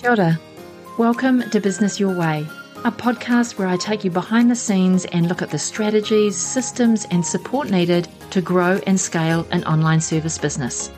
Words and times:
Kia 0.00 0.12
ora. 0.12 0.40
Welcome 0.96 1.42
to 1.50 1.60
Business 1.60 2.00
Your 2.00 2.16
Way, 2.16 2.46
a 2.86 2.90
podcast 2.90 3.58
where 3.58 3.68
I 3.68 3.76
take 3.76 4.02
you 4.02 4.10
behind 4.10 4.50
the 4.50 4.56
scenes 4.56 5.04
and 5.04 5.28
look 5.28 5.42
at 5.42 5.50
the 5.50 5.58
strategies, 5.58 6.38
systems, 6.38 7.06
and 7.10 7.22
support 7.24 7.68
needed 7.68 8.08
to 8.30 8.40
grow 8.40 8.80
and 8.86 8.98
scale 8.98 9.46
an 9.50 9.62
online 9.64 10.00
service 10.00 10.38
business. 10.38 10.90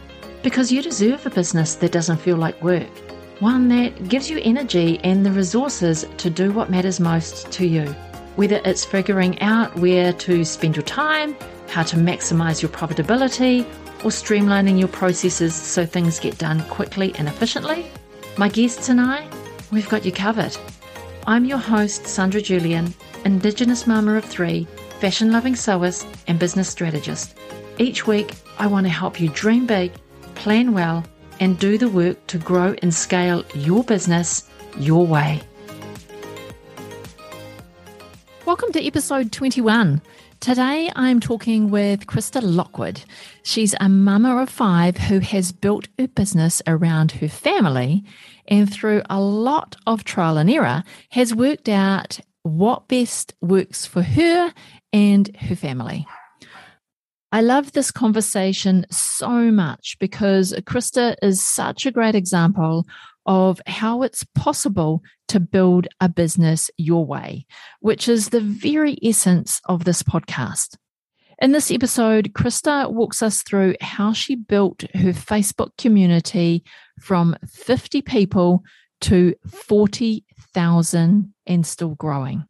Because 0.45 0.71
you 0.71 0.83
deserve 0.83 1.27
a 1.27 1.31
business 1.31 1.75
that 1.77 1.91
doesn't 1.91 2.19
feel 2.19 2.37
like 2.37 2.63
work, 2.63 2.87
one 3.41 3.67
that 3.71 4.09
gives 4.09 4.31
you 4.31 4.39
energy 4.45 5.01
and 5.03 5.27
the 5.27 5.33
resources 5.33 6.07
to 6.19 6.31
do 6.31 6.53
what 6.53 6.71
matters 6.71 7.01
most 7.01 7.51
to 7.51 7.67
you. 7.67 7.87
Whether 8.37 8.61
it's 8.65 8.85
figuring 8.85 9.41
out 9.43 9.75
where 9.75 10.13
to 10.13 10.45
spend 10.45 10.77
your 10.77 10.85
time, 10.85 11.35
how 11.69 11.83
to 11.83 11.97
maximize 11.97 12.63
your 12.63 12.71
profitability, 12.71 13.67
or 14.05 14.13
streamlining 14.13 14.79
your 14.79 14.87
processes 14.87 15.57
so 15.57 15.85
things 15.85 16.21
get 16.21 16.39
done 16.39 16.63
quickly 16.69 17.13
and 17.17 17.27
efficiently, 17.27 17.91
my 18.39 18.49
guests 18.49 18.89
and 18.89 19.01
I, 19.01 19.29
we've 19.71 19.89
got 19.89 20.05
you 20.05 20.13
covered. 20.13 20.57
I'm 21.27 21.45
your 21.45 21.59
host, 21.59 22.07
Sandra 22.07 22.41
Julian, 22.41 22.95
Indigenous 23.25 23.87
mama 23.87 24.15
of 24.17 24.25
three, 24.25 24.67
fashion 25.01 25.31
loving 25.33 25.55
sewist, 25.55 26.07
and 26.27 26.39
business 26.39 26.69
strategist. 26.69 27.37
Each 27.79 28.07
week, 28.07 28.35
I 28.59 28.67
want 28.67 28.87
to 28.87 28.91
help 28.91 29.21
you 29.21 29.29
dream 29.29 29.67
big, 29.67 29.93
plan 30.35 30.73
well, 30.73 31.05
and 31.41 31.59
do 31.59 31.77
the 31.77 31.89
work 31.89 32.27
to 32.29 32.39
grow 32.39 32.75
and 32.81 32.93
scale 32.95 33.45
your 33.55 33.85
business 33.85 34.49
your 34.79 35.07
way. 35.07 35.43
Welcome 38.47 38.73
to 38.73 38.85
episode 38.85 39.31
21. 39.31 40.01
Today 40.43 40.91
I'm 40.97 41.21
talking 41.21 41.71
with 41.71 42.07
Krista 42.07 42.41
Lockwood. 42.43 43.05
She's 43.45 43.77
a 43.79 43.89
mama 43.89 44.43
of 44.43 44.51
five 44.51 44.97
who 44.97 45.21
has 45.21 45.53
built 45.53 45.87
her 46.01 46.09
business 46.09 46.61
around 46.67 47.13
her 47.13 47.29
family 47.29 48.03
and 48.49 48.71
through 48.71 49.03
a 49.09 49.21
lot 49.21 49.77
of 49.87 50.03
trial 50.03 50.39
and 50.39 50.51
error 50.51 50.83
has 51.11 51.33
worked 51.33 51.69
out 51.69 52.19
what 52.43 52.89
best 52.89 53.35
works 53.41 53.87
for 53.87 54.03
her 54.03 54.53
and 54.93 55.31
her 55.37 55.55
family. 55.55 56.09
I 57.31 57.41
love 57.41 57.71
this 57.71 57.93
conversation 57.93 58.85
so 58.91 59.53
much 59.53 59.97
because 60.01 60.53
Krista 60.63 61.15
is 61.23 61.41
such 61.41 61.87
a 61.87 61.93
great 61.93 62.17
example 62.17 62.85
of 63.27 63.61
how 63.67 64.03
it's 64.03 64.25
possible 64.35 65.03
to 65.29 65.41
build 65.41 65.89
a 66.01 66.09
business 66.09 66.71
your 66.77 67.05
way, 67.05 67.47
which 67.81 68.09
is 68.09 68.29
the 68.29 68.41
very 68.41 68.99
essence 69.03 69.61
of 69.67 69.85
this 69.85 70.03
podcast. 70.03 70.77
In 71.41 71.53
this 71.53 71.71
episode, 71.71 72.33
Krista 72.35 72.91
walks 72.91 73.23
us 73.23 73.43
through 73.43 73.75
how 73.81 74.13
she 74.13 74.37
built 74.37 74.83
her 74.95 75.13
Facebook 75.13 75.71
community 75.77 76.63
from 77.01 77.37
50 77.49 78.03
people 78.03 78.63
to 79.03 79.35
40,000 79.49 81.35
and 81.47 81.67
still 81.67 81.95
growing. 81.97 82.45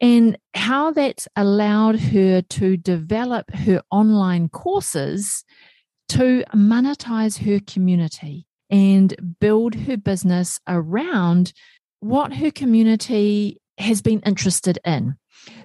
And 0.00 0.36
how 0.52 0.90
that's 0.90 1.28
allowed 1.34 1.98
her 1.98 2.42
to 2.42 2.76
develop 2.76 3.50
her 3.54 3.82
online 3.90 4.48
courses 4.50 5.44
to 6.10 6.44
monetize 6.54 7.38
her 7.38 7.60
community 7.66 8.46
and 8.74 9.36
build 9.38 9.76
her 9.76 9.96
business 9.96 10.58
around 10.66 11.52
what 12.00 12.34
her 12.34 12.50
community 12.50 13.60
has 13.78 14.02
been 14.02 14.18
interested 14.26 14.80
in. 14.84 15.14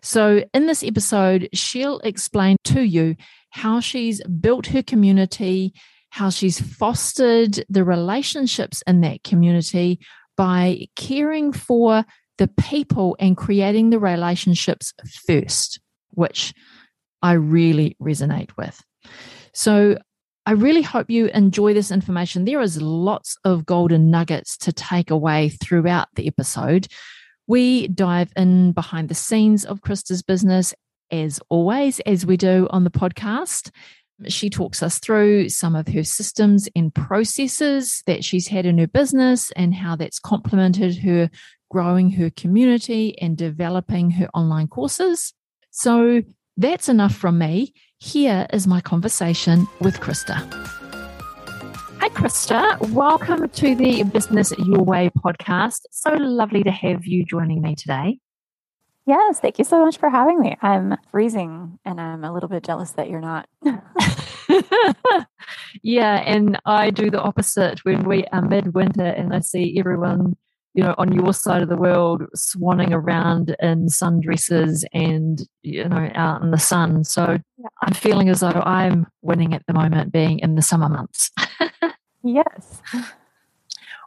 So, 0.04 0.44
in 0.54 0.68
this 0.68 0.84
episode, 0.84 1.50
she'll 1.52 1.98
explain 2.00 2.58
to 2.66 2.84
you 2.84 3.16
how 3.50 3.80
she's 3.80 4.24
built 4.26 4.68
her 4.68 4.84
community, 4.84 5.74
how 6.12 6.30
she's 6.30 6.60
fostered 6.60 7.66
the 7.68 7.84
relationships 7.84 8.84
in 8.86 9.02
that 9.02 9.24
community 9.24 10.00
by 10.38 10.86
caring 10.96 11.52
for 11.52 12.06
the 12.38 12.48
people 12.60 13.18
and 13.20 13.36
creating 13.36 13.90
the 13.90 14.00
relationships 14.00 14.94
first, 15.26 15.80
which 16.12 16.54
I 17.24 17.34
really 17.34 17.98
resonate 18.00 18.52
with. 18.56 18.80
So, 19.54 19.98
I 20.50 20.54
really 20.54 20.82
hope 20.82 21.12
you 21.12 21.28
enjoy 21.28 21.76
this 21.76 21.92
information. 21.92 22.46
There 22.46 22.60
is 22.60 22.82
lots 22.82 23.38
of 23.44 23.68
golden 23.68 24.10
nuggets 24.10 24.58
to 24.58 24.74
take 24.74 25.12
away 25.12 25.50
throughout 25.50 26.08
the 26.16 26.26
episode. 26.26 26.88
We 27.46 27.88
dive 27.90 28.34
in 28.36 28.72
behind 28.72 29.10
the 29.10 29.14
scenes 29.14 29.64
of 29.64 29.82
Krista's 29.82 30.24
business, 30.24 30.74
as 31.12 31.40
always, 31.50 32.00
as 32.00 32.26
we 32.26 32.36
do 32.36 32.68
on 32.72 32.84
the 32.84 32.90
podcast. 32.90 33.70
She 34.28 34.50
talks 34.50 34.82
us 34.82 34.98
through 34.98 35.50
some 35.50 35.76
of 35.76 35.88
her 35.90 36.04
systems 36.04 36.68
and 36.76 36.96
processes 36.96 38.02
that 38.08 38.24
she's 38.24 38.48
had 38.48 38.66
in 38.66 38.80
her 38.80 38.88
business 38.88 39.52
and 39.52 39.76
how 39.76 39.96
that's 39.98 40.18
complemented 40.18 40.98
her 40.98 41.30
growing 41.70 42.10
her 42.14 42.32
community 42.32 43.16
and 43.22 43.38
developing 43.38 44.10
her 44.10 44.28
online 44.34 44.68
courses. 44.68 45.32
So 45.70 46.24
that's 46.58 46.90
enough 46.90 47.14
from 47.14 47.38
me. 47.38 47.72
Here 48.02 48.48
is 48.54 48.66
my 48.66 48.80
conversation 48.80 49.68
with 49.82 50.00
Krista. 50.00 50.38
Hi, 52.00 52.08
Krista. 52.08 52.80
Welcome 52.92 53.50
to 53.50 53.76
the 53.76 54.04
Business 54.04 54.54
Your 54.58 54.82
Way 54.82 55.12
podcast. 55.18 55.82
So 55.92 56.14
lovely 56.14 56.64
to 56.64 56.72
have 56.72 57.06
you 57.06 57.26
joining 57.26 57.62
me 57.62 57.76
today. 57.76 58.20
Yes, 59.06 59.42
thank 59.42 59.60
you 59.60 59.66
so 59.66 59.84
much 59.84 59.98
for 59.98 60.10
having 60.10 60.40
me. 60.40 60.56
I'm 60.62 60.96
freezing 61.12 61.78
and 61.84 62.00
I'm 62.00 62.24
a 62.24 62.32
little 62.32 62.48
bit 62.48 62.64
jealous 62.64 62.92
that 62.92 63.10
you're 63.10 63.20
not. 63.20 63.50
yeah, 65.84 66.24
and 66.26 66.58
I 66.66 66.92
do 66.92 67.12
the 67.12 67.22
opposite 67.22 67.84
when 67.84 68.08
we 68.08 68.24
are 68.32 68.42
midwinter 68.42 69.08
and 69.08 69.34
I 69.34 69.42
see 69.42 69.78
everyone 69.78 70.38
you 70.80 70.86
know, 70.86 70.96
on 70.98 71.12
your 71.14 71.34
side 71.34 71.62
of 71.62 71.70
the 71.70 71.78
world, 71.78 72.24
swanning 72.36 72.92
around 72.92 73.56
in 73.60 73.88
sundresses 73.88 74.84
and, 74.94 75.48
you 75.62 75.88
know, 75.88 76.10
out 76.16 76.42
in 76.42 76.52
the 76.52 76.58
sun. 76.58 77.04
So. 77.04 77.38
I'm 77.82 77.94
feeling 77.94 78.30
as 78.30 78.40
though 78.40 78.62
I'm 78.66 79.08
winning 79.22 79.54
at 79.54 79.66
the 79.68 79.74
moment, 79.74 80.12
being 80.12 80.40
in 80.40 80.56
the 80.56 80.62
summer 80.62 80.90
months. 80.90 81.32
yes. 82.24 82.82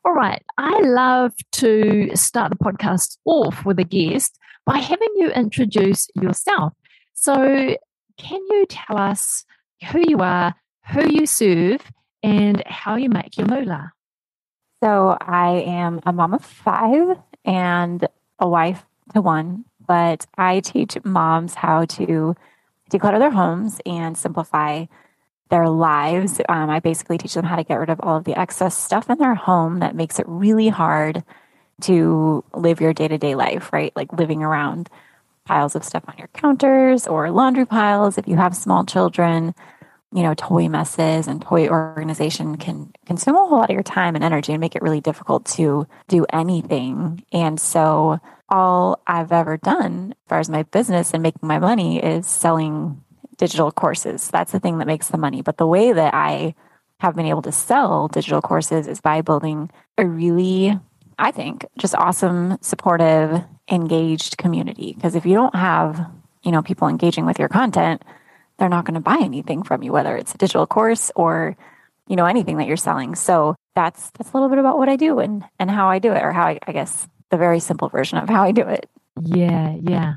All 0.05 0.13
right. 0.13 0.43
I 0.59 0.81
love 0.81 1.33
to 1.53 2.11
start 2.15 2.51
the 2.51 2.57
podcast 2.57 3.19
off 3.25 3.65
with 3.65 3.79
a 3.79 3.85
guest 3.85 4.39
by 4.65 4.79
having 4.79 5.09
you 5.17 5.31
introduce 5.31 6.09
yourself. 6.15 6.73
So, 7.15 7.77
can 8.19 8.41
you 8.51 8.67
tell 8.69 8.99
us 8.99 9.45
who 9.91 10.03
you 10.07 10.19
are, 10.19 10.55
who 10.93 11.09
you 11.09 11.27
serve, 11.27 11.81
and 12.23 12.63
how 12.67 12.97
you 12.97 13.09
make 13.09 13.37
your 13.37 13.47
moolah? 13.47 13.93
So 14.83 15.17
I 15.21 15.63
am 15.65 16.01
a 16.05 16.13
mom 16.13 16.35
of 16.35 16.45
five 16.45 17.17
and 17.45 18.05
a 18.41 18.49
wife 18.49 18.85
to 19.15 19.21
one, 19.21 19.65
but 19.87 20.27
I 20.37 20.59
teach 20.59 20.99
moms 21.05 21.55
how 21.55 21.85
to 21.85 22.35
declutter 22.91 23.21
their 23.21 23.31
homes 23.31 23.81
and 23.87 24.19
simplify 24.19 24.87
their 25.51 25.69
lives. 25.69 26.41
Um, 26.49 26.69
I 26.69 26.81
basically 26.81 27.17
teach 27.17 27.35
them 27.35 27.45
how 27.45 27.55
to 27.55 27.63
get 27.63 27.79
rid 27.79 27.91
of 27.91 28.01
all 28.01 28.17
of 28.17 28.25
the 28.25 28.37
excess 28.37 28.77
stuff 28.77 29.09
in 29.09 29.19
their 29.19 29.37
home 29.37 29.79
that 29.79 29.95
makes 29.95 30.19
it 30.19 30.27
really 30.27 30.69
hard 30.69 31.23
to 31.83 32.43
live 32.53 32.81
your 32.81 32.93
day 32.93 33.07
to 33.07 33.19
day 33.19 33.37
life, 33.37 33.73
right? 33.73 33.95
Like 33.95 34.13
living 34.13 34.43
around 34.43 34.91
piles 35.45 35.77
of 35.77 35.85
stuff 35.85 36.03
on 36.09 36.19
your 36.19 36.29
counters 36.35 37.07
or 37.07 37.31
laundry 37.31 37.67
piles 37.67 38.19
if 38.19 38.27
you 38.27 38.35
have 38.35 38.57
small 38.57 38.85
children 38.85 39.55
you 40.13 40.23
know, 40.23 40.35
toy 40.35 40.69
messes 40.69 41.27
and 41.27 41.41
toy 41.41 41.69
organization 41.69 42.57
can 42.57 42.93
consume 43.07 43.35
a 43.35 43.39
whole 43.39 43.59
lot 43.59 43.71
of 43.71 43.75
your 43.75 43.83
time 43.83 44.15
and 44.15 44.23
energy 44.23 44.53
and 44.53 44.61
make 44.61 44.77
it 44.77 44.83
really 44.83 45.01
difficult 45.01 45.47
to 45.47 45.87
do 46.09 46.27
anything. 46.33 47.25
And 47.33 47.59
so 47.59 48.21
all 48.49 49.01
I've 49.07 49.33
ever 49.33 49.57
done 49.57 50.13
as 50.13 50.29
far 50.29 50.39
as 50.39 50.51
my 50.51 50.65
business 50.65 51.15
and 51.15 51.23
making 51.23 51.49
my 51.49 51.59
money 51.59 52.03
is 52.03 52.27
selling 52.27 53.03
digital 53.39 53.73
courses. 53.73 54.29
That's 54.29 54.53
the 54.53 54.61
thing 54.61 54.79
that 54.79 54.87
makes 54.87 55.09
the 55.09 55.19
money. 55.19 55.41
But 55.41 55.57
the 55.57 55.67
way 55.67 55.93
that 55.93 56.13
I 56.13 56.55
have 57.01 57.17
been 57.17 57.27
able 57.27 57.43
to 57.43 57.53
sell 57.53 58.09
digital 58.09 58.43
courses 58.43 58.87
is 58.87 59.01
by 59.01 59.23
building 59.23 59.71
a 59.97 60.07
really, 60.07 60.79
I 61.19 61.31
think, 61.31 61.67
just 61.79 61.95
awesome, 61.95 62.59
supportive, 62.61 63.43
engaged 63.71 64.37
community. 64.37 64.93
Because 64.93 65.15
if 65.15 65.25
you 65.25 65.35
don't 65.35 65.55
have, 65.55 66.07
you 66.43 66.53
know, 66.53 66.63
people 66.63 66.87
engaging 66.87 67.25
with 67.25 67.39
your 67.39 67.49
content, 67.49 68.03
they're 68.63 68.69
not 68.69 68.85
going 68.85 68.95
to 68.95 69.01
buy 69.01 69.19
anything 69.21 69.65
from 69.65 69.83
you, 69.83 69.91
whether 69.91 70.17
it's 70.17 70.37
a 70.37 70.39
digital 70.39 70.69
course 70.69 71.11
or, 71.17 71.57
you 72.07 72.15
know, 72.15 72.27
anything 72.27 72.59
that 72.59 72.69
you're 72.69 72.77
selling. 72.77 73.17
So 73.17 73.57
that's 73.75 74.13
that's 74.13 74.31
a 74.31 74.35
little 74.35 74.49
bit 74.49 74.59
about 74.59 74.79
what 74.79 74.89
I 74.89 74.95
do 74.95 75.19
and 75.19 75.45
and 75.59 75.69
how 75.69 75.89
I 75.89 75.99
do 75.99 76.13
it, 76.13 76.23
or 76.23 76.31
how 76.31 76.45
I, 76.47 76.61
I 76.65 76.71
guess 76.71 77.09
the 77.31 77.37
very 77.37 77.59
simple 77.59 77.89
version 77.89 78.19
of 78.19 78.29
how 78.29 78.45
I 78.45 78.53
do 78.53 78.63
it. 78.63 78.89
Yeah, 79.21 79.75
yeah. 79.83 80.15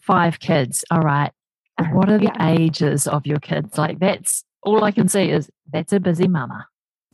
Five 0.00 0.38
kids. 0.38 0.84
All 0.90 1.00
right. 1.00 1.32
Uh-huh. 1.78 1.90
What 1.94 2.10
are 2.10 2.18
the 2.18 2.24
yeah. 2.24 2.50
ages 2.50 3.06
of 3.06 3.26
your 3.26 3.38
kids? 3.38 3.78
Like 3.78 4.00
that's 4.00 4.44
all 4.62 4.84
I 4.84 4.90
can 4.90 5.08
see 5.08 5.30
is 5.30 5.48
that's 5.72 5.94
a 5.94 6.00
busy 6.00 6.28
mama. 6.28 6.66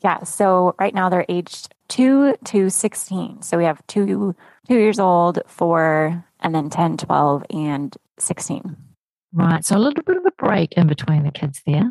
Yeah. 0.02 0.24
So 0.24 0.74
right 0.80 0.92
now 0.92 1.08
they're 1.08 1.26
aged 1.28 1.72
two 1.86 2.34
to 2.46 2.68
16. 2.68 3.42
So 3.42 3.58
we 3.58 3.64
have 3.64 3.86
two, 3.86 4.34
two 4.66 4.74
years 4.74 4.98
old, 4.98 5.38
four, 5.46 6.24
and 6.40 6.52
then 6.52 6.68
10, 6.68 6.96
12, 6.96 7.44
and 7.50 7.96
16. 8.18 8.76
Right. 9.34 9.64
So 9.64 9.76
a 9.76 9.78
little 9.78 10.02
bit 10.02 10.16
of 10.16 10.24
a 10.24 10.32
break 10.38 10.72
in 10.72 10.86
between 10.86 11.24
the 11.24 11.32
kids 11.32 11.60
there. 11.66 11.90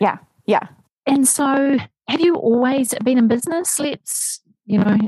Yeah. 0.00 0.18
Yeah. 0.46 0.68
And 1.06 1.26
so 1.26 1.78
have 2.08 2.20
you 2.20 2.36
always 2.36 2.94
been 3.02 3.18
in 3.18 3.26
business? 3.26 3.78
Let's 3.78 4.40
you 4.68 4.78
know, 4.78 4.98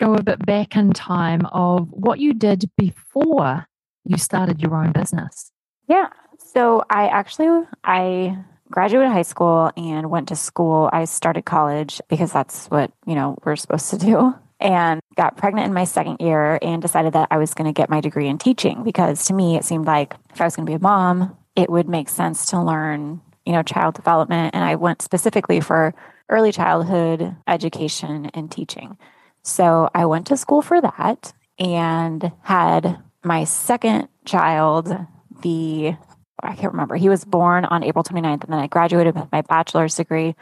go 0.00 0.14
a 0.14 0.22
bit 0.22 0.46
back 0.46 0.76
in 0.76 0.92
time 0.92 1.44
of 1.46 1.88
what 1.90 2.20
you 2.20 2.32
did 2.32 2.70
before 2.78 3.66
you 4.04 4.16
started 4.16 4.62
your 4.62 4.74
own 4.74 4.92
business. 4.92 5.50
Yeah. 5.88 6.08
So 6.38 6.84
I 6.88 7.08
actually 7.08 7.66
I 7.84 8.38
graduated 8.70 9.12
high 9.12 9.22
school 9.22 9.70
and 9.76 10.08
went 10.08 10.28
to 10.28 10.36
school. 10.36 10.88
I 10.92 11.04
started 11.04 11.44
college 11.44 12.00
because 12.08 12.32
that's 12.32 12.66
what, 12.66 12.92
you 13.06 13.14
know, 13.14 13.36
we're 13.44 13.56
supposed 13.56 13.90
to 13.90 13.98
do. 13.98 14.34
And 14.62 15.00
got 15.16 15.36
pregnant 15.36 15.66
in 15.66 15.74
my 15.74 15.84
second 15.84 16.18
year 16.20 16.58
and 16.62 16.80
decided 16.80 17.14
that 17.14 17.28
I 17.32 17.36
was 17.36 17.52
going 17.52 17.66
to 17.66 17.76
get 17.78 17.90
my 17.90 18.00
degree 18.00 18.28
in 18.28 18.38
teaching 18.38 18.84
because 18.84 19.24
to 19.26 19.34
me 19.34 19.56
it 19.56 19.64
seemed 19.64 19.86
like 19.86 20.14
if 20.32 20.40
I 20.40 20.44
was 20.44 20.54
going 20.54 20.66
to 20.66 20.70
be 20.70 20.76
a 20.76 20.78
mom, 20.78 21.36
it 21.56 21.68
would 21.68 21.88
make 21.88 22.08
sense 22.08 22.46
to 22.46 22.62
learn, 22.62 23.20
you 23.44 23.52
know, 23.52 23.64
child 23.64 23.94
development 23.94 24.54
and 24.54 24.62
I 24.62 24.76
went 24.76 25.02
specifically 25.02 25.60
for 25.60 25.94
early 26.28 26.52
childhood 26.52 27.34
education 27.48 28.30
and 28.34 28.50
teaching. 28.50 28.96
So 29.42 29.90
I 29.94 30.06
went 30.06 30.28
to 30.28 30.36
school 30.36 30.62
for 30.62 30.80
that 30.80 31.32
and 31.58 32.30
had 32.42 33.02
my 33.24 33.42
second 33.44 34.08
child 34.24 34.96
the 35.42 35.96
I 36.42 36.56
can't 36.56 36.72
remember. 36.72 36.96
He 36.96 37.08
was 37.08 37.24
born 37.24 37.64
on 37.64 37.84
April 37.84 38.02
29th, 38.02 38.44
and 38.44 38.52
then 38.52 38.58
I 38.58 38.66
graduated 38.66 39.14
with 39.14 39.30
my 39.30 39.42
bachelor's 39.42 39.94
degree 39.94 40.34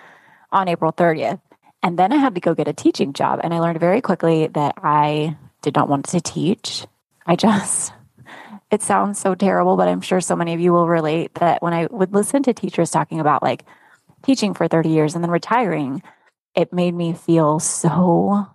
on 0.51 0.69
April 0.69 0.93
30th. 0.93 1.41
And 1.83 1.99
then 1.99 2.13
I 2.13 2.17
had 2.17 2.35
to 2.35 2.41
go 2.41 2.55
get 2.55 2.69
a 2.69 2.73
teaching 2.73 3.13
job. 3.13 3.41
And 3.43 3.55
I 3.55 3.61
learned 3.61 3.81
very 3.81 4.01
quickly 4.01 4.49
that 4.49 4.75
I 4.83 5.37
did 5.63 5.75
not 5.75 5.89
want 5.89 6.07
to 6.09 6.21
teach. 6.21 6.87
I 7.27 7.37
just, 7.37 7.93
it 8.71 8.83
sounds 8.83 9.19
so 9.19 9.35
terrible, 9.35 9.77
but 9.77 9.89
I'm 9.89 10.01
sure 10.01 10.21
so 10.21 10.37
many 10.37 10.55
of 10.55 10.61
you 10.61 10.73
will 10.73 10.89
relate 10.89 11.35
that 11.37 11.63
when 11.63 11.73
I 11.73 11.87
would 11.91 12.13
listen 12.13 12.43
to 12.45 12.53
teachers 12.53 12.91
talking 12.91 13.21
about 13.21 13.43
like 13.43 13.65
teaching 14.23 14.55
for 14.55 14.69
30 14.69 14.91
years 14.91 15.15
and 15.15 15.25
then 15.25 15.31
retiring, 15.31 16.03
it 16.55 16.73
made 16.73 16.95
me 16.95 17.13
feel 17.13 17.59
so 17.59 18.47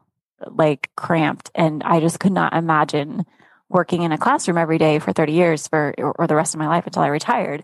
like 0.45 0.91
cramped. 0.95 1.49
And 1.55 1.81
I 1.83 1.99
just 1.99 2.19
could 2.19 2.31
not 2.31 2.53
imagine 2.53 3.25
working 3.69 4.03
in 4.03 4.11
a 4.11 4.17
classroom 4.17 4.57
every 4.57 4.77
day 4.77 4.99
for 4.99 5.11
30 5.11 5.33
years 5.33 5.67
for 5.67 5.93
or 5.97 6.27
the 6.27 6.35
rest 6.35 6.53
of 6.53 6.59
my 6.59 6.67
life 6.67 6.85
until 6.85 7.01
I 7.01 7.07
retired. 7.07 7.63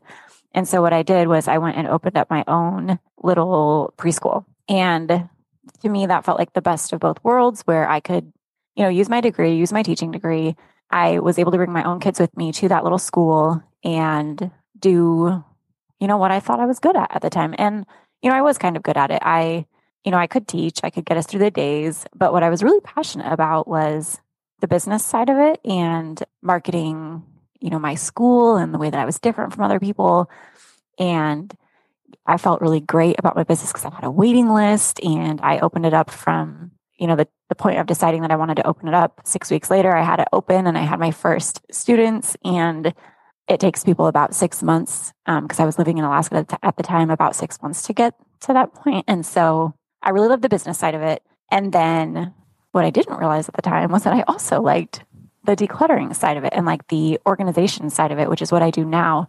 And 0.54 0.68
so 0.68 0.82
what 0.82 0.94
I 0.94 1.04
did 1.04 1.28
was 1.28 1.48
I 1.48 1.60
went 1.60 1.78
and 1.78 1.88
opened 1.88 2.18
up 2.18 2.30
my 2.30 2.44
own 2.48 3.00
little 3.22 3.94
preschool. 3.98 4.46
And 4.68 5.30
to 5.82 5.90
me 5.90 6.06
that 6.06 6.26
felt 6.26 6.40
like 6.40 6.54
the 6.54 6.62
best 6.62 6.94
of 6.94 7.00
both 7.00 7.24
worlds 7.24 7.62
where 7.62 7.90
I 7.90 8.00
could, 8.00 8.32
you 8.76 8.84
know, 8.84 8.90
use 8.90 9.10
my 9.10 9.22
degree, 9.22 9.56
use 9.56 9.74
my 9.74 9.84
teaching 9.84 10.12
degree. 10.12 10.56
I 10.90 11.20
was 11.20 11.40
able 11.40 11.52
to 11.52 11.58
bring 11.58 11.72
my 11.72 11.84
own 11.84 12.00
kids 12.00 12.20
with 12.20 12.36
me 12.36 12.52
to 12.54 12.68
that 12.70 12.84
little 12.84 12.98
school 12.98 13.64
and 13.84 14.52
do 14.78 15.44
you 16.00 16.08
know 16.08 16.18
what 16.18 16.32
I 16.32 16.40
thought 16.40 16.60
I 16.60 16.66
was 16.66 16.80
good 16.80 16.96
at 16.96 17.16
at 17.16 17.22
the 17.22 17.30
time. 17.30 17.54
And 17.58 17.86
you 18.22 18.30
know, 18.30 18.36
I 18.36 18.42
was 18.42 18.58
kind 18.58 18.76
of 18.76 18.84
good 18.84 18.98
at 18.98 19.12
it. 19.12 19.22
I 19.22 19.66
you 20.04 20.12
know, 20.12 20.18
I 20.18 20.28
could 20.28 20.48
teach, 20.48 20.80
I 20.84 20.90
could 20.90 21.06
get 21.06 21.18
us 21.18 21.28
through 21.28 21.42
the 21.42 21.52
days, 21.52 22.06
but 22.16 22.34
what 22.34 22.44
I 22.44 22.50
was 22.50 22.64
really 22.64 22.82
passionate 22.82 23.32
about 23.32 23.68
was 23.68 24.20
the 24.60 24.68
business 24.68 25.06
side 25.06 25.30
of 25.30 25.38
it 25.38 25.60
and 25.64 26.24
marketing, 26.42 27.24
you 27.60 27.70
know, 27.70 27.78
my 27.78 27.96
school 27.96 28.58
and 28.58 28.74
the 28.74 28.80
way 28.80 28.90
that 28.90 29.00
I 29.00 29.06
was 29.06 29.20
different 29.20 29.54
from 29.54 29.64
other 29.64 29.80
people. 29.80 30.30
And 30.98 31.56
I 32.32 32.38
felt 32.38 32.62
really 32.62 32.80
great 32.80 33.18
about 33.20 33.36
my 33.36 33.44
business 33.44 33.72
because 33.72 33.86
I 33.86 33.94
had 33.94 34.04
a 34.04 34.12
waiting 34.12 34.50
list 34.50 35.04
and 35.04 35.40
I 35.42 35.60
opened 35.60 35.86
it 35.86 35.94
up 35.94 36.10
from, 36.10 36.72
you 36.98 37.08
know, 37.08 37.16
the, 37.16 37.28
the 37.50 37.56
point 37.56 37.80
of 37.80 37.88
deciding 37.88 38.22
that 38.22 38.32
I 38.32 38.36
wanted 38.36 38.56
to 38.56 38.68
open 38.68 38.88
it 38.88 38.94
up. 38.94 39.22
Six 39.26 39.52
weeks 39.52 39.70
later, 39.70 39.96
I 39.96 40.04
had 40.04 40.20
it 40.20 40.28
open 40.32 40.68
and 40.68 40.78
I 40.78 40.82
had 40.82 41.00
my 41.00 41.12
first 41.12 41.62
students. 41.72 42.38
And 42.44 42.94
it 43.48 43.60
takes 43.60 43.84
people 43.84 44.08
about 44.08 44.34
six 44.34 44.64
months 44.64 45.12
because 45.26 45.60
um, 45.60 45.64
I 45.64 45.66
was 45.66 45.78
living 45.78 45.98
in 45.98 46.06
Alaska 46.06 46.46
at 46.64 46.78
the 46.78 46.84
time, 46.84 47.10
about 47.10 47.36
six 47.36 47.62
months 47.62 47.84
to 47.84 47.94
get 47.94 48.14
to 48.42 48.54
that 48.54 48.74
point. 48.74 49.06
And 49.08 49.26
so 49.26 49.74
I 50.02 50.12
really 50.12 50.30
love 50.30 50.42
the 50.42 50.50
business 50.50 50.80
side 50.80 50.96
of 50.96 51.02
it. 51.02 51.22
And 51.52 51.74
then 51.74 52.34
what 52.72 52.86
I 52.86 52.90
didn't 52.90 53.18
realize 53.18 53.50
at 53.50 53.56
the 53.56 53.62
time 53.62 53.92
was 53.92 54.04
that 54.04 54.14
I 54.14 54.22
also 54.22 54.62
liked 54.62 55.04
the 55.44 55.56
decluttering 55.56 56.16
side 56.16 56.38
of 56.38 56.44
it 56.44 56.54
and 56.56 56.66
like 56.66 56.88
the 56.88 57.20
organization 57.26 57.90
side 57.90 58.12
of 58.12 58.20
it, 58.20 58.30
which 58.30 58.42
is 58.42 58.52
what 58.52 58.62
I 58.62 58.70
do 58.70 58.86
now. 58.86 59.28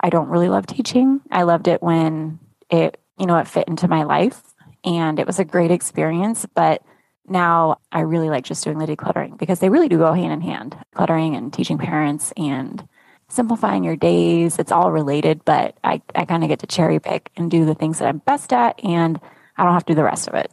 I 0.00 0.10
don't 0.10 0.28
really 0.28 0.48
love 0.48 0.66
teaching. 0.66 1.20
I 1.30 1.42
loved 1.42 1.68
it 1.68 1.82
when 1.82 2.38
it, 2.70 3.00
you 3.18 3.26
know, 3.26 3.36
it 3.38 3.48
fit 3.48 3.68
into 3.68 3.88
my 3.88 4.02
life 4.04 4.42
and 4.84 5.18
it 5.18 5.26
was 5.26 5.38
a 5.38 5.44
great 5.44 5.70
experience. 5.70 6.46
But 6.54 6.82
now 7.28 7.78
I 7.90 8.00
really 8.00 8.28
like 8.28 8.44
just 8.44 8.62
doing 8.62 8.78
the 8.78 8.86
decluttering 8.86 9.38
because 9.38 9.60
they 9.60 9.68
really 9.68 9.88
do 9.88 9.98
go 9.98 10.12
hand 10.12 10.32
in 10.32 10.40
hand 10.40 10.76
cluttering 10.94 11.34
and 11.34 11.52
teaching 11.52 11.78
parents 11.78 12.32
and 12.36 12.86
simplifying 13.28 13.84
your 13.84 13.96
days. 13.96 14.58
It's 14.58 14.70
all 14.70 14.92
related, 14.92 15.44
but 15.44 15.76
I, 15.82 16.02
I 16.14 16.24
kind 16.24 16.44
of 16.44 16.48
get 16.48 16.60
to 16.60 16.66
cherry 16.66 17.00
pick 17.00 17.30
and 17.36 17.50
do 17.50 17.64
the 17.64 17.74
things 17.74 17.98
that 17.98 18.08
I'm 18.08 18.18
best 18.18 18.52
at 18.52 18.78
and 18.84 19.20
I 19.56 19.64
don't 19.64 19.72
have 19.72 19.86
to 19.86 19.92
do 19.92 19.96
the 19.96 20.04
rest 20.04 20.28
of 20.28 20.34
it. 20.34 20.52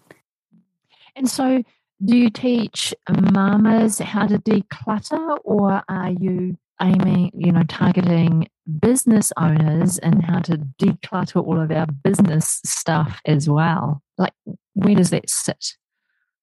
And 1.16 1.30
so 1.30 1.63
do 2.04 2.18
you 2.18 2.30
teach 2.30 2.94
mamas 3.10 4.00
how 4.00 4.28
to 4.28 4.38
declutter, 4.40 5.38
or 5.44 5.84
are 5.88 6.10
you 6.10 6.57
aiming, 6.81 7.31
you 7.34 7.51
know, 7.51 7.63
targeting 7.63 8.50
business 8.80 9.31
owners 9.38 9.98
and 10.00 10.24
how 10.24 10.39
to 10.39 10.57
declutter 10.81 11.45
all 11.45 11.60
of 11.60 11.71
our 11.71 11.86
business 11.86 12.62
stuff 12.65 13.21
as 13.25 13.50
well? 13.50 14.01
Like, 14.18 14.33
where 14.74 14.95
does 14.95 15.10
that 15.12 15.30
sit? 15.30 15.75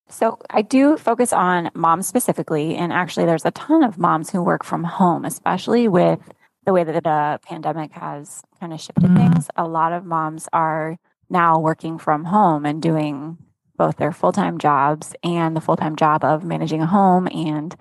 So, 0.08 0.38
I 0.50 0.62
do 0.62 0.96
focus 0.96 1.32
on 1.32 1.70
moms 1.74 2.06
specifically. 2.06 2.74
And 2.76 2.92
actually, 2.92 3.26
there's 3.26 3.44
a 3.44 3.52
ton 3.52 3.84
of 3.84 3.98
moms 3.98 4.30
who 4.30 4.42
work 4.42 4.64
from 4.64 4.84
home, 4.84 5.24
especially 5.24 5.86
with 5.86 6.18
the 6.66 6.72
way 6.72 6.84
that 6.84 7.04
the 7.04 7.40
pandemic 7.42 7.92
has 7.92 8.42
kind 8.58 8.72
of 8.72 8.80
shifted 8.80 9.04
mm. 9.04 9.16
things. 9.16 9.48
A 9.56 9.66
lot 9.66 9.92
of 9.92 10.04
moms 10.04 10.48
are 10.52 10.98
now 11.28 11.58
working 11.58 11.98
from 11.98 12.24
home 12.24 12.66
and 12.66 12.82
doing 12.82 13.38
both 13.76 13.96
their 13.96 14.12
full 14.12 14.32
time 14.32 14.58
jobs 14.58 15.14
and 15.22 15.56
the 15.56 15.60
full 15.60 15.76
time 15.76 15.96
job 15.96 16.24
of 16.24 16.44
managing 16.44 16.82
a 16.82 16.86
home 16.86 17.28
and 17.32 17.74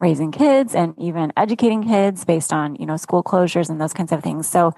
raising 0.00 0.30
kids 0.32 0.74
and 0.74 0.94
even 0.98 1.32
educating 1.36 1.82
kids 1.82 2.24
based 2.24 2.52
on 2.52 2.76
you 2.76 2.86
know 2.86 2.96
school 2.96 3.22
closures 3.22 3.70
and 3.70 3.80
those 3.80 3.94
kinds 3.94 4.12
of 4.12 4.22
things. 4.22 4.46
So 4.48 4.72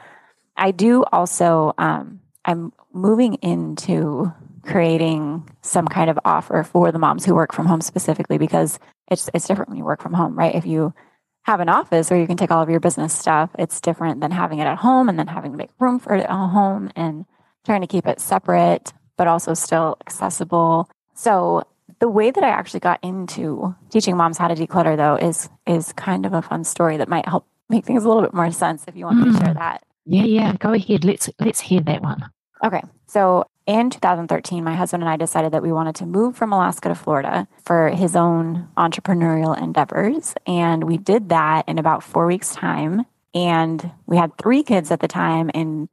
I 0.57 0.71
do 0.71 1.05
also 1.05 1.75
um, 1.79 2.21
I'm 2.45 2.73
moving 2.93 3.35
into 3.35 4.33
creating 4.63 5.49
some 5.63 5.87
kind 5.87 6.11
of 6.11 6.19
offer 6.25 6.63
for 6.63 6.93
the 6.93 6.99
moms 6.99 7.25
who 7.25 7.35
work 7.35 7.55
from 7.55 7.67
home 7.67 7.81
specifically 7.81 8.39
because 8.39 8.79
it's 9.11 9.31
it's 9.35 9.47
different 9.47 9.71
when 9.71 9.79
you 9.79 9.85
work 9.85 10.03
from 10.03 10.15
home, 10.15 10.37
right? 10.37 10.55
If 10.55 10.67
you 10.67 10.95
have 11.43 11.61
an 11.61 11.69
office 11.69 12.11
where 12.11 12.21
you 12.21 12.27
can 12.27 12.37
take 12.37 12.51
all 12.51 12.63
of 12.63 12.69
your 12.69 12.81
business 12.81 13.15
stuff, 13.15 13.51
it's 13.59 13.81
different 13.81 14.21
than 14.21 14.31
having 14.31 14.59
it 14.59 14.67
at 14.67 14.79
home 14.79 15.09
and 15.09 15.19
then 15.19 15.29
having 15.29 15.53
to 15.53 15.57
make 15.57 15.71
room 15.79 15.99
for 15.99 16.15
it 16.15 16.21
at 16.21 16.31
home 16.31 16.91
and 16.95 17.25
trying 17.65 17.81
to 17.81 17.87
keep 17.87 18.07
it 18.07 18.21
separate 18.21 18.93
but 19.19 19.27
also 19.27 19.53
still 19.53 19.99
accessible. 20.01 20.89
So 21.15 21.65
the 22.01 22.09
way 22.09 22.31
that 22.31 22.45
I 22.45 22.49
actually 22.49 22.81
got 22.81 23.01
into 23.03 23.75
teaching 23.91 24.17
moms 24.17 24.39
how 24.39 24.49
to 24.49 24.55
declutter 24.55 24.97
though 24.97 25.17
is 25.17 25.49
is 25.67 25.93
kind 25.93 26.27
of 26.27 26.33
a 26.33 26.43
fun 26.43 26.65
story 26.65 26.97
that 26.97 27.09
might 27.09 27.27
help 27.29 27.47
make 27.69 27.85
things 27.85 28.05
a 28.05 28.09
little 28.09 28.23
bit 28.23 28.35
more 28.35 28.51
sense 28.51 28.85
if 28.87 28.97
you 28.97 29.05
want 29.05 29.19
mm. 29.19 29.33
to 29.33 29.45
share 29.45 29.55
that. 29.55 29.85
Yeah, 30.07 30.25
yeah, 30.25 30.57
go 30.59 30.73
ahead. 30.73 31.05
Let's 31.05 31.29
let's 31.39 31.61
hear 31.61 31.81
that 31.83 32.03
one. 32.03 32.31
Okay. 32.65 32.83
So 33.07 33.47
in 33.67 33.91
2013, 33.91 34.65
my 34.65 34.75
husband 34.75 35.03
and 35.03 35.11
I 35.11 35.17
decided 35.17 35.53
that 35.53 35.63
we 35.63 35.73
wanted 35.73 35.95
to 35.97 36.07
move 36.07 36.37
from 36.37 36.53
Alaska 36.53 36.89
to 36.89 36.95
Florida 36.95 37.47
for 37.65 37.91
his 37.91 38.17
own 38.17 38.69
entrepreneurial 38.79 39.61
endeavors. 39.61 40.35
And 40.47 40.85
we 40.85 40.97
did 40.97 41.29
that 41.29 41.69
in 41.69 41.79
about 41.79 42.03
four 42.03 42.27
weeks' 42.27 42.55
time. 42.55 43.05
And 43.35 43.93
we 44.07 44.17
had 44.17 44.37
three 44.39 44.63
kids 44.63 44.91
at 44.91 45.01
the 45.01 45.09
time, 45.09 45.51
and 45.53 45.89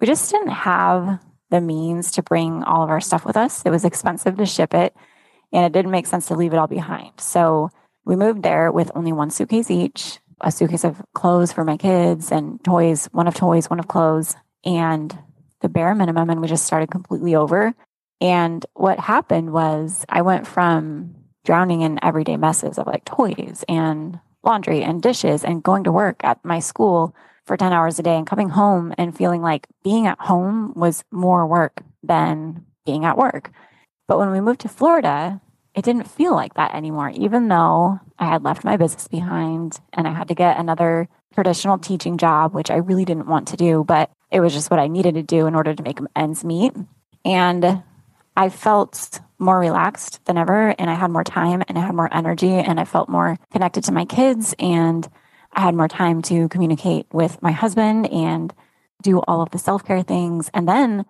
we 0.00 0.06
just 0.06 0.30
didn't 0.30 0.48
have 0.48 1.20
the 1.50 1.60
means 1.60 2.12
to 2.12 2.22
bring 2.22 2.62
all 2.64 2.82
of 2.82 2.88
our 2.88 3.00
stuff 3.00 3.26
with 3.26 3.36
us. 3.36 3.62
It 3.66 3.70
was 3.70 3.84
expensive 3.84 4.36
to 4.38 4.46
ship 4.46 4.72
it, 4.72 4.96
and 5.52 5.64
it 5.64 5.72
didn't 5.72 5.90
make 5.90 6.06
sense 6.06 6.26
to 6.26 6.34
leave 6.34 6.52
it 6.52 6.58
all 6.58 6.66
behind. 6.66 7.20
So 7.20 7.70
we 8.04 8.16
moved 8.16 8.42
there 8.42 8.70
with 8.72 8.90
only 8.94 9.12
one 9.12 9.30
suitcase 9.30 9.70
each 9.70 10.18
a 10.40 10.52
suitcase 10.52 10.84
of 10.84 11.02
clothes 11.14 11.52
for 11.52 11.64
my 11.64 11.76
kids 11.76 12.30
and 12.30 12.62
toys, 12.64 13.08
one 13.12 13.26
of 13.26 13.34
toys, 13.34 13.68
one 13.68 13.80
of 13.80 13.88
clothes, 13.88 14.36
and 14.64 15.16
the 15.60 15.68
bare 15.68 15.94
minimum. 15.94 16.30
And 16.30 16.40
we 16.40 16.48
just 16.48 16.66
started 16.66 16.90
completely 16.90 17.34
over. 17.34 17.74
And 18.20 18.64
what 18.74 19.00
happened 19.00 19.52
was 19.52 20.04
I 20.08 20.22
went 20.22 20.46
from 20.46 21.14
drowning 21.44 21.82
in 21.82 21.98
everyday 22.02 22.36
messes 22.36 22.78
of 22.78 22.86
like 22.86 23.04
toys 23.04 23.64
and 23.68 24.20
laundry 24.42 24.82
and 24.82 25.02
dishes 25.02 25.44
and 25.44 25.62
going 25.62 25.84
to 25.84 25.92
work 25.92 26.22
at 26.22 26.44
my 26.44 26.58
school 26.58 27.14
for 27.46 27.56
10 27.56 27.72
hours 27.72 27.98
a 27.98 28.02
day 28.02 28.16
and 28.16 28.26
coming 28.26 28.50
home 28.50 28.92
and 28.98 29.16
feeling 29.16 29.40
like 29.40 29.66
being 29.82 30.06
at 30.06 30.20
home 30.20 30.72
was 30.74 31.04
more 31.10 31.46
work 31.46 31.82
than 32.02 32.64
being 32.84 33.04
at 33.04 33.16
work. 33.16 33.50
But 34.08 34.18
when 34.18 34.32
we 34.32 34.40
moved 34.40 34.60
to 34.62 34.68
Florida, 34.68 35.40
it 35.74 35.84
didn't 35.84 36.10
feel 36.10 36.34
like 36.34 36.54
that 36.54 36.74
anymore, 36.74 37.10
even 37.10 37.46
though 37.46 38.00
I 38.18 38.26
had 38.26 38.42
left 38.42 38.64
my 38.64 38.76
business 38.76 39.06
behind 39.06 39.78
and 39.92 40.08
I 40.08 40.12
had 40.12 40.28
to 40.28 40.34
get 40.34 40.58
another 40.58 41.08
traditional 41.34 41.78
teaching 41.78 42.16
job, 42.16 42.54
which 42.54 42.70
I 42.70 42.76
really 42.76 43.04
didn't 43.04 43.28
want 43.28 43.48
to 43.48 43.56
do, 43.56 43.84
but 43.84 44.10
it 44.30 44.40
was 44.40 44.54
just 44.54 44.70
what 44.70 44.80
I 44.80 44.88
needed 44.88 45.14
to 45.14 45.22
do 45.22 45.46
in 45.46 45.54
order 45.54 45.74
to 45.74 45.82
make 45.82 45.98
ends 46.16 46.42
meet. 46.42 46.72
And 47.24 47.82
I 48.34 48.48
felt 48.48 49.20
more 49.38 49.58
relaxed 49.58 50.24
than 50.24 50.38
ever, 50.38 50.74
and 50.78 50.90
I 50.90 50.94
had 50.94 51.10
more 51.10 51.22
time 51.22 51.62
and 51.68 51.78
I 51.78 51.82
had 51.82 51.94
more 51.94 52.12
energy, 52.12 52.54
and 52.54 52.80
I 52.80 52.84
felt 52.84 53.08
more 53.08 53.36
connected 53.52 53.84
to 53.84 53.92
my 53.92 54.04
kids. 54.04 54.54
And 54.58 55.08
I 55.52 55.60
had 55.60 55.74
more 55.74 55.88
time 55.88 56.22
to 56.22 56.48
communicate 56.48 57.06
with 57.12 57.42
my 57.42 57.52
husband 57.52 58.06
and 58.10 58.52
do 59.02 59.20
all 59.20 59.42
of 59.42 59.50
the 59.50 59.58
self 59.58 59.84
care 59.84 60.02
things. 60.02 60.50
And 60.54 60.66
then 60.66 61.04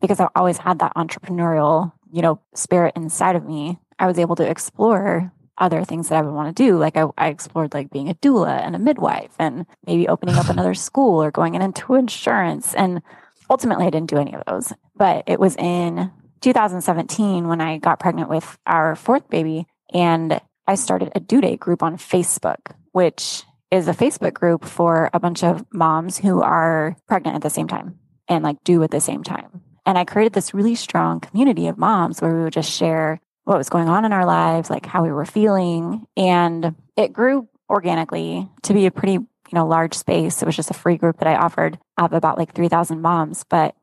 because 0.00 0.20
I 0.20 0.28
always 0.34 0.58
had 0.58 0.78
that 0.78 0.94
entrepreneurial, 0.94 1.92
you 2.12 2.22
know, 2.22 2.40
spirit 2.54 2.94
inside 2.96 3.36
of 3.36 3.44
me, 3.44 3.78
I 3.98 4.06
was 4.06 4.18
able 4.18 4.36
to 4.36 4.48
explore 4.48 5.32
other 5.58 5.84
things 5.84 6.08
that 6.08 6.18
I 6.18 6.22
would 6.22 6.34
want 6.34 6.56
to 6.56 6.62
do. 6.62 6.78
Like 6.78 6.96
I, 6.96 7.06
I 7.18 7.28
explored 7.28 7.74
like 7.74 7.90
being 7.90 8.08
a 8.08 8.14
doula 8.14 8.60
and 8.60 8.76
a 8.76 8.78
midwife 8.78 9.32
and 9.38 9.66
maybe 9.86 10.08
opening 10.08 10.36
up 10.36 10.48
another 10.48 10.74
school 10.74 11.22
or 11.22 11.30
going 11.30 11.54
into 11.54 11.94
insurance. 11.94 12.74
And 12.74 13.02
ultimately 13.50 13.86
I 13.86 13.90
didn't 13.90 14.10
do 14.10 14.18
any 14.18 14.34
of 14.34 14.42
those. 14.46 14.72
But 14.96 15.24
it 15.26 15.40
was 15.40 15.56
in 15.56 16.10
2017 16.40 17.48
when 17.48 17.60
I 17.60 17.78
got 17.78 18.00
pregnant 18.00 18.30
with 18.30 18.58
our 18.66 18.94
fourth 18.94 19.28
baby 19.28 19.66
and 19.92 20.40
I 20.66 20.74
started 20.74 21.12
a 21.14 21.20
due 21.20 21.40
date 21.40 21.60
group 21.60 21.82
on 21.82 21.96
Facebook, 21.96 22.72
which 22.92 23.44
is 23.70 23.88
a 23.88 23.94
Facebook 23.94 24.34
group 24.34 24.64
for 24.64 25.10
a 25.12 25.20
bunch 25.20 25.42
of 25.42 25.64
moms 25.72 26.18
who 26.18 26.40
are 26.42 26.96
pregnant 27.06 27.36
at 27.36 27.42
the 27.42 27.50
same 27.50 27.68
time 27.68 27.98
and 28.28 28.44
like 28.44 28.62
due 28.64 28.82
at 28.82 28.90
the 28.90 29.00
same 29.00 29.22
time. 29.22 29.62
And 29.88 29.96
I 29.96 30.04
created 30.04 30.34
this 30.34 30.52
really 30.52 30.74
strong 30.74 31.18
community 31.18 31.66
of 31.66 31.78
moms 31.78 32.20
where 32.20 32.36
we 32.36 32.42
would 32.42 32.52
just 32.52 32.70
share 32.70 33.22
what 33.44 33.56
was 33.56 33.70
going 33.70 33.88
on 33.88 34.04
in 34.04 34.12
our 34.12 34.26
lives, 34.26 34.68
like 34.68 34.84
how 34.84 35.02
we 35.02 35.10
were 35.10 35.24
feeling. 35.24 36.06
And 36.14 36.74
it 36.94 37.14
grew 37.14 37.48
organically 37.70 38.46
to 38.64 38.74
be 38.74 38.84
a 38.84 38.90
pretty, 38.90 39.14
you 39.14 39.28
know, 39.50 39.66
large 39.66 39.94
space. 39.94 40.42
It 40.42 40.44
was 40.44 40.56
just 40.56 40.70
a 40.70 40.74
free 40.74 40.98
group 40.98 41.20
that 41.20 41.26
I 41.26 41.36
offered 41.36 41.78
of 41.96 42.12
about 42.12 42.36
like 42.36 42.52
3,000 42.52 43.00
moms. 43.00 43.44
But 43.48 43.74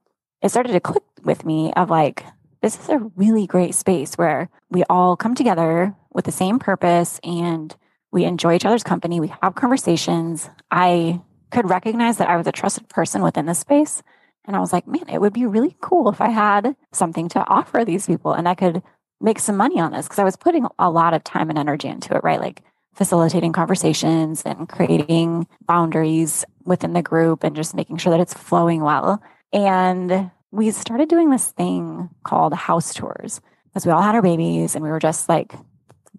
it 0.44 0.50
started 0.50 0.74
to 0.74 0.80
click 0.80 1.02
with 1.24 1.44
me 1.44 1.74
of 1.74 1.90
like, 1.90 2.24
this 2.62 2.80
is 2.80 2.90
a 2.90 3.00
really 3.16 3.48
great 3.48 3.74
space 3.74 4.14
where 4.14 4.52
we 4.70 4.84
all 4.88 5.18
come 5.18 5.34
together 5.34 5.96
with 6.14 6.26
the 6.26 6.32
same 6.32 6.60
purpose 6.60 7.20
and 7.24 7.76
we 8.12 8.26
enjoy 8.26 8.54
each 8.54 8.66
other's 8.66 8.84
company. 8.84 9.20
We 9.20 9.34
have 9.42 9.56
conversations. 9.56 10.52
I 10.70 11.24
could 11.50 11.68
recognize 11.68 12.18
that 12.18 12.30
I 12.30 12.38
was 12.38 12.46
a 12.46 12.52
trusted 12.52 12.90
person 12.90 13.24
within 13.24 13.48
this 13.48 13.58
space. 13.58 14.04
And 14.48 14.56
I 14.56 14.60
was 14.60 14.72
like, 14.72 14.88
man, 14.88 15.10
it 15.10 15.20
would 15.20 15.34
be 15.34 15.46
really 15.46 15.76
cool 15.82 16.10
if 16.10 16.22
I 16.22 16.30
had 16.30 16.76
something 16.92 17.30
to 17.30 17.48
offer 17.48 17.84
these 17.84 18.08
people 18.08 18.34
and 18.34 18.48
I 18.48 18.56
could 18.56 18.84
make 19.22 19.40
some 19.40 19.58
money 19.58 19.80
on 19.80 19.92
this 19.92 20.06
because 20.06 20.20
I 20.20 20.24
was 20.24 20.36
putting 20.36 20.68
a 20.78 20.90
lot 20.90 21.14
of 21.14 21.24
time 21.24 21.50
and 21.50 21.58
energy 21.58 21.88
into 21.88 22.16
it, 22.16 22.24
right? 22.24 22.40
Like 22.40 22.62
facilitating 22.94 23.54
conversations 23.54 24.44
and 24.44 24.70
creating 24.70 25.48
boundaries 25.68 26.46
within 26.64 26.94
the 26.94 27.02
group 27.02 27.44
and 27.44 27.56
just 27.56 27.76
making 27.76 27.98
sure 27.98 28.12
that 28.12 28.22
it's 28.22 28.34
flowing 28.34 28.82
well. 28.82 29.22
And 29.52 30.32
we 30.52 30.72
started 30.72 31.10
doing 31.10 31.30
this 31.30 31.52
thing 31.52 32.10
called 32.24 32.54
house 32.54 32.94
tours 32.94 33.42
because 33.66 33.86
we 33.86 33.92
all 33.92 34.02
had 34.02 34.16
our 34.16 34.22
babies 34.22 34.76
and 34.76 34.84
we 34.84 34.90
were 34.90 35.00
just 35.00 35.28
like 35.28 35.54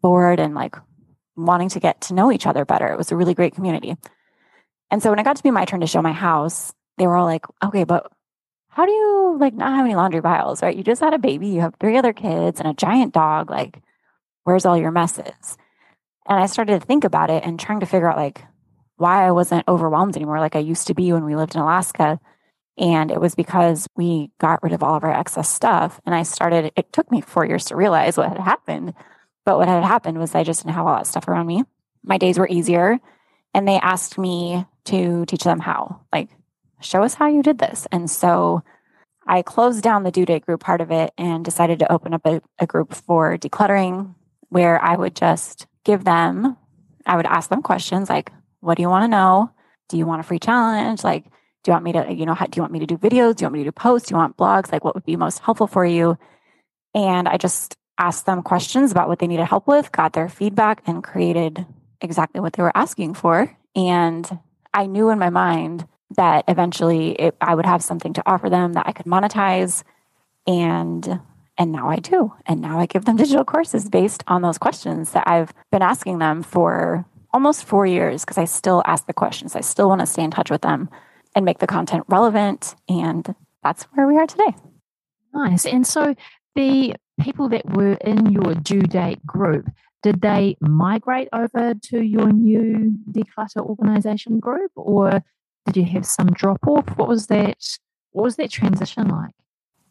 bored 0.00 0.40
and 0.40 0.54
like 0.54 0.76
wanting 1.36 1.68
to 1.70 1.80
get 1.80 2.00
to 2.02 2.14
know 2.14 2.32
each 2.32 2.46
other 2.46 2.64
better. 2.64 2.88
It 2.88 2.98
was 2.98 3.12
a 3.12 3.16
really 3.16 3.34
great 3.34 3.54
community. 3.54 3.96
And 4.90 5.02
so 5.02 5.10
when 5.10 5.18
it 5.18 5.24
got 5.24 5.36
to 5.36 5.42
be 5.42 5.50
my 5.50 5.64
turn 5.64 5.80
to 5.80 5.86
show 5.86 6.02
my 6.02 6.12
house, 6.12 6.72
they 6.98 7.06
were 7.06 7.16
all 7.16 7.24
like, 7.24 7.44
okay, 7.64 7.84
but 7.84 8.10
how 8.76 8.84
do 8.84 8.92
you 8.92 9.38
like 9.40 9.54
not 9.54 9.74
have 9.74 9.86
any 9.86 9.94
laundry 9.94 10.20
piles, 10.20 10.62
right? 10.62 10.76
You 10.76 10.84
just 10.84 11.00
had 11.00 11.14
a 11.14 11.18
baby, 11.18 11.48
you 11.48 11.62
have 11.62 11.74
three 11.80 11.96
other 11.96 12.12
kids 12.12 12.60
and 12.60 12.68
a 12.68 12.74
giant 12.74 13.14
dog. 13.14 13.50
Like, 13.50 13.80
where's 14.44 14.66
all 14.66 14.76
your 14.76 14.90
messes? 14.90 15.56
And 16.28 16.38
I 16.38 16.44
started 16.44 16.78
to 16.78 16.86
think 16.86 17.04
about 17.04 17.30
it 17.30 17.42
and 17.42 17.58
trying 17.58 17.80
to 17.80 17.86
figure 17.86 18.10
out 18.10 18.18
like 18.18 18.42
why 18.96 19.26
I 19.26 19.30
wasn't 19.30 19.66
overwhelmed 19.66 20.14
anymore, 20.14 20.40
like 20.40 20.56
I 20.56 20.58
used 20.58 20.88
to 20.88 20.94
be 20.94 21.10
when 21.10 21.24
we 21.24 21.36
lived 21.36 21.54
in 21.54 21.62
Alaska. 21.62 22.20
And 22.76 23.10
it 23.10 23.18
was 23.18 23.34
because 23.34 23.88
we 23.96 24.30
got 24.38 24.62
rid 24.62 24.74
of 24.74 24.82
all 24.82 24.94
of 24.94 25.04
our 25.04 25.18
excess 25.18 25.48
stuff. 25.48 25.98
And 26.04 26.14
I 26.14 26.22
started, 26.22 26.70
it 26.76 26.92
took 26.92 27.10
me 27.10 27.22
four 27.22 27.46
years 27.46 27.64
to 27.66 27.76
realize 27.76 28.18
what 28.18 28.28
had 28.28 28.38
happened. 28.38 28.92
But 29.46 29.56
what 29.56 29.68
had 29.68 29.84
happened 29.84 30.18
was 30.18 30.34
I 30.34 30.44
just 30.44 30.62
didn't 30.62 30.74
have 30.74 30.86
all 30.86 30.96
that 30.96 31.06
stuff 31.06 31.28
around 31.28 31.46
me. 31.46 31.64
My 32.04 32.18
days 32.18 32.38
were 32.38 32.46
easier. 32.46 32.98
And 33.54 33.66
they 33.66 33.78
asked 33.78 34.18
me 34.18 34.66
to 34.84 35.24
teach 35.24 35.44
them 35.44 35.60
how. 35.60 36.02
Like, 36.12 36.28
show 36.80 37.02
us 37.02 37.14
how 37.14 37.26
you 37.26 37.42
did 37.42 37.58
this. 37.58 37.86
And 37.92 38.10
so 38.10 38.62
I 39.26 39.42
closed 39.42 39.82
down 39.82 40.04
the 40.04 40.10
due 40.10 40.24
date 40.24 40.46
group 40.46 40.60
part 40.60 40.80
of 40.80 40.90
it 40.90 41.12
and 41.18 41.44
decided 41.44 41.80
to 41.80 41.92
open 41.92 42.14
up 42.14 42.24
a, 42.24 42.40
a 42.58 42.66
group 42.66 42.94
for 42.94 43.36
decluttering 43.36 44.14
where 44.48 44.82
I 44.82 44.96
would 44.96 45.16
just 45.16 45.66
give 45.84 46.04
them, 46.04 46.56
I 47.04 47.16
would 47.16 47.26
ask 47.26 47.50
them 47.50 47.62
questions 47.62 48.08
like, 48.08 48.32
what 48.60 48.76
do 48.76 48.82
you 48.82 48.88
want 48.88 49.04
to 49.04 49.08
know? 49.08 49.50
Do 49.88 49.98
you 49.98 50.06
want 50.06 50.20
a 50.20 50.24
free 50.24 50.38
challenge? 50.38 51.02
Like, 51.02 51.24
do 51.24 51.70
you 51.70 51.72
want 51.72 51.84
me 51.84 51.92
to, 51.92 52.12
you 52.12 52.26
know, 52.26 52.34
how, 52.34 52.46
do 52.46 52.56
you 52.56 52.62
want 52.62 52.72
me 52.72 52.78
to 52.80 52.86
do 52.86 52.96
videos? 52.96 53.36
Do 53.36 53.42
you 53.42 53.46
want 53.46 53.54
me 53.54 53.58
to 53.60 53.64
do 53.64 53.72
posts? 53.72 54.08
Do 54.08 54.14
you 54.14 54.18
want 54.18 54.36
blogs? 54.36 54.70
Like, 54.70 54.84
what 54.84 54.94
would 54.94 55.04
be 55.04 55.16
most 55.16 55.40
helpful 55.40 55.66
for 55.66 55.84
you? 55.84 56.16
And 56.94 57.28
I 57.28 57.36
just 57.36 57.76
asked 57.98 58.26
them 58.26 58.42
questions 58.42 58.92
about 58.92 59.08
what 59.08 59.18
they 59.18 59.26
needed 59.26 59.46
help 59.46 59.66
with, 59.66 59.90
got 59.90 60.12
their 60.12 60.28
feedback, 60.28 60.82
and 60.86 61.02
created 61.02 61.66
exactly 62.00 62.40
what 62.40 62.52
they 62.52 62.62
were 62.62 62.76
asking 62.76 63.14
for. 63.14 63.56
And 63.74 64.38
I 64.72 64.86
knew 64.86 65.10
in 65.10 65.18
my 65.18 65.30
mind 65.30 65.86
that 66.10 66.44
eventually 66.48 67.12
it, 67.12 67.36
I 67.40 67.54
would 67.54 67.66
have 67.66 67.82
something 67.82 68.12
to 68.14 68.22
offer 68.26 68.48
them 68.48 68.74
that 68.74 68.86
I 68.86 68.92
could 68.92 69.06
monetize 69.06 69.82
and 70.46 71.20
and 71.58 71.72
now 71.72 71.88
I 71.88 71.96
do. 71.96 72.34
And 72.44 72.60
now 72.60 72.78
I 72.78 72.84
give 72.84 73.06
them 73.06 73.16
digital 73.24 73.44
courses 73.44 73.88
based 73.88 74.22
on 74.26 74.42
those 74.42 74.58
questions 74.58 75.12
that 75.12 75.26
I've 75.26 75.54
been 75.72 75.82
asking 75.82 76.18
them 76.18 76.42
for 76.42 77.06
almost 77.32 77.64
4 77.64 77.86
years 77.86 78.24
because 78.24 78.38
I 78.38 78.44
still 78.44 78.82
ask 78.86 79.06
the 79.06 79.12
questions. 79.12 79.56
I 79.56 79.60
still 79.60 79.88
want 79.88 80.00
to 80.00 80.06
stay 80.06 80.22
in 80.22 80.30
touch 80.30 80.50
with 80.50 80.62
them 80.62 80.88
and 81.34 81.44
make 81.44 81.58
the 81.58 81.66
content 81.66 82.04
relevant 82.08 82.74
and 82.88 83.34
that's 83.62 83.84
where 83.94 84.06
we 84.06 84.16
are 84.16 84.26
today. 84.26 84.54
Nice. 85.34 85.66
And 85.66 85.86
so 85.86 86.14
the 86.54 86.94
people 87.20 87.48
that 87.48 87.68
were 87.68 87.94
in 87.94 88.32
your 88.32 88.54
due 88.54 88.82
date 88.82 89.24
group, 89.26 89.68
did 90.02 90.20
they 90.20 90.56
migrate 90.60 91.28
over 91.32 91.74
to 91.74 92.02
your 92.02 92.30
new 92.32 92.94
declutter 93.10 93.64
organization 93.64 94.38
group 94.38 94.70
or 94.76 95.22
did 95.66 95.76
you 95.76 95.84
have 95.84 96.06
some 96.06 96.28
drop 96.28 96.66
off? 96.66 96.96
What 96.96 97.08
was 97.08 97.26
that? 97.26 97.78
What 98.12 98.22
was 98.22 98.36
that 98.36 98.50
transition 98.50 99.08
like? 99.08 99.34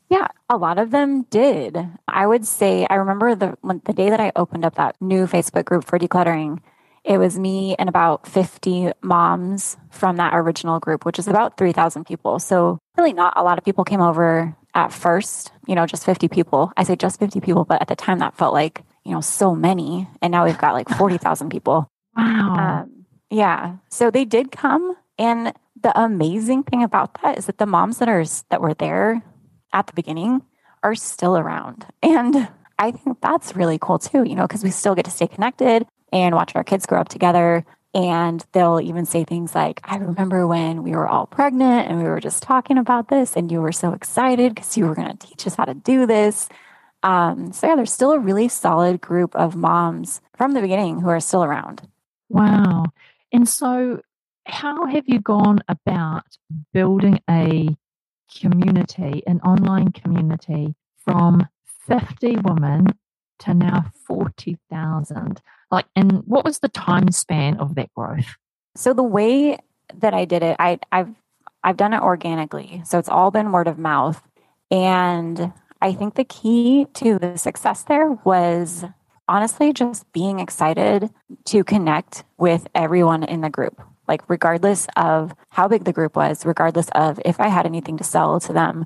Yeah, 0.09 0.27
a 0.49 0.57
lot 0.57 0.77
of 0.77 0.91
them 0.91 1.23
did. 1.23 1.77
I 2.07 2.27
would 2.27 2.45
say 2.45 2.85
I 2.89 2.95
remember 2.95 3.35
the 3.35 3.57
when, 3.61 3.81
the 3.85 3.93
day 3.93 4.09
that 4.09 4.19
I 4.19 4.31
opened 4.35 4.65
up 4.65 4.75
that 4.75 4.95
new 5.01 5.25
Facebook 5.25 5.65
group 5.65 5.85
for 5.85 5.99
decluttering. 5.99 6.59
It 7.03 7.19
was 7.19 7.37
me 7.37 7.75
and 7.77 7.87
about 7.87 8.25
50 8.25 8.91
moms 9.03 9.77
from 9.91 10.17
that 10.17 10.33
original 10.33 10.79
group, 10.79 11.05
which 11.05 11.19
is 11.19 11.27
about 11.27 11.55
3,000 11.55 12.03
people. 12.03 12.39
So, 12.39 12.79
really, 12.97 13.13
not 13.13 13.33
a 13.35 13.43
lot 13.43 13.59
of 13.59 13.63
people 13.63 13.83
came 13.83 14.01
over 14.01 14.55
at 14.73 14.91
first, 14.91 15.51
you 15.67 15.75
know, 15.75 15.85
just 15.85 16.03
50 16.03 16.27
people. 16.29 16.71
I 16.75 16.83
say 16.83 16.95
just 16.95 17.19
50 17.19 17.41
people, 17.41 17.63
but 17.63 17.79
at 17.79 17.87
the 17.89 17.95
time 17.95 18.19
that 18.19 18.35
felt 18.35 18.53
like, 18.55 18.81
you 19.03 19.11
know, 19.11 19.21
so 19.21 19.53
many. 19.53 20.07
And 20.21 20.31
now 20.31 20.45
we've 20.45 20.57
got 20.57 20.73
like 20.73 20.89
40,000 20.89 21.49
people. 21.49 21.87
Wow. 22.17 22.83
Um, 22.83 23.05
yeah. 23.29 23.77
So 23.89 24.09
they 24.09 24.25
did 24.25 24.51
come. 24.51 24.95
And 25.17 25.53
the 25.85 26.01
amazing 26.01 26.63
thing 26.63 26.81
about 26.81 27.21
that 27.21 27.37
is 27.37 27.45
that 27.45 27.59
the 27.59 27.67
moms 27.67 27.99
that 27.99 28.09
are 28.09 28.25
that 28.49 28.59
were 28.59 28.73
there 28.73 29.21
at 29.71 29.85
the 29.85 29.93
beginning 29.93 30.41
are 30.81 30.95
still 30.95 31.37
around. 31.37 31.85
And 32.01 32.47
I 32.79 32.89
think 32.89 33.21
that's 33.21 33.55
really 33.55 33.77
cool 33.77 33.99
too, 33.99 34.23
you 34.23 34.33
know, 34.33 34.47
because 34.47 34.63
we 34.63 34.71
still 34.71 34.95
get 34.95 35.05
to 35.05 35.11
stay 35.11 35.27
connected 35.27 35.85
and 36.11 36.33
watch 36.33 36.55
our 36.55 36.63
kids 36.63 36.87
grow 36.87 37.01
up 37.01 37.09
together. 37.09 37.63
And 37.93 38.43
they'll 38.51 38.81
even 38.81 39.05
say 39.05 39.25
things 39.25 39.53
like, 39.53 39.79
I 39.83 39.97
remember 39.97 40.47
when 40.47 40.81
we 40.81 40.95
were 40.95 41.07
all 41.07 41.27
pregnant 41.27 41.87
and 41.87 41.99
we 41.99 42.09
were 42.09 42.19
just 42.19 42.41
talking 42.41 42.79
about 42.79 43.09
this, 43.09 43.35
and 43.35 43.51
you 43.51 43.61
were 43.61 43.71
so 43.71 43.93
excited 43.93 44.55
because 44.55 44.75
you 44.75 44.87
were 44.87 44.95
going 44.95 45.15
to 45.15 45.27
teach 45.27 45.45
us 45.45 45.53
how 45.53 45.65
to 45.65 45.75
do 45.75 46.07
this. 46.07 46.49
Um, 47.03 47.53
so, 47.53 47.67
yeah, 47.67 47.75
there's 47.75 47.93
still 47.93 48.11
a 48.11 48.19
really 48.19 48.47
solid 48.47 49.01
group 49.01 49.35
of 49.35 49.55
moms 49.55 50.19
from 50.35 50.53
the 50.53 50.61
beginning 50.61 50.99
who 50.99 51.09
are 51.09 51.19
still 51.19 51.43
around. 51.43 51.87
Wow. 52.27 52.87
And 53.31 53.47
so, 53.47 54.01
how 54.45 54.85
have 54.85 55.03
you 55.07 55.19
gone 55.19 55.59
about 55.67 56.25
building 56.73 57.19
a 57.29 57.75
community, 58.39 59.23
an 59.27 59.39
online 59.41 59.91
community 59.91 60.75
from 61.03 61.47
50 61.87 62.37
women 62.37 62.87
to 63.39 63.53
now 63.53 63.85
40,000? 64.07 65.41
Like, 65.71 65.85
and 65.95 66.23
what 66.25 66.45
was 66.45 66.59
the 66.59 66.69
time 66.69 67.11
span 67.11 67.57
of 67.57 67.75
that 67.75 67.93
growth? 67.93 68.35
So 68.75 68.93
the 68.93 69.03
way 69.03 69.57
that 69.95 70.13
I 70.13 70.25
did 70.25 70.43
it, 70.43 70.55
I, 70.59 70.79
I've 70.91 71.13
I've 71.63 71.77
done 71.77 71.93
it 71.93 72.01
organically. 72.01 72.83
So 72.85 72.99
it's 72.99 73.09
all 73.09 73.31
been 73.31 73.51
word 73.51 73.67
of 73.67 73.79
mouth. 73.79 74.21
And 74.69 75.51
I 75.81 75.93
think 75.93 76.13
the 76.13 76.23
key 76.23 76.85
to 76.93 77.17
the 77.17 77.37
success 77.37 77.81
there 77.81 78.11
was 78.23 78.85
honestly 79.27 79.73
just 79.73 80.11
being 80.13 80.39
excited 80.39 81.09
to 81.45 81.63
connect 81.63 82.23
with 82.37 82.67
everyone 82.75 83.23
in 83.23 83.41
the 83.41 83.49
group 83.49 83.81
like 84.07 84.29
regardless 84.29 84.87
of 84.95 85.33
how 85.49 85.67
big 85.67 85.83
the 85.83 85.93
group 85.93 86.15
was, 86.15 86.45
regardless 86.45 86.89
of 86.93 87.19
if 87.25 87.39
I 87.39 87.47
had 87.47 87.65
anything 87.65 87.97
to 87.97 88.03
sell 88.03 88.39
to 88.39 88.53
them, 88.53 88.85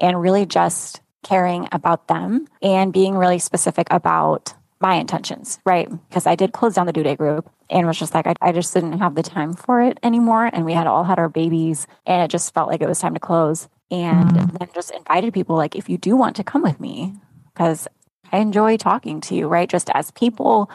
and 0.00 0.20
really 0.20 0.46
just 0.46 1.00
caring 1.22 1.68
about 1.72 2.08
them 2.08 2.46
and 2.62 2.92
being 2.92 3.16
really 3.16 3.38
specific 3.38 3.86
about 3.90 4.54
my 4.80 4.94
intentions, 4.94 5.58
right? 5.66 5.88
Because 6.08 6.26
I 6.26 6.34
did 6.34 6.52
close 6.52 6.74
down 6.74 6.86
the 6.86 6.92
due 6.92 7.02
date 7.02 7.18
group 7.18 7.50
and 7.68 7.86
was 7.86 7.98
just 7.98 8.14
like, 8.14 8.26
I, 8.26 8.34
I 8.40 8.52
just 8.52 8.72
didn't 8.72 8.98
have 8.98 9.14
the 9.14 9.22
time 9.22 9.54
for 9.54 9.82
it 9.82 9.98
anymore. 10.02 10.48
And 10.50 10.64
we 10.64 10.72
had 10.72 10.86
all 10.86 11.04
had 11.04 11.18
our 11.18 11.28
babies 11.28 11.86
and 12.06 12.22
it 12.22 12.28
just 12.28 12.54
felt 12.54 12.68
like 12.70 12.80
it 12.80 12.88
was 12.88 12.98
time 12.98 13.14
to 13.14 13.20
close. 13.20 13.68
And 13.90 14.30
mm. 14.30 14.58
then 14.58 14.68
just 14.74 14.92
invited 14.92 15.34
people, 15.34 15.56
like, 15.56 15.76
if 15.76 15.88
you 15.88 15.98
do 15.98 16.16
want 16.16 16.36
to 16.36 16.44
come 16.44 16.62
with 16.62 16.80
me, 16.80 17.14
because 17.52 17.88
I 18.32 18.38
enjoy 18.38 18.76
talking 18.76 19.20
to 19.22 19.34
you, 19.34 19.48
right? 19.48 19.68
Just 19.68 19.90
as 19.92 20.12
people, 20.12 20.70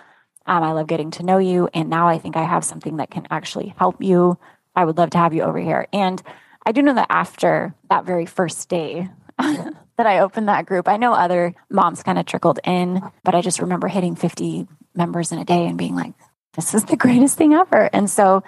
um, 0.47 0.63
I 0.63 0.71
love 0.71 0.87
getting 0.87 1.11
to 1.11 1.23
know 1.23 1.37
you. 1.37 1.69
And 1.73 1.89
now 1.89 2.07
I 2.07 2.17
think 2.17 2.35
I 2.37 2.43
have 2.43 2.63
something 2.63 2.97
that 2.97 3.11
can 3.11 3.27
actually 3.31 3.73
help 3.77 4.01
you. 4.01 4.37
I 4.75 4.85
would 4.85 4.97
love 4.97 5.11
to 5.11 5.17
have 5.17 5.33
you 5.33 5.43
over 5.43 5.59
here. 5.59 5.87
And 5.91 6.21
I 6.65 6.71
do 6.71 6.81
know 6.81 6.93
that 6.95 7.07
after 7.09 7.73
that 7.89 8.05
very 8.05 8.25
first 8.25 8.69
day, 8.69 9.09
that 9.37 10.07
I 10.07 10.19
opened 10.19 10.47
that 10.47 10.65
group. 10.65 10.87
I 10.87 10.97
know 10.97 11.13
other 11.13 11.53
moms 11.69 12.03
kind 12.03 12.17
of 12.17 12.25
trickled 12.25 12.59
in, 12.63 13.01
but 13.23 13.35
I 13.35 13.41
just 13.41 13.59
remember 13.59 13.87
hitting 13.87 14.15
50 14.15 14.67
members 14.93 15.31
in 15.31 15.39
a 15.39 15.45
day 15.45 15.65
and 15.65 15.77
being 15.77 15.95
like, 15.95 16.13
this 16.53 16.73
is 16.73 16.85
the 16.85 16.97
greatest 16.97 17.37
thing 17.37 17.53
ever. 17.53 17.89
And 17.93 18.09
so 18.09 18.43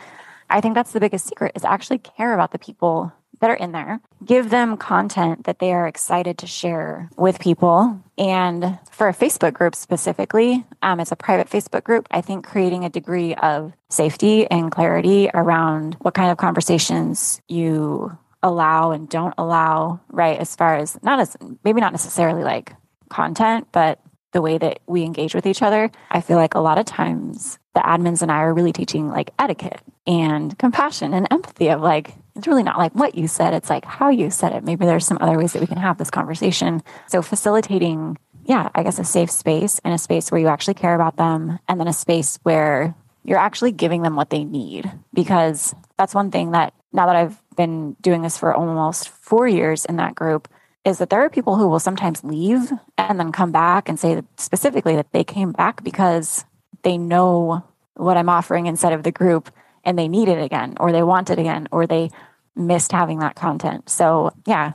I 0.50 0.62
think 0.62 0.76
that's 0.76 0.94
the 0.94 1.00
biggest 1.00 1.28
secret 1.28 1.54
is 1.56 1.66
actually 1.66 2.00
care 2.00 2.34
about 2.34 2.52
the 2.52 2.60
people 2.60 3.12
that 3.40 3.50
are 3.50 3.56
in 3.56 3.72
there, 3.72 4.00
give 4.26 4.50
them 4.50 4.78
content 4.78 5.46
that 5.46 5.60
they 5.60 5.72
are 5.72 5.88
excited 5.88 6.40
to 6.40 6.48
share 6.48 7.10
with 7.18 7.40
people. 7.40 8.02
And 8.18 8.80
for 8.92 9.08
a 9.08 9.14
Facebook 9.14 9.54
group 9.54 9.76
specifically, 9.76 10.66
um, 10.82 11.00
it's 11.00 11.12
a 11.12 11.16
private 11.16 11.50
Facebook 11.50 11.84
group. 11.84 12.08
I 12.10 12.22
think 12.22 12.46
creating 12.46 12.84
a 12.84 12.90
degree 12.90 13.36
of 13.36 13.74
safety 13.90 14.48
and 14.48 14.72
clarity 14.72 15.30
around 15.34 15.96
what 16.00 16.16
kind 16.16 16.32
of 16.32 16.38
conversations 16.38 17.42
you 17.48 18.18
allow 18.42 18.92
and 18.92 19.08
don't 19.10 19.36
allow, 19.38 20.00
right? 20.10 20.40
As 20.40 20.56
far 20.56 20.76
as 20.76 20.98
not 21.04 21.20
as 21.20 21.38
maybe 21.64 21.82
not 21.82 21.92
necessarily 21.92 22.44
like 22.44 22.74
content, 23.10 23.68
but 23.72 24.00
the 24.32 24.42
way 24.42 24.58
that 24.58 24.80
we 24.88 25.04
engage 25.04 25.34
with 25.34 25.46
each 25.46 25.62
other. 25.62 25.90
I 26.12 26.22
feel 26.22 26.38
like 26.38 26.54
a 26.54 26.60
lot 26.60 26.78
of 26.78 26.86
times 26.86 27.58
the 27.74 27.80
admins 27.80 28.22
and 28.22 28.32
I 28.32 28.40
are 28.40 28.54
really 28.54 28.74
teaching 28.74 29.10
like 29.10 29.32
etiquette 29.40 29.82
and 30.06 30.58
compassion 30.60 31.14
and 31.14 31.28
empathy 31.32 31.70
of 31.70 31.82
like, 31.82 32.14
it's 32.38 32.48
really 32.48 32.64
not 32.64 32.78
like 32.78 32.94
what 32.94 33.16
you 33.16 33.28
said, 33.28 33.54
it's 33.54 33.70
like 33.70 33.84
how 33.84 34.10
you 34.10 34.30
said 34.30 34.54
it. 34.54 34.64
Maybe 34.64 34.86
there's 34.86 35.06
some 35.06 35.18
other 35.20 35.38
ways 35.38 35.54
that 35.54 35.60
we 35.60 35.68
can 35.68 35.78
have 35.78 35.98
this 35.98 36.12
conversation. 36.12 36.84
So 37.08 37.22
facilitating, 37.22 38.18
yeah, 38.46 38.70
I 38.76 38.84
guess 38.84 39.00
a 39.00 39.04
safe 39.04 39.32
space 39.32 39.80
and 39.84 39.94
a 39.94 39.98
space 39.98 40.32
where 40.32 40.40
you 40.40 40.48
actually 40.48 40.76
care 40.76 40.96
about 40.96 41.18
them, 41.18 41.60
and 41.68 41.80
then 41.80 41.88
a 41.88 41.94
space 41.94 42.40
where 42.44 42.96
you're 43.24 43.40
actually 43.40 43.72
giving 43.72 44.04
them 44.04 44.16
what 44.16 44.30
they 44.30 44.44
need. 44.44 44.92
Because 45.14 45.76
that's 45.98 46.16
one 46.16 46.32
thing 46.32 46.52
that 46.52 46.74
now 46.94 47.08
that 47.08 47.16
I've 47.16 47.42
been 47.56 47.94
doing 48.02 48.22
this 48.22 48.38
for 48.38 48.54
almost 48.54 49.10
four 49.10 49.48
years 49.48 49.84
in 49.84 49.98
that 49.98 50.16
group, 50.16 50.48
is 50.86 51.00
that 51.00 51.10
there 51.10 51.22
are 51.22 51.30
people 51.30 51.58
who 51.58 51.68
will 51.68 51.80
sometimes 51.80 52.24
leave 52.24 52.72
and 52.98 53.20
then 53.20 53.32
come 53.32 53.52
back 53.52 53.90
and 53.90 54.00
say 54.00 54.22
specifically 54.38 54.96
that 54.96 55.12
they 55.12 55.24
came 55.24 55.52
back 55.52 55.84
because 55.84 56.46
they 56.84 56.98
know 56.98 57.66
what 57.96 58.16
I'm 58.16 58.30
offering 58.30 58.68
instead 58.68 58.94
of 58.94 59.04
the 59.04 59.12
group 59.12 59.50
and 59.84 59.98
they 59.98 60.08
need 60.08 60.28
it 60.28 60.42
again 60.42 60.76
or 60.80 60.92
they 60.92 61.02
want 61.02 61.30
it 61.30 61.40
again 61.40 61.68
or 61.72 61.88
they 61.88 62.12
missed 62.58 62.92
having 62.92 63.20
that 63.20 63.36
content. 63.36 63.90
So, 63.90 64.32
yeah. 64.46 64.74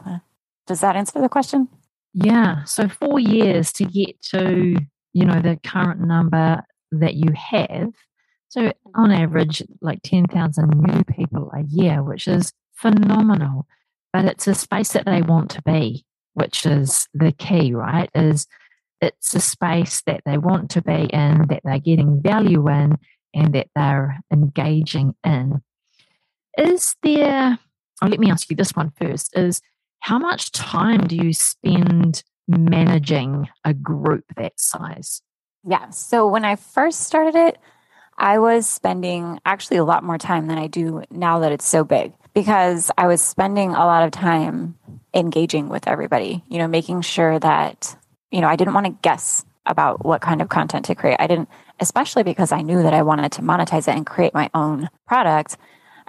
Does 0.66 0.80
that 0.80 0.96
answer 0.96 1.20
the 1.20 1.28
question? 1.28 1.68
Yeah. 2.14 2.64
So, 2.64 2.88
four 2.88 3.18
years 3.18 3.72
to 3.74 3.84
get 3.84 4.20
to, 4.30 4.76
you 5.12 5.24
know, 5.24 5.40
the 5.40 5.58
current 5.64 6.00
number 6.00 6.62
that 6.92 7.14
you 7.14 7.32
have. 7.34 7.92
So, 8.48 8.72
on 8.94 9.10
average, 9.10 9.62
like 9.80 10.02
10,000 10.02 10.68
new 10.68 11.04
people 11.04 11.50
a 11.54 11.62
year, 11.62 12.02
which 12.02 12.28
is 12.28 12.52
phenomenal. 12.74 13.66
But 14.12 14.26
it's 14.26 14.46
a 14.46 14.54
space 14.54 14.92
that 14.92 15.06
they 15.06 15.22
want 15.22 15.50
to 15.52 15.62
be, 15.62 16.04
which 16.34 16.66
is 16.66 17.08
the 17.14 17.32
key, 17.32 17.72
right? 17.72 18.10
Is 18.14 18.46
it's 19.00 19.34
a 19.34 19.40
space 19.40 20.02
that 20.06 20.20
they 20.24 20.38
want 20.38 20.70
to 20.72 20.82
be 20.82 21.08
in, 21.12 21.46
that 21.48 21.62
they're 21.64 21.78
getting 21.78 22.22
value 22.22 22.68
in, 22.68 22.98
and 23.34 23.54
that 23.54 23.68
they're 23.74 24.20
engaging 24.32 25.14
in. 25.24 25.62
Is 26.58 26.94
there 27.02 27.58
oh, 28.02 28.08
let 28.08 28.20
me 28.20 28.30
ask 28.30 28.50
you 28.50 28.56
this 28.56 28.74
one 28.74 28.92
first 29.00 29.36
is 29.36 29.60
how 30.00 30.18
much 30.18 30.50
time 30.52 31.06
do 31.06 31.16
you 31.16 31.32
spend 31.32 32.22
managing 32.48 33.48
a 33.64 33.72
group 33.72 34.24
that 34.36 34.58
size? 34.58 35.22
Yeah. 35.64 35.90
So 35.90 36.26
when 36.26 36.44
I 36.44 36.56
first 36.56 37.00
started 37.00 37.36
it, 37.36 37.58
I 38.18 38.38
was 38.38 38.68
spending 38.68 39.38
actually 39.46 39.76
a 39.76 39.84
lot 39.84 40.04
more 40.04 40.18
time 40.18 40.48
than 40.48 40.58
I 40.58 40.66
do 40.66 41.02
now 41.10 41.38
that 41.38 41.52
it's 41.52 41.66
so 41.66 41.84
big 41.84 42.12
because 42.34 42.90
I 42.98 43.06
was 43.06 43.22
spending 43.22 43.70
a 43.70 43.86
lot 43.86 44.02
of 44.02 44.10
time 44.10 44.76
engaging 45.14 45.68
with 45.68 45.86
everybody, 45.86 46.42
you 46.48 46.58
know, 46.58 46.68
making 46.68 47.02
sure 47.02 47.38
that, 47.38 47.96
you 48.30 48.40
know, 48.40 48.48
I 48.48 48.56
didn't 48.56 48.74
want 48.74 48.86
to 48.86 48.98
guess 49.02 49.44
about 49.66 50.04
what 50.04 50.20
kind 50.20 50.42
of 50.42 50.48
content 50.48 50.86
to 50.86 50.94
create. 50.94 51.16
I 51.20 51.26
didn't, 51.26 51.48
especially 51.78 52.22
because 52.22 52.52
I 52.52 52.62
knew 52.62 52.82
that 52.82 52.94
I 52.94 53.02
wanted 53.02 53.32
to 53.32 53.42
monetize 53.42 53.88
it 53.88 53.96
and 53.96 54.04
create 54.04 54.34
my 54.34 54.50
own 54.54 54.88
product. 55.06 55.56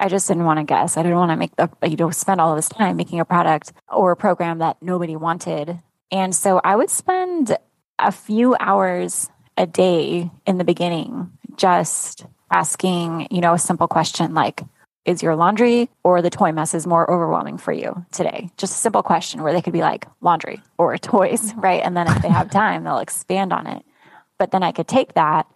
I 0.04 0.10
just 0.10 0.28
didn't 0.28 0.44
want 0.44 0.60
to 0.60 0.66
guess. 0.66 0.98
I 0.98 1.02
didn't 1.02 1.18
want 1.18 1.32
to 1.32 1.38
make 1.38 1.56
the, 1.56 1.70
you 1.88 1.96
know, 1.96 2.10
spend 2.10 2.42
all 2.42 2.58
this 2.58 2.68
time 2.68 2.98
making 2.98 3.22
a 3.22 3.26
product 3.26 3.72
or 3.90 4.12
a 4.12 4.18
program 4.18 4.58
that 4.58 4.76
nobody 4.82 5.16
wanted. 5.16 5.80
And 6.12 6.36
so 6.36 6.60
I 6.62 6.76
would 6.76 6.90
spend 6.90 7.56
a 7.98 8.12
few 8.12 8.54
hours 8.60 9.30
a 9.56 9.66
day 9.66 10.30
in 10.46 10.58
the 10.58 10.66
beginning 10.66 11.32
just 11.56 12.26
asking, 12.52 13.30
you 13.32 13.40
know, 13.40 13.54
a 13.54 13.58
simple 13.58 13.88
question 13.88 14.34
like, 14.34 14.62
is 15.06 15.24
your 15.24 15.38
laundry 15.38 15.90
or 16.04 16.22
the 16.22 16.30
toy 16.30 16.52
mess 16.52 16.74
is 16.74 16.86
more 16.86 17.10
overwhelming 17.10 17.58
for 17.58 17.72
you 17.72 18.06
today? 18.12 18.50
Just 18.58 18.74
a 18.74 18.80
simple 18.80 19.04
question 19.04 19.42
where 19.42 19.54
they 19.54 19.62
could 19.62 19.72
be 19.72 19.80
like 19.80 20.06
laundry 20.20 20.62
or 20.78 20.98
toys, 20.98 21.54
right? 21.56 21.82
And 21.82 21.96
then 21.96 22.08
if 22.08 22.22
they 22.22 22.28
have 22.28 22.52
time, 22.52 22.84
they'll 22.84 22.98
expand 22.98 23.54
on 23.54 23.68
it. 23.68 23.86
But 24.38 24.52
then 24.52 24.64
I 24.64 24.74
could 24.74 24.90
take 24.90 25.14
that 25.14 25.48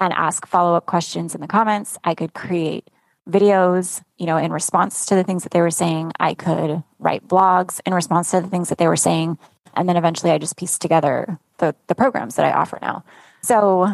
and 0.00 0.12
ask 0.12 0.44
follow 0.44 0.74
up 0.74 0.86
questions 0.86 1.36
in 1.36 1.40
the 1.40 1.46
comments. 1.46 1.98
I 2.02 2.16
could 2.16 2.34
create 2.34 2.90
videos, 3.28 4.02
you 4.18 4.26
know, 4.26 4.36
in 4.36 4.52
response 4.52 5.06
to 5.06 5.14
the 5.14 5.24
things 5.24 5.42
that 5.44 5.52
they 5.52 5.60
were 5.60 5.70
saying. 5.70 6.12
I 6.18 6.34
could 6.34 6.82
write 6.98 7.26
blogs 7.26 7.80
in 7.86 7.94
response 7.94 8.30
to 8.30 8.40
the 8.40 8.48
things 8.48 8.68
that 8.68 8.78
they 8.78 8.88
were 8.88 8.96
saying. 8.96 9.38
And 9.74 9.88
then 9.88 9.96
eventually 9.96 10.32
I 10.32 10.38
just 10.38 10.56
pieced 10.56 10.82
together 10.82 11.38
the, 11.58 11.74
the 11.86 11.94
programs 11.94 12.36
that 12.36 12.46
I 12.46 12.52
offer 12.52 12.78
now. 12.82 13.04
So 13.42 13.88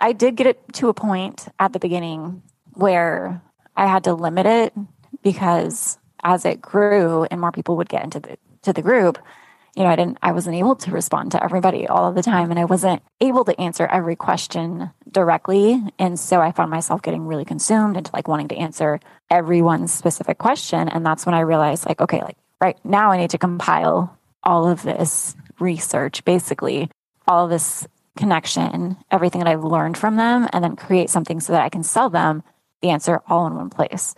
I 0.00 0.12
did 0.12 0.36
get 0.36 0.46
it 0.46 0.60
to 0.74 0.88
a 0.88 0.94
point 0.94 1.48
at 1.58 1.72
the 1.72 1.78
beginning 1.78 2.42
where 2.74 3.40
I 3.76 3.86
had 3.86 4.04
to 4.04 4.14
limit 4.14 4.46
it 4.46 4.74
because 5.22 5.98
as 6.22 6.44
it 6.44 6.60
grew 6.60 7.24
and 7.24 7.40
more 7.40 7.52
people 7.52 7.76
would 7.76 7.88
get 7.88 8.04
into 8.04 8.20
the 8.20 8.36
to 8.62 8.72
the 8.72 8.82
group, 8.82 9.18
you 9.76 9.82
know, 9.82 9.88
I 9.88 9.96
didn't, 9.96 10.18
I 10.22 10.32
wasn't 10.32 10.56
able 10.56 10.76
to 10.76 10.92
respond 10.92 11.32
to 11.32 11.42
everybody 11.42 11.86
all 11.88 12.08
of 12.08 12.14
the 12.14 12.22
time. 12.22 12.50
And 12.50 12.60
I 12.60 12.64
wasn't 12.64 13.02
able 13.20 13.44
to 13.44 13.60
answer 13.60 13.86
every 13.86 14.14
question 14.14 14.90
directly. 15.10 15.82
And 15.98 16.18
so 16.18 16.40
I 16.40 16.52
found 16.52 16.70
myself 16.70 17.02
getting 17.02 17.26
really 17.26 17.44
consumed 17.44 17.96
into 17.96 18.12
like 18.12 18.28
wanting 18.28 18.48
to 18.48 18.56
answer 18.56 19.00
everyone's 19.30 19.92
specific 19.92 20.38
question. 20.38 20.88
And 20.88 21.04
that's 21.04 21.26
when 21.26 21.34
I 21.34 21.40
realized, 21.40 21.86
like, 21.86 22.00
okay, 22.00 22.22
like 22.22 22.36
right 22.60 22.78
now 22.84 23.10
I 23.10 23.16
need 23.16 23.30
to 23.30 23.38
compile 23.38 24.16
all 24.44 24.68
of 24.68 24.82
this 24.82 25.34
research, 25.58 26.24
basically, 26.24 26.90
all 27.26 27.44
of 27.44 27.50
this 27.50 27.86
connection, 28.16 28.96
everything 29.10 29.40
that 29.40 29.48
I've 29.48 29.64
learned 29.64 29.96
from 29.96 30.16
them, 30.16 30.48
and 30.52 30.62
then 30.62 30.76
create 30.76 31.10
something 31.10 31.40
so 31.40 31.52
that 31.52 31.62
I 31.62 31.68
can 31.68 31.82
sell 31.82 32.10
them 32.10 32.44
the 32.80 32.90
answer 32.90 33.22
all 33.26 33.46
in 33.46 33.54
one 33.54 33.70
place. 33.70 34.14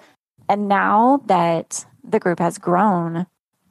And 0.49 0.69
now 0.69 1.23
that 1.27 1.87
the 2.05 2.21
group 2.21 2.40
has 2.40 2.59
grown, 2.59 3.27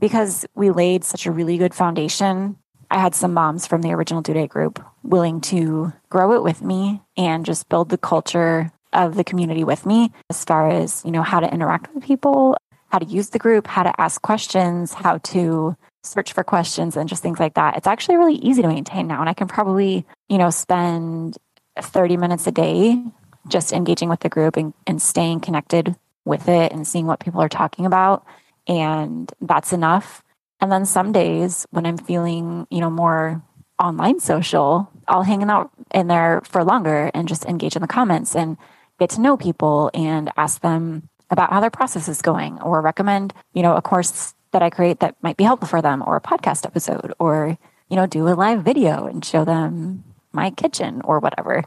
because 0.06 0.46
we 0.54 0.70
laid 0.70 1.04
such 1.04 1.26
a 1.26 1.32
really 1.32 1.58
good 1.58 1.74
foundation. 1.74 2.56
I 2.92 3.00
had 3.00 3.16
some 3.16 3.34
moms 3.34 3.66
from 3.66 3.82
the 3.82 3.92
original 3.92 4.22
due 4.22 4.36
date 4.36 4.52
group 4.52 4.80
willing 5.02 5.42
to 5.42 5.94
grow 6.12 6.34
it 6.34 6.44
with 6.44 6.62
me 6.62 7.02
and 7.18 7.44
just 7.44 7.70
build 7.70 7.90
the 7.90 7.98
culture 7.98 8.72
of 8.94 9.16
the 9.16 9.24
community 9.24 9.64
with 9.64 9.84
me 9.84 10.12
as 10.30 10.46
far 10.46 10.70
as, 10.70 11.04
you 11.06 11.12
know, 11.12 11.24
how 11.24 11.40
to 11.40 11.52
interact 11.52 11.92
with 11.96 12.04
people, 12.04 12.56
how 12.90 13.00
to 13.00 13.06
use 13.08 13.32
the 13.32 13.40
group, 13.40 13.66
how 13.66 13.82
to 13.82 14.00
ask 14.00 14.22
questions, 14.22 14.94
how 14.94 15.18
to 15.18 15.76
search 16.04 16.34
for 16.34 16.44
questions 16.44 16.96
and 16.96 17.10
just 17.10 17.24
things 17.24 17.40
like 17.40 17.56
that. 17.56 17.76
It's 17.76 17.88
actually 17.88 18.18
really 18.18 18.36
easy 18.36 18.62
to 18.62 18.68
maintain 18.68 19.08
now. 19.08 19.22
And 19.22 19.30
I 19.30 19.34
can 19.34 19.48
probably, 19.48 20.06
you 20.30 20.38
know, 20.38 20.52
spend 20.52 21.36
30 21.82 22.18
minutes 22.18 22.46
a 22.46 22.52
day 22.52 23.04
just 23.48 23.74
engaging 23.74 24.10
with 24.10 24.20
the 24.20 24.30
group 24.30 24.56
and, 24.56 24.72
and 24.86 25.02
staying 25.02 25.40
connected 25.40 25.96
with 26.26 26.48
it 26.48 26.72
and 26.72 26.88
seeing 26.88 27.08
what 27.08 27.22
people 27.22 27.42
are 27.42 27.50
talking 27.50 27.88
about 27.88 28.24
and 28.68 29.32
that's 29.42 29.74
enough. 29.74 30.24
And 30.60 30.72
then 30.72 30.86
some 30.86 31.12
days 31.12 31.66
when 31.72 31.86
I'm 31.86 31.98
feeling, 31.98 32.68
you 32.70 32.80
know, 32.80 32.90
more 32.90 33.44
online 33.80 34.20
social, 34.20 34.90
I'll 35.08 35.24
hang 35.24 35.44
out 35.44 35.72
in 35.94 36.08
there 36.08 36.42
for 36.46 36.64
longer 36.64 37.12
and 37.14 37.28
just 37.28 37.46
engage 37.46 37.76
in 37.76 37.82
the 37.82 37.88
comments 37.88 38.36
and 38.36 38.58
get 39.00 39.10
to 39.12 39.22
know 39.22 39.38
people 39.38 39.92
and 39.94 40.32
ask 40.38 40.62
them 40.62 41.10
about 41.30 41.52
how 41.52 41.60
their 41.60 41.70
process 41.70 42.08
is 42.08 42.22
going 42.22 42.62
or 42.62 42.82
recommend, 42.82 43.34
you 43.54 43.62
know, 43.62 43.76
a 43.76 43.82
course 43.82 44.34
that 44.52 44.62
I 44.62 44.70
create 44.70 45.00
that 45.02 45.16
might 45.22 45.38
be 45.38 45.44
helpful 45.44 45.68
for 45.68 45.82
them 45.82 46.04
or 46.06 46.16
a 46.16 46.22
podcast 46.22 46.66
episode 46.66 47.14
or, 47.20 47.58
you 47.90 47.96
know, 47.96 48.06
do 48.06 48.28
a 48.28 48.30
live 48.30 48.64
video 48.64 49.06
and 49.06 49.26
show 49.26 49.44
them 49.44 50.04
my 50.32 50.52
kitchen 50.52 51.02
or 51.04 51.20
whatever. 51.20 51.64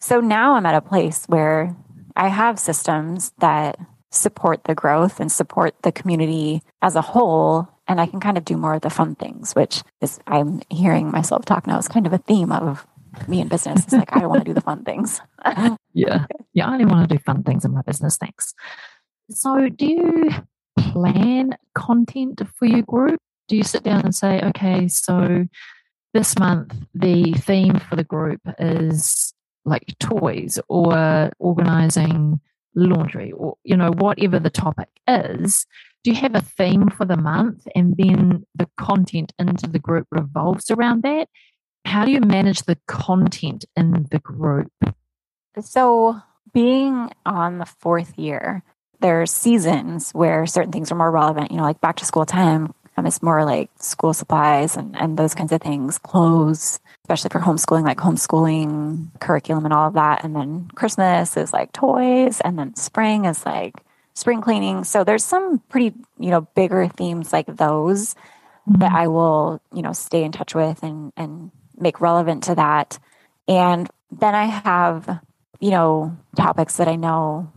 So 0.00 0.20
now 0.20 0.54
I'm 0.54 0.66
at 0.66 0.74
a 0.74 0.80
place 0.80 1.26
where 1.26 1.76
I 2.16 2.28
have 2.28 2.58
systems 2.58 3.32
that 3.38 3.78
support 4.14 4.64
the 4.64 4.74
growth 4.74 5.20
and 5.20 5.30
support 5.30 5.74
the 5.82 5.92
community 5.92 6.62
as 6.82 6.96
a 6.96 7.02
whole. 7.02 7.68
And 7.86 8.00
I 8.00 8.06
can 8.06 8.20
kind 8.20 8.38
of 8.38 8.44
do 8.44 8.56
more 8.56 8.74
of 8.74 8.82
the 8.82 8.90
fun 8.90 9.14
things, 9.14 9.52
which 9.52 9.82
is 10.00 10.18
I'm 10.26 10.62
hearing 10.70 11.10
myself 11.10 11.44
talk 11.44 11.66
now 11.66 11.78
is 11.78 11.88
kind 11.88 12.06
of 12.06 12.12
a 12.12 12.18
theme 12.18 12.50
of 12.52 12.86
me 13.28 13.40
in 13.40 13.48
business. 13.48 13.84
It's 13.84 13.92
like 13.92 14.12
I 14.12 14.26
want 14.26 14.40
to 14.40 14.44
do 14.44 14.54
the 14.54 14.60
fun 14.60 14.84
things. 14.84 15.20
yeah. 15.92 16.26
Yeah. 16.52 16.68
I 16.68 16.72
only 16.72 16.86
want 16.86 17.08
to 17.08 17.16
do 17.16 17.22
fun 17.22 17.42
things 17.42 17.64
in 17.64 17.72
my 17.72 17.82
business. 17.82 18.16
Thanks. 18.16 18.54
So 19.30 19.68
do 19.68 19.86
you 19.86 20.30
plan 20.78 21.56
content 21.74 22.40
for 22.58 22.66
your 22.66 22.82
group? 22.82 23.20
Do 23.48 23.56
you 23.56 23.62
sit 23.62 23.82
down 23.82 24.02
and 24.04 24.14
say, 24.14 24.40
okay, 24.40 24.88
so 24.88 25.46
this 26.14 26.38
month 26.38 26.74
the 26.94 27.32
theme 27.34 27.78
for 27.78 27.96
the 27.96 28.04
group 28.04 28.40
is 28.58 29.34
like 29.64 29.94
toys 29.98 30.58
or 30.68 31.30
organizing 31.38 32.40
laundry 32.74 33.32
or 33.32 33.56
you 33.64 33.76
know 33.76 33.90
whatever 33.90 34.38
the 34.38 34.50
topic 34.50 34.88
is 35.06 35.66
do 36.04 36.10
you 36.10 36.16
have 36.16 36.34
a 36.34 36.42
theme 36.42 36.90
for 36.90 37.06
the 37.06 37.16
month 37.16 37.66
and 37.74 37.96
then 37.96 38.46
the 38.54 38.68
content 38.76 39.32
into 39.38 39.66
the 39.66 39.78
group 39.78 40.06
revolves 40.10 40.70
around 40.70 41.02
that? 41.02 41.28
How 41.86 42.04
do 42.04 42.10
you 42.10 42.20
manage 42.20 42.62
the 42.62 42.78
content 42.86 43.64
in 43.74 44.06
the 44.10 44.18
group? 44.18 44.70
So, 45.58 46.20
being 46.52 47.10
on 47.24 47.58
the 47.58 47.64
fourth 47.64 48.18
year, 48.18 48.62
there's 49.00 49.30
seasons 49.30 50.10
where 50.10 50.46
certain 50.46 50.72
things 50.72 50.92
are 50.92 50.96
more 50.96 51.10
relevant, 51.10 51.50
you 51.50 51.56
know, 51.56 51.62
like 51.62 51.80
back 51.80 51.96
to 51.96 52.04
school 52.04 52.26
time. 52.26 52.74
Um, 52.96 53.06
it's 53.06 53.22
more 53.22 53.44
like 53.44 53.70
school 53.80 54.12
supplies 54.12 54.76
and, 54.76 54.94
and 54.96 55.16
those 55.16 55.34
kinds 55.34 55.52
of 55.52 55.62
things, 55.62 55.98
clothes, 55.98 56.80
especially 57.04 57.28
for 57.28 57.40
homeschooling, 57.40 57.84
like 57.84 57.98
homeschooling 57.98 59.08
curriculum 59.20 59.66
and 59.66 59.74
all 59.74 59.88
of 59.88 59.94
that. 59.94 60.24
And 60.24 60.34
then 60.34 60.70
Christmas 60.74 61.36
is 61.36 61.52
like 61.52 61.72
toys, 61.72 62.40
and 62.40 62.58
then 62.58 62.74
spring 62.76 63.26
is 63.26 63.44
like 63.44 63.74
spring 64.14 64.40
cleaning. 64.40 64.84
So 64.84 65.04
there's 65.04 65.24
some 65.24 65.58
pretty, 65.68 65.94
you 66.18 66.30
know, 66.30 66.42
bigger 66.54 66.88
themes 66.88 67.30
like 67.30 67.46
those 67.46 68.14
mm-hmm. 68.14 68.78
that 68.78 68.92
I 68.92 69.08
will, 69.08 69.60
you 69.72 69.82
know, 69.82 69.92
stay 69.92 70.24
in 70.24 70.32
touch 70.32 70.54
with 70.54 70.82
and 70.82 71.12
and 71.16 71.50
make 71.76 72.00
relevant 72.00 72.44
to 72.44 72.54
that. 72.54 72.98
And 73.46 73.90
then 74.10 74.34
I 74.34 74.46
have, 74.46 75.20
you 75.60 75.70
know, 75.70 76.16
topics 76.36 76.78
that 76.78 76.88
I 76.88 76.96
know 76.96 77.52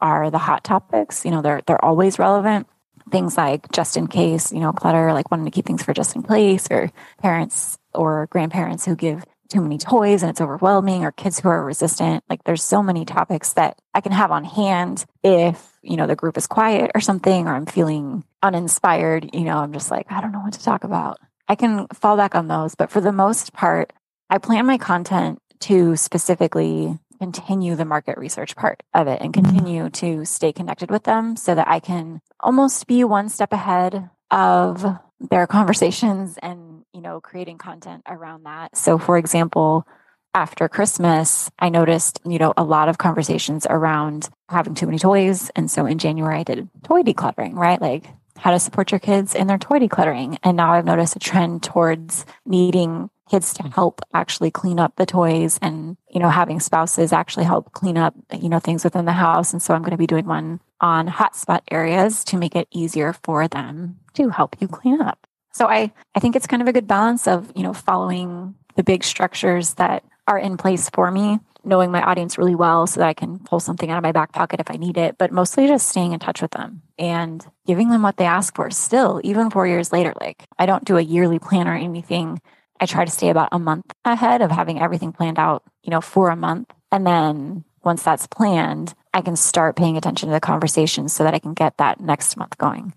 are 0.00 0.30
the 0.30 0.38
hot 0.38 0.64
topics. 0.64 1.26
You 1.26 1.32
know, 1.32 1.42
they're 1.42 1.60
they're 1.66 1.84
always 1.84 2.18
relevant. 2.18 2.66
Things 3.10 3.36
like 3.36 3.70
just 3.72 3.98
in 3.98 4.06
case, 4.06 4.52
you 4.52 4.60
know, 4.60 4.72
clutter, 4.72 5.12
like 5.12 5.30
wanting 5.30 5.44
to 5.44 5.52
keep 5.52 5.66
things 5.66 5.82
for 5.82 5.92
just 5.92 6.16
in 6.16 6.22
place, 6.22 6.66
or 6.70 6.90
parents 7.20 7.78
or 7.96 8.28
grandparents 8.30 8.84
who 8.84 8.94
give 8.94 9.24
too 9.48 9.60
many 9.60 9.78
toys 9.78 10.22
and 10.22 10.30
it's 10.30 10.40
overwhelming, 10.40 11.04
or 11.04 11.12
kids 11.12 11.38
who 11.38 11.48
are 11.48 11.64
resistant. 11.64 12.24
Like 12.28 12.42
there's 12.44 12.64
so 12.64 12.82
many 12.82 13.04
topics 13.04 13.52
that 13.54 13.78
I 13.94 14.00
can 14.00 14.12
have 14.12 14.30
on 14.30 14.44
hand 14.44 15.04
if, 15.22 15.78
you 15.82 15.96
know, 15.96 16.06
the 16.06 16.16
group 16.16 16.36
is 16.36 16.46
quiet 16.46 16.90
or 16.94 17.00
something, 17.00 17.46
or 17.46 17.54
I'm 17.54 17.66
feeling 17.66 18.24
uninspired, 18.42 19.30
you 19.32 19.44
know, 19.44 19.58
I'm 19.58 19.72
just 19.72 19.90
like, 19.90 20.06
I 20.10 20.20
don't 20.20 20.32
know 20.32 20.40
what 20.40 20.54
to 20.54 20.62
talk 20.62 20.84
about. 20.84 21.18
I 21.48 21.54
can 21.54 21.86
fall 21.94 22.16
back 22.16 22.34
on 22.34 22.48
those. 22.48 22.74
But 22.74 22.90
for 22.90 23.00
the 23.00 23.12
most 23.12 23.52
part, 23.52 23.92
I 24.28 24.38
plan 24.38 24.66
my 24.66 24.78
content 24.78 25.38
to 25.60 25.96
specifically 25.96 26.98
continue 27.18 27.76
the 27.76 27.84
market 27.84 28.18
research 28.18 28.56
part 28.56 28.82
of 28.94 29.06
it 29.06 29.20
and 29.22 29.32
mm-hmm. 29.32 29.46
continue 29.46 29.90
to 29.90 30.24
stay 30.24 30.52
connected 30.52 30.90
with 30.90 31.04
them 31.04 31.36
so 31.36 31.54
that 31.54 31.68
I 31.68 31.80
can 31.80 32.20
almost 32.40 32.86
be 32.86 33.04
one 33.04 33.28
step 33.28 33.52
ahead 33.52 34.10
of 34.30 34.98
their 35.20 35.46
conversations 35.46 36.38
and, 36.42 36.84
you 36.92 37.00
know, 37.00 37.20
creating 37.20 37.58
content 37.58 38.02
around 38.06 38.44
that. 38.44 38.76
So, 38.76 38.98
for 38.98 39.16
example, 39.16 39.86
after 40.34 40.68
Christmas, 40.68 41.50
I 41.58 41.70
noticed, 41.70 42.20
you 42.26 42.38
know, 42.38 42.52
a 42.56 42.64
lot 42.64 42.90
of 42.90 42.98
conversations 42.98 43.66
around 43.68 44.28
having 44.50 44.74
too 44.74 44.86
many 44.86 44.98
toys. 44.98 45.50
And 45.56 45.70
so 45.70 45.86
in 45.86 45.98
January, 45.98 46.40
I 46.40 46.42
did 46.42 46.68
toy 46.84 47.02
decluttering, 47.02 47.54
right? 47.54 47.80
Like 47.80 48.04
how 48.36 48.50
to 48.50 48.60
support 48.60 48.92
your 48.92 48.98
kids 49.00 49.34
in 49.34 49.46
their 49.46 49.56
toy 49.56 49.78
decluttering. 49.78 50.36
And 50.42 50.58
now 50.58 50.74
I've 50.74 50.84
noticed 50.84 51.16
a 51.16 51.20
trend 51.20 51.62
towards 51.62 52.26
needing 52.44 53.08
kids 53.30 53.52
to 53.54 53.64
help 53.64 54.00
actually 54.14 54.50
clean 54.50 54.78
up 54.78 54.96
the 54.96 55.06
toys 55.06 55.58
and, 55.60 55.96
you 56.08 56.20
know, 56.20 56.28
having 56.28 56.60
spouses 56.60 57.12
actually 57.12 57.44
help 57.44 57.72
clean 57.72 57.98
up, 57.98 58.14
you 58.32 58.48
know, 58.48 58.60
things 58.60 58.84
within 58.84 59.04
the 59.04 59.12
house. 59.12 59.52
And 59.52 59.60
so 59.60 59.74
I'm 59.74 59.82
going 59.82 59.90
to 59.90 59.96
be 59.96 60.06
doing 60.06 60.26
one 60.26 60.60
on 60.80 61.08
hotspot 61.08 61.60
areas 61.70 62.24
to 62.24 62.36
make 62.36 62.54
it 62.54 62.68
easier 62.70 63.12
for 63.12 63.48
them 63.48 63.98
to 64.14 64.28
help 64.28 64.56
you 64.60 64.68
clean 64.68 65.00
up. 65.00 65.26
So 65.52 65.66
I, 65.66 65.92
I 66.14 66.20
think 66.20 66.36
it's 66.36 66.46
kind 66.46 66.62
of 66.62 66.68
a 66.68 66.72
good 66.72 66.86
balance 66.86 67.26
of, 67.26 67.50
you 67.56 67.62
know, 67.62 67.72
following 67.72 68.54
the 68.76 68.84
big 68.84 69.02
structures 69.02 69.74
that 69.74 70.04
are 70.28 70.38
in 70.38 70.56
place 70.56 70.90
for 70.90 71.10
me, 71.10 71.38
knowing 71.64 71.90
my 71.90 72.02
audience 72.02 72.36
really 72.36 72.54
well 72.54 72.86
so 72.86 73.00
that 73.00 73.08
I 73.08 73.14
can 73.14 73.38
pull 73.38 73.58
something 73.58 73.90
out 73.90 73.96
of 73.96 74.02
my 74.02 74.12
back 74.12 74.32
pocket 74.32 74.60
if 74.60 74.70
I 74.70 74.76
need 74.76 74.98
it, 74.98 75.16
but 75.18 75.32
mostly 75.32 75.66
just 75.66 75.88
staying 75.88 76.12
in 76.12 76.20
touch 76.20 76.42
with 76.42 76.50
them 76.50 76.82
and 76.98 77.44
giving 77.66 77.88
them 77.88 78.02
what 78.02 78.18
they 78.18 78.26
ask 78.26 78.54
for 78.54 78.70
still, 78.70 79.20
even 79.24 79.50
four 79.50 79.66
years 79.66 79.92
later. 79.92 80.12
Like 80.20 80.44
I 80.58 80.66
don't 80.66 80.84
do 80.84 80.96
a 80.96 81.02
yearly 81.02 81.38
plan 81.38 81.66
or 81.66 81.74
anything 81.74 82.40
I 82.80 82.86
try 82.86 83.04
to 83.04 83.10
stay 83.10 83.30
about 83.30 83.48
a 83.52 83.58
month 83.58 83.92
ahead 84.04 84.42
of 84.42 84.50
having 84.50 84.80
everything 84.80 85.12
planned 85.12 85.38
out, 85.38 85.62
you 85.82 85.90
know, 85.90 86.00
for 86.00 86.30
a 86.30 86.36
month. 86.36 86.72
And 86.92 87.06
then 87.06 87.64
once 87.84 88.02
that's 88.02 88.26
planned, 88.26 88.94
I 89.14 89.22
can 89.22 89.36
start 89.36 89.76
paying 89.76 89.96
attention 89.96 90.28
to 90.28 90.32
the 90.32 90.40
conversations 90.40 91.12
so 91.12 91.24
that 91.24 91.34
I 91.34 91.38
can 91.38 91.54
get 91.54 91.78
that 91.78 92.00
next 92.00 92.36
month 92.36 92.58
going. 92.58 92.94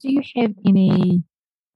Do 0.00 0.12
you 0.12 0.22
have 0.36 0.54
any 0.66 1.24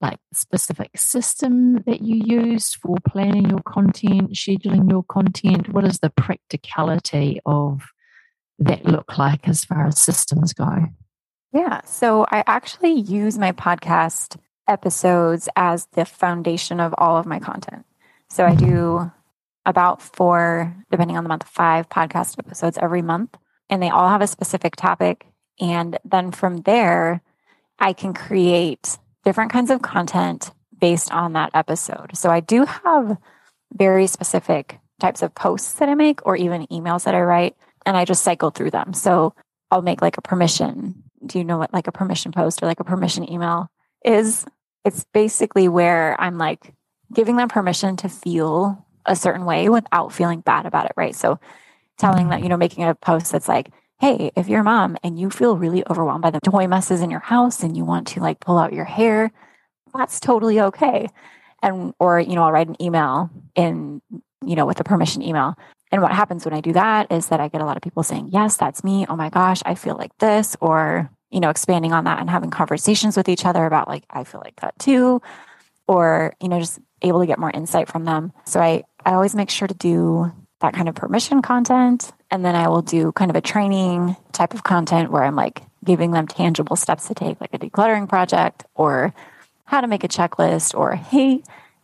like 0.00 0.18
specific 0.32 0.90
system 0.96 1.82
that 1.86 2.02
you 2.02 2.22
use 2.24 2.74
for 2.74 2.96
planning 3.08 3.48
your 3.48 3.62
content, 3.62 4.32
scheduling 4.32 4.90
your 4.90 5.02
content? 5.04 5.72
What 5.72 5.84
does 5.84 5.98
the 5.98 6.10
practicality 6.10 7.40
of 7.46 7.82
that 8.58 8.84
look 8.84 9.18
like 9.18 9.48
as 9.48 9.64
far 9.64 9.86
as 9.86 10.00
systems 10.00 10.52
go? 10.52 10.86
Yeah, 11.52 11.80
so 11.84 12.26
I 12.30 12.42
actually 12.46 13.00
use 13.00 13.38
my 13.38 13.52
podcast 13.52 14.36
episodes 14.68 15.48
as 15.56 15.86
the 15.92 16.04
foundation 16.04 16.80
of 16.80 16.94
all 16.98 17.16
of 17.16 17.26
my 17.26 17.38
content. 17.38 17.84
So 18.28 18.44
I 18.44 18.54
do 18.54 19.10
about 19.66 20.02
four, 20.02 20.74
depending 20.90 21.16
on 21.16 21.24
the 21.24 21.28
month, 21.28 21.44
five 21.44 21.88
podcast 21.88 22.38
episodes 22.38 22.78
every 22.78 23.02
month, 23.02 23.36
and 23.70 23.82
they 23.82 23.90
all 23.90 24.08
have 24.08 24.22
a 24.22 24.26
specific 24.26 24.76
topic. 24.76 25.26
And 25.60 25.98
then 26.04 26.32
from 26.32 26.58
there, 26.62 27.22
I 27.78 27.92
can 27.92 28.14
create 28.14 28.98
different 29.24 29.52
kinds 29.52 29.70
of 29.70 29.82
content 29.82 30.50
based 30.78 31.12
on 31.12 31.32
that 31.32 31.50
episode. 31.54 32.16
So 32.16 32.30
I 32.30 32.40
do 32.40 32.64
have 32.64 33.16
very 33.72 34.06
specific 34.06 34.78
types 35.00 35.22
of 35.22 35.34
posts 35.34 35.74
that 35.74 35.88
I 35.88 35.94
make 35.94 36.24
or 36.26 36.36
even 36.36 36.66
emails 36.66 37.04
that 37.04 37.14
I 37.14 37.22
write, 37.22 37.56
and 37.86 37.96
I 37.96 38.04
just 38.04 38.22
cycle 38.22 38.50
through 38.50 38.70
them. 38.70 38.92
So 38.92 39.34
I'll 39.70 39.82
make 39.82 40.02
like 40.02 40.18
a 40.18 40.22
permission. 40.22 41.02
Do 41.24 41.38
you 41.38 41.44
know 41.44 41.58
what 41.58 41.72
like 41.72 41.86
a 41.86 41.92
permission 41.92 42.32
post 42.32 42.62
or 42.62 42.66
like 42.66 42.80
a 42.80 42.84
permission 42.84 43.30
email 43.30 43.70
is? 44.04 44.46
it's 44.84 45.04
basically 45.12 45.66
where 45.66 46.20
I'm 46.20 46.38
like 46.38 46.74
giving 47.12 47.36
them 47.36 47.48
permission 47.48 47.96
to 47.96 48.08
feel 48.08 48.86
a 49.06 49.16
certain 49.16 49.44
way 49.44 49.68
without 49.68 50.12
feeling 50.12 50.40
bad 50.40 50.66
about 50.66 50.86
it, 50.86 50.92
right? 50.96 51.14
So 51.14 51.38
telling 51.98 52.28
that, 52.28 52.42
you 52.42 52.48
know, 52.48 52.56
making 52.56 52.84
a 52.84 52.94
post 52.94 53.32
that's 53.32 53.48
like, 53.48 53.70
hey, 54.00 54.30
if 54.36 54.48
you're 54.48 54.60
a 54.60 54.64
mom 54.64 54.96
and 55.02 55.18
you 55.18 55.30
feel 55.30 55.56
really 55.56 55.84
overwhelmed 55.88 56.22
by 56.22 56.30
the 56.30 56.40
toy 56.40 56.66
messes 56.66 57.00
in 57.00 57.10
your 57.10 57.20
house 57.20 57.62
and 57.62 57.76
you 57.76 57.84
want 57.84 58.08
to 58.08 58.20
like 58.20 58.40
pull 58.40 58.58
out 58.58 58.72
your 58.72 58.84
hair, 58.84 59.32
that's 59.94 60.20
totally 60.20 60.60
okay. 60.60 61.08
And, 61.62 61.94
or, 61.98 62.20
you 62.20 62.34
know, 62.34 62.42
I'll 62.42 62.52
write 62.52 62.68
an 62.68 62.82
email 62.82 63.30
in, 63.54 64.02
you 64.44 64.56
know, 64.56 64.66
with 64.66 64.80
a 64.80 64.84
permission 64.84 65.22
email. 65.22 65.54
And 65.92 66.02
what 66.02 66.12
happens 66.12 66.44
when 66.44 66.52
I 66.52 66.60
do 66.60 66.72
that 66.72 67.10
is 67.12 67.28
that 67.28 67.40
I 67.40 67.48
get 67.48 67.60
a 67.60 67.64
lot 67.64 67.76
of 67.76 67.82
people 67.82 68.02
saying, 68.02 68.30
yes, 68.32 68.56
that's 68.56 68.82
me. 68.84 69.06
Oh 69.08 69.16
my 69.16 69.30
gosh, 69.30 69.62
I 69.64 69.76
feel 69.76 69.96
like 69.96 70.16
this. 70.18 70.56
Or, 70.60 71.10
you 71.34 71.40
know, 71.40 71.50
expanding 71.50 71.92
on 71.92 72.04
that 72.04 72.20
and 72.20 72.30
having 72.30 72.50
conversations 72.50 73.16
with 73.16 73.28
each 73.28 73.44
other 73.44 73.66
about 73.66 73.88
like, 73.88 74.04
I 74.08 74.22
feel 74.22 74.40
like 74.44 74.54
that 74.60 74.78
too, 74.78 75.20
or, 75.88 76.32
you 76.40 76.48
know, 76.48 76.60
just 76.60 76.78
able 77.02 77.18
to 77.20 77.26
get 77.26 77.40
more 77.40 77.50
insight 77.50 77.88
from 77.88 78.04
them. 78.04 78.32
So 78.44 78.60
I, 78.60 78.84
I 79.04 79.14
always 79.14 79.34
make 79.34 79.50
sure 79.50 79.66
to 79.66 79.74
do 79.74 80.32
that 80.60 80.74
kind 80.74 80.88
of 80.88 80.94
permission 80.94 81.42
content. 81.42 82.12
And 82.30 82.44
then 82.44 82.54
I 82.54 82.68
will 82.68 82.82
do 82.82 83.10
kind 83.12 83.32
of 83.32 83.36
a 83.36 83.40
training 83.40 84.16
type 84.30 84.54
of 84.54 84.62
content 84.62 85.10
where 85.10 85.24
I'm 85.24 85.34
like 85.34 85.60
giving 85.84 86.12
them 86.12 86.28
tangible 86.28 86.76
steps 86.76 87.08
to 87.08 87.14
take, 87.14 87.40
like 87.40 87.52
a 87.52 87.58
decluttering 87.58 88.08
project 88.08 88.64
or 88.76 89.12
how 89.64 89.80
to 89.80 89.88
make 89.88 90.04
a 90.04 90.08
checklist 90.08 90.72
or, 90.78 90.94
hey, 90.94 91.42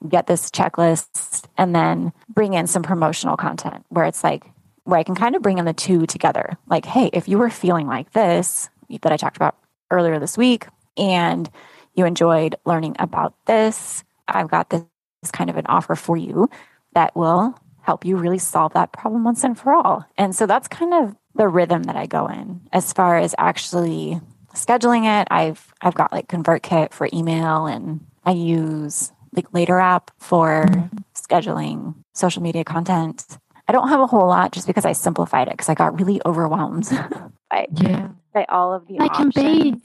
get 0.08 0.28
this 0.28 0.48
checklist 0.50 1.44
and 1.58 1.74
then 1.74 2.12
bring 2.28 2.54
in 2.54 2.68
some 2.68 2.84
promotional 2.84 3.36
content 3.36 3.84
where 3.88 4.04
it's 4.04 4.22
like, 4.22 4.44
where 4.84 4.98
I 5.00 5.02
can 5.02 5.16
kind 5.16 5.34
of 5.34 5.42
bring 5.42 5.58
in 5.58 5.64
the 5.64 5.72
two 5.72 6.06
together. 6.06 6.56
Like, 6.68 6.86
hey, 6.86 7.10
if 7.12 7.28
you 7.28 7.36
were 7.36 7.50
feeling 7.50 7.88
like 7.88 8.12
this, 8.12 8.70
that 8.98 9.12
I 9.12 9.16
talked 9.16 9.36
about 9.36 9.56
earlier 9.90 10.18
this 10.18 10.36
week 10.38 10.66
and 10.96 11.50
you 11.94 12.04
enjoyed 12.06 12.56
learning 12.64 12.96
about 12.98 13.34
this, 13.46 14.04
I've 14.28 14.50
got 14.50 14.70
this 14.70 14.84
kind 15.32 15.50
of 15.50 15.56
an 15.56 15.66
offer 15.66 15.94
for 15.94 16.16
you 16.16 16.48
that 16.94 17.14
will 17.16 17.54
help 17.82 18.04
you 18.04 18.16
really 18.16 18.38
solve 18.38 18.72
that 18.74 18.92
problem 18.92 19.24
once 19.24 19.42
and 19.44 19.58
for 19.58 19.74
all. 19.74 20.04
And 20.16 20.34
so 20.34 20.46
that's 20.46 20.68
kind 20.68 20.94
of 20.94 21.16
the 21.34 21.48
rhythm 21.48 21.84
that 21.84 21.96
I 21.96 22.06
go 22.06 22.26
in 22.26 22.60
as 22.72 22.92
far 22.92 23.16
as 23.16 23.34
actually 23.38 24.20
scheduling 24.54 25.20
it. 25.20 25.28
I've 25.30 25.72
I've 25.80 25.94
got 25.94 26.12
like 26.12 26.28
ConvertKit 26.28 26.92
for 26.92 27.08
email 27.12 27.66
and 27.66 28.00
I 28.24 28.32
use 28.32 29.12
like 29.32 29.52
Later 29.54 29.78
app 29.78 30.10
for 30.18 30.66
scheduling 31.14 31.94
social 32.14 32.42
media 32.42 32.64
content. 32.64 33.38
I 33.68 33.72
don't 33.72 33.88
have 33.88 34.00
a 34.00 34.06
whole 34.06 34.26
lot 34.26 34.52
just 34.52 34.66
because 34.66 34.84
I 34.84 34.92
simplified 34.92 35.46
it 35.46 35.52
because 35.52 35.68
I 35.68 35.74
got 35.74 35.98
really 35.98 36.20
overwhelmed 36.26 36.88
by 37.50 37.66
yeah 37.72 38.08
by 38.32 38.44
all 38.48 38.72
of 38.72 38.86
the 38.86 38.98
they 38.98 39.04
options. 39.06 39.34
can 39.34 39.72
be 39.72 39.82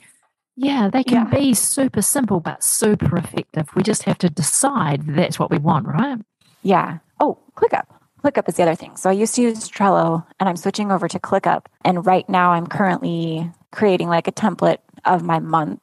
yeah 0.56 0.88
they 0.88 1.04
can 1.04 1.28
yeah. 1.30 1.38
be 1.38 1.54
super 1.54 2.02
simple 2.02 2.40
but 2.40 2.62
super 2.62 3.16
effective. 3.16 3.68
We 3.74 3.82
just 3.82 4.04
have 4.04 4.18
to 4.18 4.30
decide 4.30 5.06
that's 5.06 5.38
what 5.38 5.50
we 5.50 5.58
want 5.58 5.86
right? 5.86 6.18
Yeah. 6.62 6.98
Oh 7.20 7.38
clickup. 7.56 7.84
Clickup 8.22 8.48
is 8.48 8.56
the 8.56 8.62
other 8.62 8.74
thing. 8.74 8.96
So 8.96 9.10
i 9.10 9.12
used 9.12 9.34
to 9.36 9.42
use 9.42 9.68
trello 9.68 10.24
and 10.40 10.48
i'm 10.48 10.56
switching 10.56 10.90
over 10.90 11.08
to 11.08 11.18
clickup 11.18 11.66
and 11.84 12.04
right 12.06 12.28
now 12.28 12.52
i'm 12.52 12.66
currently 12.66 13.50
creating 13.72 14.08
like 14.08 14.28
a 14.28 14.32
template 14.32 14.78
of 15.04 15.22
my 15.22 15.38
month 15.38 15.80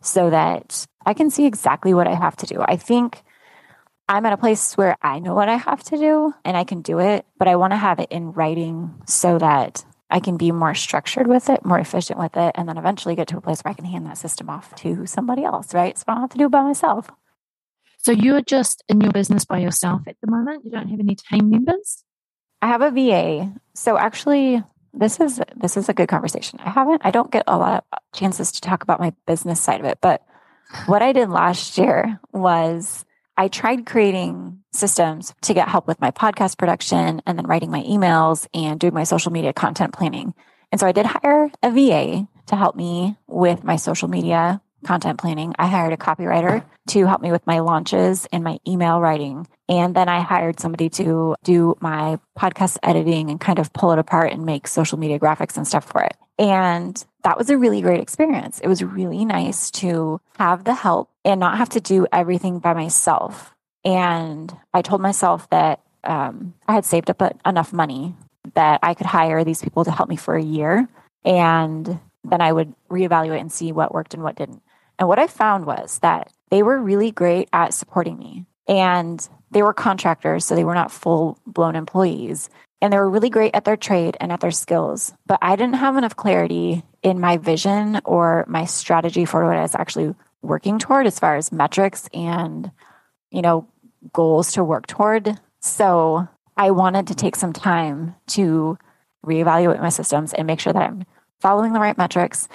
so 0.00 0.30
that 0.30 0.86
i 1.04 1.12
can 1.12 1.30
see 1.30 1.44
exactly 1.46 1.92
what 1.92 2.06
i 2.06 2.14
have 2.14 2.36
to 2.36 2.46
do. 2.46 2.62
I 2.62 2.76
think 2.76 3.22
I'm 4.08 4.24
at 4.24 4.32
a 4.32 4.36
place 4.36 4.76
where 4.76 4.96
I 5.02 5.18
know 5.18 5.34
what 5.34 5.48
I 5.48 5.56
have 5.56 5.82
to 5.84 5.96
do 5.96 6.32
and 6.44 6.56
I 6.56 6.62
can 6.62 6.80
do 6.80 7.00
it, 7.00 7.26
but 7.38 7.48
I 7.48 7.56
want 7.56 7.72
to 7.72 7.76
have 7.76 7.98
it 7.98 8.10
in 8.12 8.32
writing 8.32 8.94
so 9.06 9.38
that 9.38 9.84
I 10.08 10.20
can 10.20 10.36
be 10.36 10.52
more 10.52 10.74
structured 10.74 11.26
with 11.26 11.48
it, 11.48 11.64
more 11.64 11.78
efficient 11.78 12.18
with 12.18 12.36
it, 12.36 12.52
and 12.54 12.68
then 12.68 12.78
eventually 12.78 13.16
get 13.16 13.28
to 13.28 13.38
a 13.38 13.40
place 13.40 13.62
where 13.62 13.72
I 13.72 13.74
can 13.74 13.84
hand 13.84 14.06
that 14.06 14.18
system 14.18 14.48
off 14.48 14.74
to 14.76 15.06
somebody 15.06 15.44
else, 15.44 15.74
right? 15.74 15.98
So 15.98 16.04
I 16.08 16.12
don't 16.12 16.20
have 16.22 16.30
to 16.30 16.38
do 16.38 16.46
it 16.46 16.50
by 16.50 16.62
myself. 16.62 17.10
So 17.98 18.12
you're 18.12 18.42
just 18.42 18.84
in 18.88 19.00
your 19.00 19.10
business 19.10 19.44
by 19.44 19.58
yourself 19.58 20.02
at 20.06 20.16
the 20.22 20.30
moment? 20.30 20.64
You 20.64 20.70
don't 20.70 20.88
have 20.88 21.00
any 21.00 21.16
team 21.16 21.50
members? 21.50 22.04
I 22.62 22.68
have 22.68 22.80
a 22.80 22.90
VA. 22.90 23.52
So 23.74 23.98
actually, 23.98 24.62
this 24.94 25.18
is 25.18 25.40
this 25.56 25.76
is 25.76 25.88
a 25.88 25.92
good 25.92 26.08
conversation. 26.08 26.60
I 26.64 26.70
haven't 26.70 27.02
I 27.04 27.10
don't 27.10 27.30
get 27.30 27.44
a 27.46 27.58
lot 27.58 27.84
of 27.92 27.98
chances 28.14 28.52
to 28.52 28.60
talk 28.60 28.82
about 28.82 29.00
my 29.00 29.12
business 29.26 29.60
side 29.60 29.80
of 29.80 29.86
it, 29.86 29.98
but 30.00 30.24
what 30.86 31.02
I 31.02 31.12
did 31.12 31.30
last 31.30 31.78
year 31.78 32.20
was 32.32 33.04
I 33.38 33.48
tried 33.48 33.84
creating 33.84 34.60
systems 34.72 35.34
to 35.42 35.52
get 35.52 35.68
help 35.68 35.86
with 35.86 36.00
my 36.00 36.10
podcast 36.10 36.56
production 36.56 37.20
and 37.26 37.38
then 37.38 37.46
writing 37.46 37.70
my 37.70 37.82
emails 37.82 38.46
and 38.54 38.80
doing 38.80 38.94
my 38.94 39.04
social 39.04 39.30
media 39.30 39.52
content 39.52 39.92
planning. 39.92 40.32
And 40.72 40.80
so 40.80 40.86
I 40.86 40.92
did 40.92 41.06
hire 41.06 41.50
a 41.62 41.70
VA 41.70 42.26
to 42.46 42.56
help 42.56 42.76
me 42.76 43.16
with 43.26 43.62
my 43.62 43.76
social 43.76 44.08
media 44.08 44.62
content 44.84 45.18
planning. 45.18 45.54
I 45.58 45.66
hired 45.66 45.92
a 45.92 45.98
copywriter 45.98 46.64
to 46.88 47.06
help 47.06 47.20
me 47.20 47.30
with 47.30 47.46
my 47.46 47.58
launches 47.58 48.26
and 48.32 48.42
my 48.42 48.58
email 48.66 49.00
writing. 49.00 49.46
And 49.68 49.94
then 49.94 50.08
I 50.08 50.20
hired 50.20 50.58
somebody 50.58 50.88
to 50.90 51.34
do 51.44 51.76
my 51.80 52.18
podcast 52.38 52.78
editing 52.82 53.30
and 53.30 53.40
kind 53.40 53.58
of 53.58 53.72
pull 53.72 53.92
it 53.92 53.98
apart 53.98 54.32
and 54.32 54.46
make 54.46 54.66
social 54.66 54.98
media 54.98 55.18
graphics 55.18 55.56
and 55.56 55.66
stuff 55.66 55.84
for 55.84 56.02
it. 56.02 56.16
And 56.38 57.02
that 57.22 57.38
was 57.38 57.50
a 57.50 57.58
really 57.58 57.80
great 57.80 58.00
experience. 58.00 58.60
It 58.60 58.68
was 58.68 58.84
really 58.84 59.24
nice 59.24 59.70
to 59.72 60.20
have 60.38 60.64
the 60.64 60.74
help 60.74 61.10
and 61.24 61.40
not 61.40 61.58
have 61.58 61.70
to 61.70 61.80
do 61.80 62.06
everything 62.12 62.58
by 62.58 62.74
myself. 62.74 63.54
And 63.84 64.54
I 64.74 64.82
told 64.82 65.00
myself 65.00 65.48
that 65.50 65.80
um, 66.04 66.54
I 66.68 66.74
had 66.74 66.84
saved 66.84 67.10
up 67.10 67.22
enough 67.46 67.72
money 67.72 68.14
that 68.54 68.80
I 68.82 68.94
could 68.94 69.06
hire 69.06 69.44
these 69.44 69.62
people 69.62 69.84
to 69.84 69.90
help 69.90 70.08
me 70.08 70.16
for 70.16 70.36
a 70.36 70.42
year. 70.42 70.88
And 71.24 71.98
then 72.22 72.40
I 72.40 72.52
would 72.52 72.74
reevaluate 72.90 73.40
and 73.40 73.50
see 73.50 73.72
what 73.72 73.94
worked 73.94 74.14
and 74.14 74.22
what 74.22 74.36
didn't. 74.36 74.62
And 74.98 75.08
what 75.08 75.18
I 75.18 75.26
found 75.26 75.66
was 75.66 75.98
that 76.00 76.32
they 76.50 76.62
were 76.62 76.78
really 76.78 77.10
great 77.10 77.48
at 77.52 77.74
supporting 77.74 78.18
me. 78.18 78.46
And 78.68 79.26
they 79.50 79.62
were 79.62 79.72
contractors, 79.72 80.44
so 80.44 80.54
they 80.54 80.64
were 80.64 80.74
not 80.74 80.90
full 80.90 81.38
blown 81.46 81.76
employees. 81.76 82.50
And 82.80 82.92
they 82.92 82.98
were 82.98 83.08
really 83.08 83.30
great 83.30 83.54
at 83.54 83.64
their 83.64 83.76
trade 83.76 84.16
and 84.20 84.30
at 84.30 84.40
their 84.40 84.50
skills. 84.50 85.12
But 85.26 85.38
I 85.42 85.56
didn't 85.56 85.76
have 85.76 85.96
enough 85.96 86.16
clarity 86.16 86.82
in 87.02 87.20
my 87.20 87.38
vision 87.38 88.00
or 88.04 88.44
my 88.48 88.64
strategy 88.66 89.24
for 89.24 89.46
what 89.46 89.56
I 89.56 89.62
was 89.62 89.74
actually 89.74 90.14
working 90.42 90.78
toward 90.78 91.06
as 91.06 91.18
far 91.18 91.36
as 91.36 91.50
metrics 91.50 92.08
and, 92.12 92.70
you 93.30 93.42
know, 93.42 93.66
goals 94.12 94.52
to 94.52 94.64
work 94.64 94.86
toward. 94.86 95.40
So 95.60 96.28
I 96.56 96.70
wanted 96.70 97.06
to 97.08 97.14
take 97.14 97.36
some 97.36 97.52
time 97.52 98.14
to 98.28 98.78
reevaluate 99.24 99.80
my 99.80 99.88
systems 99.88 100.32
and 100.34 100.46
make 100.46 100.60
sure 100.60 100.72
that 100.72 100.82
I'm 100.82 101.04
following 101.40 101.72
the 101.72 101.80
right 101.80 101.96
metrics 101.98 102.48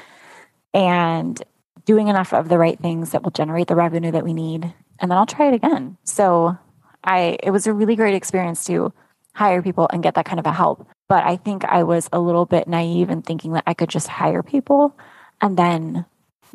and 0.73 1.41
doing 1.86 2.07
enough 2.07 2.31
of 2.31 2.47
the 2.47 2.57
right 2.57 2.79
things 2.79 3.12
that 3.12 3.23
will 3.23 3.31
generate 3.31 3.67
the 3.67 3.75
revenue 3.75 4.12
that 4.12 4.23
we 4.23 4.34
need 4.34 4.73
and 5.01 5.10
then 5.10 5.17
I'll 5.17 5.25
try 5.25 5.47
it 5.47 5.53
again. 5.55 5.97
So 6.03 6.57
I 7.03 7.38
it 7.43 7.49
was 7.49 7.67
a 7.67 7.73
really 7.73 7.95
great 7.95 8.13
experience 8.13 8.63
to 8.65 8.93
hire 9.34 9.62
people 9.62 9.88
and 9.91 10.04
get 10.04 10.15
that 10.15 10.26
kind 10.26 10.39
of 10.39 10.46
a 10.46 10.52
help. 10.52 10.88
But 11.08 11.24
I 11.26 11.36
think 11.38 11.65
I 11.65 11.84
was 11.84 12.10
a 12.12 12.20
little 12.20 12.46
bit 12.46 12.67
naive 12.67 13.10
in 13.10 13.22
thinking 13.22 13.54
that 13.54 13.63
I 13.67 13.74
could 13.74 13.89
just 13.89 14.08
hire 14.08 14.44
people 14.44 14.96
and 15.41 15.58
then 15.58 16.06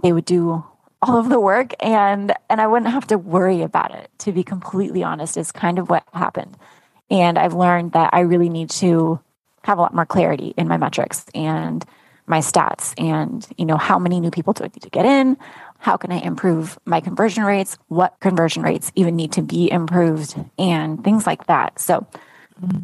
they 0.03 0.13
would 0.13 0.25
do 0.25 0.65
all 1.03 1.19
of 1.19 1.29
the 1.29 1.41
work 1.41 1.73
and 1.81 2.33
and 2.49 2.61
I 2.61 2.67
wouldn't 2.67 2.91
have 2.91 3.07
to 3.09 3.19
worry 3.19 3.63
about 3.63 3.95
it. 3.95 4.11
To 4.21 4.33
be 4.33 4.43
completely 4.43 5.03
honest, 5.03 5.37
is 5.37 5.53
kind 5.53 5.79
of 5.79 5.91
what 5.91 6.05
happened. 6.13 6.57
And 7.11 7.39
I've 7.39 7.55
learned 7.55 7.93
that 7.93 8.11
I 8.13 8.21
really 8.21 8.49
need 8.49 8.71
to 8.71 9.21
have 9.65 9.79
a 9.79 9.81
lot 9.81 9.95
more 9.95 10.07
clarity 10.07 10.55
in 10.57 10.69
my 10.69 10.77
metrics 10.77 11.27
and 11.35 11.85
my 12.27 12.39
stats 12.39 12.93
and 13.01 13.47
you 13.57 13.65
know 13.65 13.77
how 13.77 13.99
many 13.99 14.19
new 14.21 14.31
people 14.31 14.53
do 14.53 14.65
I 14.65 14.69
need 14.69 14.83
to 14.83 14.91
get 14.91 15.07
in? 15.07 15.37
How 15.79 15.97
can 15.97 16.11
I 16.11 16.19
improve 16.19 16.79
my 16.85 17.01
conversion 17.01 17.45
rates? 17.45 17.79
What 17.89 18.19
conversion 18.21 18.63
rates 18.63 18.91
even 18.95 19.15
need 19.17 19.33
to 19.33 19.43
be 19.43 19.71
improved 19.71 20.35
and 20.59 21.05
things 21.05 21.27
like 21.27 21.47
that. 21.47 21.79
So 21.79 22.07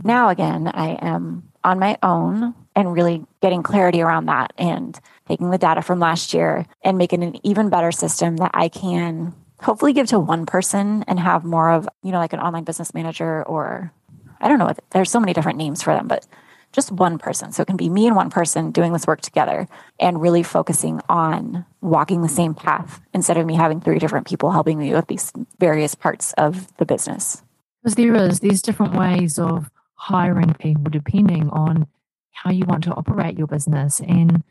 now 0.05 0.29
again, 0.29 0.69
I 0.69 0.99
am 1.01 1.45
on 1.65 1.79
my 1.79 1.99
own 2.03 2.55
and 2.75 2.93
really 2.93 3.25
getting 3.41 3.63
clarity 3.63 4.01
around 4.01 4.27
that 4.27 4.53
and 4.59 4.99
taking 5.29 5.51
the 5.51 5.59
data 5.59 5.83
from 5.83 6.01
last 6.01 6.35
year 6.35 6.67
and 6.83 6.99
making 6.99 7.23
an 7.23 7.45
even 7.47 7.69
better 7.69 7.93
system 7.93 8.39
that 8.39 8.51
I 8.55 8.69
can 8.69 9.35
hopefully 9.61 9.93
give 9.93 10.09
to 10.09 10.19
one 10.19 10.47
person 10.47 11.05
and 11.07 11.21
have 11.21 11.45
more 11.45 11.71
of, 11.71 11.89
you 12.03 12.11
know, 12.11 12.19
like 12.19 12.33
an 12.33 12.41
online 12.41 12.65
business 12.65 12.95
manager 12.95 13.43
or 13.45 13.93
I 14.41 14.49
don't 14.49 14.59
know, 14.59 14.67
what 14.67 14.81
there's 14.91 15.11
so 15.11 15.21
many 15.21 15.33
different 15.33 15.59
names 15.59 15.83
for 15.83 15.95
them, 15.95 16.09
but 16.09 16.27
just 16.73 16.91
one 16.91 17.19
person. 17.19 17.53
So 17.53 17.63
it 17.63 17.67
can 17.67 17.77
be 17.77 17.89
me 17.89 18.07
and 18.07 18.17
one 18.17 18.31
person 18.31 18.73
doing 18.73 18.93
this 18.93 19.07
work 19.07 19.21
together 19.21 19.69
and 20.01 20.21
really 20.21 20.43
focusing 20.43 21.01
on 21.09 21.65
walking 21.81 22.23
the 22.23 22.29
same 22.29 22.55
path 22.55 23.01
instead 23.13 23.37
of 23.37 23.47
me 23.47 23.55
having 23.55 23.81
three 23.81 23.99
different 23.99 24.27
people 24.27 24.51
helping 24.51 24.79
me 24.79 24.93
with 24.93 25.07
these 25.07 25.33
various 25.61 25.95
parts 25.95 26.33
of 26.35 26.75
the 26.79 26.87
business. 26.87 27.43
Because 27.83 27.97
there 27.97 28.15
is, 28.15 28.41
there's 28.41 28.63
different 28.63 28.95
ways 28.95 29.39
of 29.39 29.71
hiring 29.95 30.55
people 30.55 30.85
depending 30.91 31.49
on 31.51 31.87
how 32.33 32.51
you 32.51 32.65
want 32.67 32.85
to 32.85 32.95
operate 32.95 33.39
your 33.39 33.47
business. 33.47 34.01
And 34.01 34.43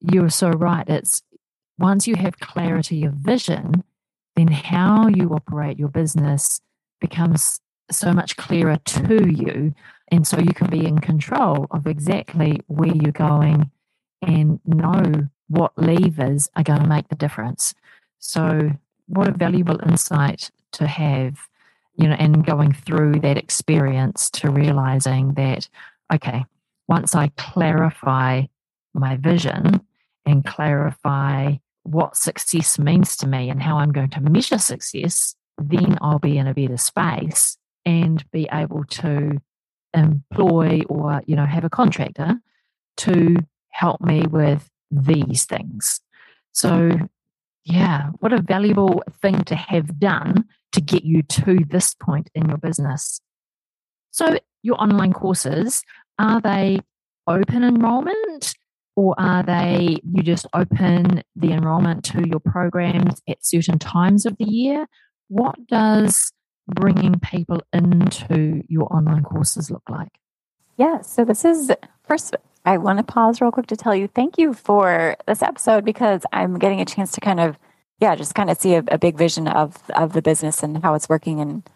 you're 0.00 0.30
so 0.30 0.50
right. 0.50 0.88
It's 0.88 1.22
once 1.78 2.06
you 2.06 2.16
have 2.16 2.38
clarity 2.38 3.04
of 3.04 3.14
vision, 3.14 3.84
then 4.36 4.48
how 4.48 5.08
you 5.08 5.30
operate 5.30 5.78
your 5.78 5.88
business 5.88 6.60
becomes 7.00 7.60
so 7.90 8.12
much 8.12 8.36
clearer 8.36 8.78
to 8.84 9.30
you 9.30 9.74
and 10.08 10.26
so 10.26 10.38
you 10.38 10.52
can 10.52 10.68
be 10.70 10.86
in 10.86 10.98
control 10.98 11.66
of 11.70 11.86
exactly 11.86 12.60
where 12.66 12.94
you're 12.94 13.12
going 13.12 13.70
and 14.22 14.60
know 14.64 15.28
what 15.48 15.76
levers 15.76 16.48
are 16.56 16.62
going 16.62 16.82
to 16.82 16.88
make 16.88 17.08
the 17.08 17.16
difference. 17.16 17.74
So, 18.18 18.72
what 19.06 19.28
a 19.28 19.32
valuable 19.32 19.80
insight 19.86 20.50
to 20.72 20.86
have, 20.86 21.48
you 21.96 22.08
know, 22.08 22.16
and 22.18 22.44
going 22.44 22.72
through 22.72 23.20
that 23.20 23.38
experience 23.38 24.30
to 24.30 24.50
realizing 24.50 25.34
that, 25.34 25.68
okay, 26.12 26.44
once 26.88 27.14
I 27.14 27.28
clarify 27.36 28.42
my 28.94 29.16
vision 29.16 29.80
and 30.24 30.44
clarify 30.44 31.54
what 31.82 32.16
success 32.16 32.78
means 32.78 33.16
to 33.18 33.26
me 33.26 33.48
and 33.48 33.62
how 33.62 33.78
I'm 33.78 33.92
going 33.92 34.10
to 34.10 34.20
measure 34.20 34.58
success, 34.58 35.34
then 35.58 35.98
I'll 36.00 36.18
be 36.18 36.38
in 36.38 36.46
a 36.46 36.54
better 36.54 36.76
space 36.76 37.56
and 37.84 38.28
be 38.30 38.48
able 38.52 38.84
to 38.84 39.40
employ 39.94 40.82
or 40.88 41.22
you 41.26 41.36
know 41.36 41.46
have 41.46 41.64
a 41.64 41.70
contractor 41.70 42.34
to 42.98 43.36
help 43.68 44.00
me 44.00 44.26
with 44.26 44.68
these 44.90 45.44
things. 45.44 46.00
So 46.52 46.90
yeah 47.64 48.10
what 48.20 48.32
a 48.32 48.40
valuable 48.40 49.02
thing 49.20 49.42
to 49.44 49.54
have 49.54 49.98
done 49.98 50.44
to 50.76 50.80
get 50.80 51.04
you 51.04 51.22
to 51.22 51.58
this 51.68 51.94
point 51.94 52.30
in 52.34 52.48
your 52.48 52.58
business 52.58 53.20
so 54.10 54.38
your 54.62 54.80
online 54.80 55.12
courses 55.12 55.82
are 56.18 56.40
they 56.40 56.78
open 57.26 57.64
enrollment 57.64 58.54
or 58.94 59.14
are 59.18 59.42
they 59.42 59.98
you 60.04 60.22
just 60.22 60.46
open 60.54 61.22
the 61.34 61.52
enrollment 61.52 62.04
to 62.04 62.26
your 62.26 62.40
programs 62.40 63.20
at 63.28 63.44
certain 63.44 63.78
times 63.78 64.24
of 64.24 64.36
the 64.38 64.44
year 64.44 64.86
what 65.28 65.66
does 65.66 66.32
bringing 66.66 67.18
people 67.20 67.62
into 67.72 68.62
your 68.68 68.92
online 68.94 69.22
courses 69.22 69.70
look 69.70 69.88
like? 69.88 70.18
Yeah, 70.76 71.00
so 71.00 71.24
this 71.24 71.44
is 71.44 71.70
first, 72.06 72.34
I 72.64 72.78
want 72.78 72.98
to 72.98 73.04
pause 73.04 73.40
real 73.40 73.52
quick 73.52 73.66
to 73.68 73.76
tell 73.76 73.94
you 73.94 74.08
thank 74.08 74.38
you 74.38 74.52
for 74.52 75.16
this 75.26 75.42
episode 75.42 75.84
because 75.84 76.22
I'm 76.32 76.58
getting 76.58 76.80
a 76.80 76.84
chance 76.84 77.12
to 77.12 77.20
kind 77.20 77.40
of, 77.40 77.58
yeah, 78.00 78.14
just 78.14 78.34
kind 78.34 78.50
of 78.50 78.58
see 78.58 78.74
a, 78.74 78.84
a 78.88 78.98
big 78.98 79.16
vision 79.16 79.48
of 79.48 79.76
of 79.94 80.12
the 80.12 80.22
business 80.22 80.62
and 80.62 80.82
how 80.82 80.94
it's 80.94 81.08
working 81.08 81.40
and 81.40 81.68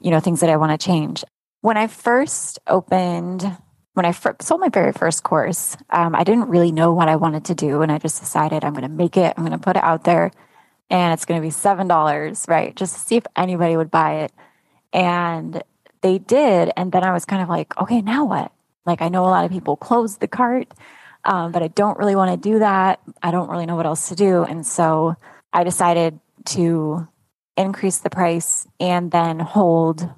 you 0.00 0.10
know 0.10 0.20
things 0.20 0.40
that 0.40 0.50
I 0.50 0.56
want 0.56 0.78
to 0.78 0.84
change. 0.84 1.24
When 1.60 1.76
I 1.76 1.86
first 1.86 2.58
opened, 2.66 3.56
when 3.94 4.04
I 4.04 4.12
first 4.12 4.42
sold 4.42 4.60
my 4.60 4.68
very 4.68 4.92
first 4.92 5.22
course, 5.22 5.76
um, 5.90 6.14
I 6.14 6.24
didn't 6.24 6.48
really 6.48 6.72
know 6.72 6.92
what 6.92 7.08
I 7.08 7.16
wanted 7.16 7.44
to 7.46 7.54
do, 7.54 7.82
and 7.82 7.90
I 7.90 7.98
just 7.98 8.20
decided 8.20 8.64
I'm 8.64 8.74
going 8.74 8.82
to 8.82 8.88
make 8.88 9.16
it. 9.16 9.34
I'm 9.36 9.44
going 9.44 9.58
to 9.58 9.64
put 9.64 9.76
it 9.76 9.84
out 9.84 10.04
there 10.04 10.30
and 10.90 11.12
it's 11.12 11.24
going 11.24 11.40
to 11.40 11.46
be 11.46 11.52
$7, 11.52 12.48
right? 12.48 12.74
Just 12.76 12.94
to 12.94 13.00
see 13.00 13.16
if 13.16 13.24
anybody 13.36 13.76
would 13.76 13.90
buy 13.90 14.16
it. 14.24 14.32
And 14.92 15.62
they 16.02 16.18
did. 16.18 16.70
And 16.76 16.92
then 16.92 17.02
I 17.04 17.12
was 17.12 17.24
kind 17.24 17.42
of 17.42 17.48
like, 17.48 17.76
okay, 17.80 18.02
now 18.02 18.24
what? 18.24 18.52
Like, 18.86 19.00
I 19.00 19.08
know 19.08 19.24
a 19.24 19.32
lot 19.32 19.44
of 19.44 19.50
people 19.50 19.76
close 19.76 20.18
the 20.18 20.28
cart, 20.28 20.68
um, 21.24 21.52
but 21.52 21.62
I 21.62 21.68
don't 21.68 21.98
really 21.98 22.14
want 22.14 22.30
to 22.30 22.48
do 22.48 22.58
that. 22.58 23.00
I 23.22 23.30
don't 23.30 23.48
really 23.48 23.66
know 23.66 23.76
what 23.76 23.86
else 23.86 24.08
to 24.10 24.14
do. 24.14 24.44
And 24.44 24.66
so 24.66 25.16
I 25.54 25.64
decided 25.64 26.18
to 26.46 27.08
increase 27.56 27.98
the 27.98 28.10
price 28.10 28.66
and 28.80 29.10
then 29.10 29.38
hold 29.38 30.10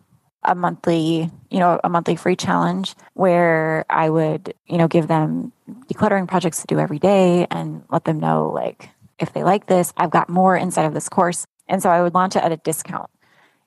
a 0.42 0.54
monthly, 0.54 1.30
you 1.50 1.58
know, 1.58 1.78
a 1.84 1.88
monthly 1.88 2.16
free 2.16 2.36
challenge 2.36 2.94
where 3.14 3.84
I 3.90 4.08
would, 4.08 4.54
you 4.66 4.78
know, 4.78 4.88
give 4.88 5.08
them 5.08 5.52
decluttering 5.88 6.26
projects 6.26 6.62
to 6.62 6.66
do 6.66 6.78
every 6.78 6.98
day 6.98 7.46
and 7.50 7.84
let 7.90 8.04
them 8.04 8.18
know 8.18 8.48
like 8.48 8.88
if 9.18 9.32
they 9.32 9.44
like 9.44 9.66
this, 9.66 9.92
I've 9.96 10.10
got 10.10 10.28
more 10.28 10.56
inside 10.56 10.84
of 10.86 10.94
this 10.94 11.08
course. 11.08 11.46
And 11.68 11.82
so 11.82 11.90
I 11.90 12.00
would 12.02 12.14
launch 12.14 12.36
it 12.36 12.42
at 12.42 12.52
a 12.52 12.56
discount. 12.56 13.10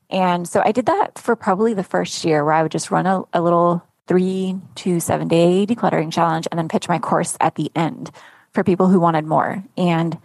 And 0.10 0.48
so 0.48 0.62
I 0.66 0.72
did 0.72 0.88
that 0.88 1.20
for 1.20 1.36
probably 1.36 1.74
the 1.74 1.84
first 1.84 2.26
year 2.26 2.44
where 2.44 2.54
I 2.54 2.64
would 2.64 2.72
just 2.72 2.92
run 2.92 3.06
a, 3.06 3.24
a 3.34 3.42
little 3.42 3.84
three 4.08 4.56
to 4.76 5.00
seven 5.00 5.28
day 5.28 5.68
decluttering 5.68 6.12
challenge 6.12 6.48
and 6.50 6.58
then 6.58 6.68
pitch 6.68 6.90
my 6.90 6.98
course 6.98 7.38
at 7.40 7.56
the 7.56 7.72
end 7.76 8.10
for 8.54 8.64
people 8.64 8.88
who 8.88 9.00
wanted 9.00 9.26
more. 9.26 9.64
And 9.78 10.18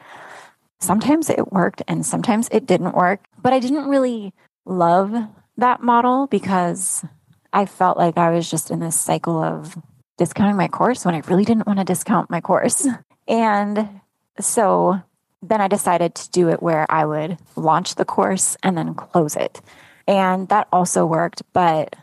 sometimes 0.84 1.30
it 1.30 1.52
worked 1.52 1.82
and 1.88 2.04
sometimes 2.04 2.48
it 2.52 2.66
didn't 2.66 2.94
work. 2.94 3.20
But 3.40 3.52
I 3.52 3.60
didn't 3.60 3.88
really 3.88 4.32
love 4.64 5.12
that 5.56 5.82
model 5.82 6.26
because 6.26 7.04
I 7.52 7.66
felt 7.66 7.96
like 7.96 8.18
I 8.18 8.30
was 8.30 8.50
just 8.50 8.70
in 8.70 8.80
this 8.80 8.98
cycle 8.98 9.42
of 9.42 9.76
discounting 10.16 10.56
my 10.56 10.68
course 10.68 11.04
when 11.04 11.14
I 11.14 11.22
really 11.26 11.44
didn't 11.44 11.66
want 11.66 11.78
to 11.78 11.84
discount 11.84 12.30
my 12.30 12.40
course. 12.40 12.86
And 13.26 14.02
so 14.38 15.00
then 15.40 15.62
I 15.62 15.68
decided 15.68 16.14
to 16.14 16.30
do 16.30 16.50
it 16.50 16.62
where 16.62 16.84
I 16.90 17.06
would 17.06 17.38
launch 17.56 17.94
the 17.94 18.04
course 18.04 18.54
and 18.62 18.76
then 18.76 18.94
close 18.94 19.34
it. 19.34 19.62
And 20.06 20.46
that 20.50 20.68
also 20.70 21.06
worked, 21.06 21.42
but 21.54 21.96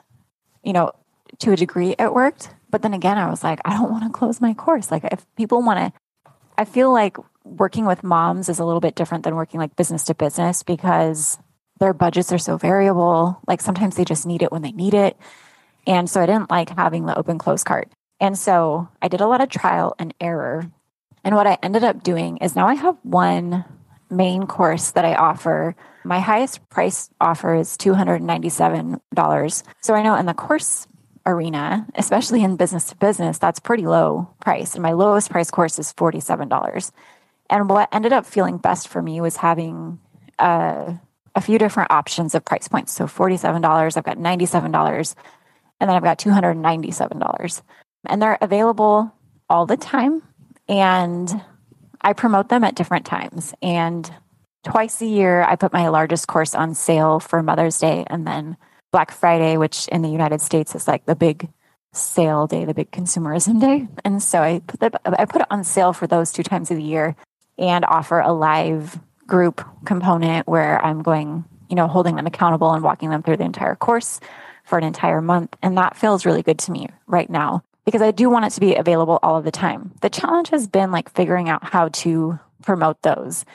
you 0.63 0.73
know, 0.73 0.93
to 1.37 1.51
a 1.51 1.55
degree 1.55 1.93
it 1.99 2.11
worked. 2.11 2.49
But 2.71 2.81
then 2.81 2.95
again, 2.95 3.19
I 3.19 3.29
was 3.29 3.43
like, 3.43 3.59
I 3.65 3.77
don't 3.77 3.91
want 3.91 4.03
to 4.05 4.09
close 4.09 4.41
my 4.41 4.55
course. 4.55 4.89
Like 4.89 5.03
if 5.11 5.27
people 5.35 5.61
want 5.61 5.93
to 5.93 6.01
I 6.57 6.65
feel 6.65 6.91
like 6.91 7.17
working 7.43 7.85
with 7.85 8.03
moms 8.03 8.49
is 8.49 8.59
a 8.59 8.65
little 8.65 8.81
bit 8.81 8.95
different 8.95 9.23
than 9.23 9.35
working 9.35 9.59
like 9.59 9.75
business 9.75 10.05
to 10.05 10.15
business 10.15 10.63
because 10.63 11.37
their 11.79 11.93
budgets 11.93 12.31
are 12.31 12.37
so 12.37 12.57
variable. 12.57 13.39
Like 13.47 13.61
sometimes 13.61 13.95
they 13.95 14.05
just 14.05 14.25
need 14.25 14.43
it 14.43 14.51
when 14.51 14.61
they 14.61 14.71
need 14.71 14.93
it. 14.93 15.17
And 15.87 16.09
so 16.09 16.21
I 16.21 16.27
didn't 16.27 16.51
like 16.51 16.69
having 16.69 17.05
the 17.05 17.17
open 17.17 17.37
close 17.37 17.63
cart. 17.63 17.91
And 18.19 18.37
so 18.37 18.87
I 19.01 19.07
did 19.07 19.21
a 19.21 19.27
lot 19.27 19.41
of 19.41 19.49
trial 19.49 19.95
and 19.97 20.13
error. 20.21 20.71
And 21.23 21.35
what 21.35 21.47
I 21.47 21.57
ended 21.63 21.83
up 21.83 22.03
doing 22.03 22.37
is 22.37 22.55
now 22.55 22.67
I 22.67 22.75
have 22.75 22.97
one 23.03 23.65
main 24.11 24.45
course 24.45 24.91
that 24.91 25.05
I 25.05 25.15
offer. 25.15 25.75
My 26.03 26.19
highest 26.19 26.69
price 26.69 27.09
offer 27.19 27.55
is 27.55 27.77
$297. 27.77 29.63
So 29.81 29.93
I 29.95 30.03
know 30.03 30.15
in 30.15 30.25
the 30.27 30.33
course 30.33 30.87
arena, 31.25 31.87
especially 31.95 32.43
in 32.43 32.57
business 32.57 32.85
to 32.85 32.95
business, 32.95 33.37
that's 33.37 33.59
pretty 33.59 33.87
low 33.87 34.29
price. 34.39 34.73
And 34.73 34.83
my 34.83 34.93
lowest 34.93 35.31
price 35.31 35.49
course 35.49 35.79
is 35.79 35.93
$47. 35.93 36.91
And 37.51 37.69
what 37.69 37.89
ended 37.91 38.13
up 38.13 38.25
feeling 38.25 38.57
best 38.57 38.87
for 38.87 39.01
me 39.01 39.19
was 39.19 39.35
having 39.35 39.99
uh, 40.39 40.93
a 41.35 41.41
few 41.41 41.57
different 41.57 41.91
options 41.91 42.33
of 42.33 42.45
price 42.45 42.69
points. 42.69 42.93
So 42.93 43.05
$47, 43.05 43.97
I've 43.97 44.03
got 44.05 44.17
$97, 44.17 45.15
and 45.79 45.89
then 45.89 45.95
I've 45.95 46.03
got 46.03 46.17
$297. 46.17 47.61
And 48.07 48.21
they're 48.21 48.37
available 48.39 49.13
all 49.49 49.65
the 49.65 49.75
time. 49.75 50.23
And 50.69 51.29
I 51.99 52.13
promote 52.13 52.47
them 52.47 52.63
at 52.63 52.75
different 52.75 53.05
times. 53.05 53.53
And 53.61 54.09
twice 54.63 55.01
a 55.01 55.05
year, 55.05 55.43
I 55.43 55.57
put 55.57 55.73
my 55.73 55.89
largest 55.89 56.27
course 56.27 56.55
on 56.55 56.73
sale 56.73 57.19
for 57.19 57.43
Mother's 57.43 57.77
Day 57.77 58.05
and 58.07 58.25
then 58.25 58.55
Black 58.93 59.11
Friday, 59.11 59.57
which 59.57 59.89
in 59.89 60.01
the 60.01 60.09
United 60.09 60.39
States 60.39 60.73
is 60.73 60.87
like 60.87 61.05
the 61.05 61.15
big 61.15 61.49
sale 61.91 62.47
day, 62.47 62.63
the 62.63 62.73
big 62.73 62.91
consumerism 62.91 63.59
day. 63.59 63.89
And 64.05 64.23
so 64.23 64.41
I 64.41 64.61
put 64.65 64.79
the, 64.79 65.19
I 65.19 65.25
put 65.25 65.41
it 65.41 65.47
on 65.51 65.65
sale 65.65 65.91
for 65.91 66.07
those 66.07 66.31
two 66.31 66.43
times 66.43 66.71
of 66.71 66.77
the 66.77 66.83
year 66.83 67.17
and 67.61 67.85
offer 67.85 68.19
a 68.19 68.33
live 68.33 68.99
group 69.27 69.65
component 69.85 70.47
where 70.47 70.83
I'm 70.83 71.03
going, 71.03 71.45
you 71.69 71.75
know, 71.75 71.87
holding 71.87 72.15
them 72.15 72.27
accountable 72.27 72.73
and 72.73 72.83
walking 72.83 73.11
them 73.11 73.23
through 73.23 73.37
the 73.37 73.45
entire 73.45 73.75
course 73.75 74.19
for 74.65 74.77
an 74.77 74.83
entire 74.83 75.21
month. 75.21 75.55
And 75.61 75.77
that 75.77 75.95
feels 75.95 76.25
really 76.25 76.41
good 76.41 76.59
to 76.59 76.71
me 76.71 76.87
right 77.07 77.29
now 77.29 77.63
because 77.85 78.01
I 78.01 78.11
do 78.11 78.29
want 78.29 78.45
it 78.45 78.49
to 78.51 78.59
be 78.59 78.75
available 78.75 79.19
all 79.23 79.37
of 79.37 79.45
the 79.45 79.51
time. 79.51 79.93
The 80.01 80.09
challenge 80.09 80.49
has 80.49 80.67
been 80.67 80.91
like 80.91 81.13
figuring 81.13 81.49
out 81.49 81.63
how 81.63 81.89
to 81.89 82.39
promote 82.63 83.01
those. 83.03 83.45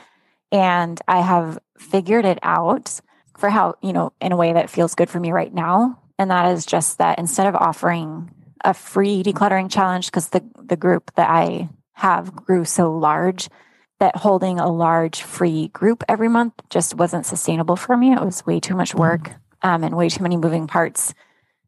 And 0.53 1.01
I 1.09 1.21
have 1.21 1.59
figured 1.77 2.25
it 2.25 2.39
out 2.43 3.01
for 3.37 3.51
how, 3.51 3.75
you 3.83 3.93
know, 3.93 4.13
in 4.21 4.33
a 4.33 4.37
way 4.37 4.53
that 4.53 4.71
feels 4.71 4.95
good 4.95 5.11
for 5.11 5.21
me 5.21 5.33
right 5.33 5.53
now. 5.53 6.01
And 6.19 6.31
that 6.31 6.53
is 6.53 6.65
just 6.65 6.99
that 6.99 7.19
instead 7.19 7.49
of 7.49 7.55
offering 7.55 8.31
a 8.65 8.73
free 8.73 9.23
decluttering 9.23 9.71
challenge, 9.71 10.07
because 10.07 10.31
the, 10.31 10.43
the 10.63 10.77
group 10.77 11.13
that 11.17 11.29
I 11.29 11.69
have 11.93 12.35
grew 12.35 12.65
so 12.65 12.97
large 12.97 13.49
that 13.99 14.17
holding 14.17 14.59
a 14.59 14.71
large 14.71 15.23
free 15.23 15.69
group 15.69 16.05
every 16.09 16.29
month 16.29 16.55
just 16.71 16.95
wasn't 16.95 17.27
sustainable 17.27 17.77
for 17.77 17.97
me. 17.97 18.13
It 18.13 18.21
was 18.21 18.45
way 18.47 18.61
too 18.61 18.75
much 18.75 18.95
work 18.95 19.23
mm-hmm. 19.23 19.69
um, 19.69 19.85
and 19.85 19.97
way 19.97 20.09
too 20.09 20.23
many 20.23 20.37
moving 20.37 20.67
parts. 20.67 21.15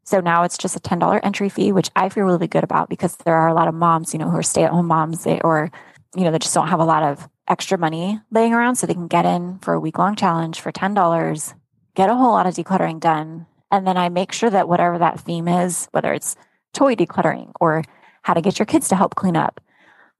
So 0.03 0.19
now 0.19 0.43
it's 0.43 0.57
just 0.57 0.75
a 0.75 0.79
$10 0.79 1.19
entry 1.23 1.49
fee, 1.49 1.71
which 1.71 1.89
I 1.95 2.09
feel 2.09 2.23
really 2.23 2.47
good 2.47 2.63
about 2.63 2.89
because 2.89 3.15
there 3.17 3.35
are 3.35 3.47
a 3.47 3.53
lot 3.53 3.67
of 3.67 3.75
moms, 3.75 4.13
you 4.13 4.19
know, 4.19 4.29
who 4.29 4.37
are 4.37 4.43
stay 4.43 4.63
at 4.63 4.71
home 4.71 4.87
moms 4.87 5.23
they, 5.23 5.39
or, 5.41 5.71
you 6.15 6.23
know, 6.23 6.31
they 6.31 6.39
just 6.39 6.53
don't 6.53 6.67
have 6.67 6.79
a 6.79 6.85
lot 6.85 7.03
of 7.03 7.27
extra 7.47 7.77
money 7.77 8.19
laying 8.31 8.53
around. 8.53 8.75
So 8.75 8.87
they 8.87 8.93
can 8.93 9.07
get 9.07 9.25
in 9.25 9.59
for 9.59 9.73
a 9.73 9.79
week 9.79 9.99
long 9.99 10.15
challenge 10.15 10.61
for 10.61 10.71
$10 10.71 11.53
get 11.99 12.09
a 12.09 12.15
whole 12.15 12.31
lot 12.31 12.47
of 12.47 12.53
decluttering 12.53 12.97
done. 12.99 13.45
And 13.71 13.85
then 13.85 13.97
I 13.97 14.07
make 14.07 14.31
sure 14.31 14.49
that 14.49 14.69
whatever 14.69 14.97
that 14.99 15.19
theme 15.19 15.49
is, 15.49 15.89
whether 15.91 16.13
it's 16.13 16.37
toy 16.73 16.95
decluttering 16.95 17.51
or 17.59 17.83
how 18.21 18.33
to 18.33 18.41
get 18.41 18.57
your 18.57 18.65
kids 18.65 18.87
to 18.87 18.95
help 18.95 19.15
clean 19.15 19.35
up, 19.35 19.59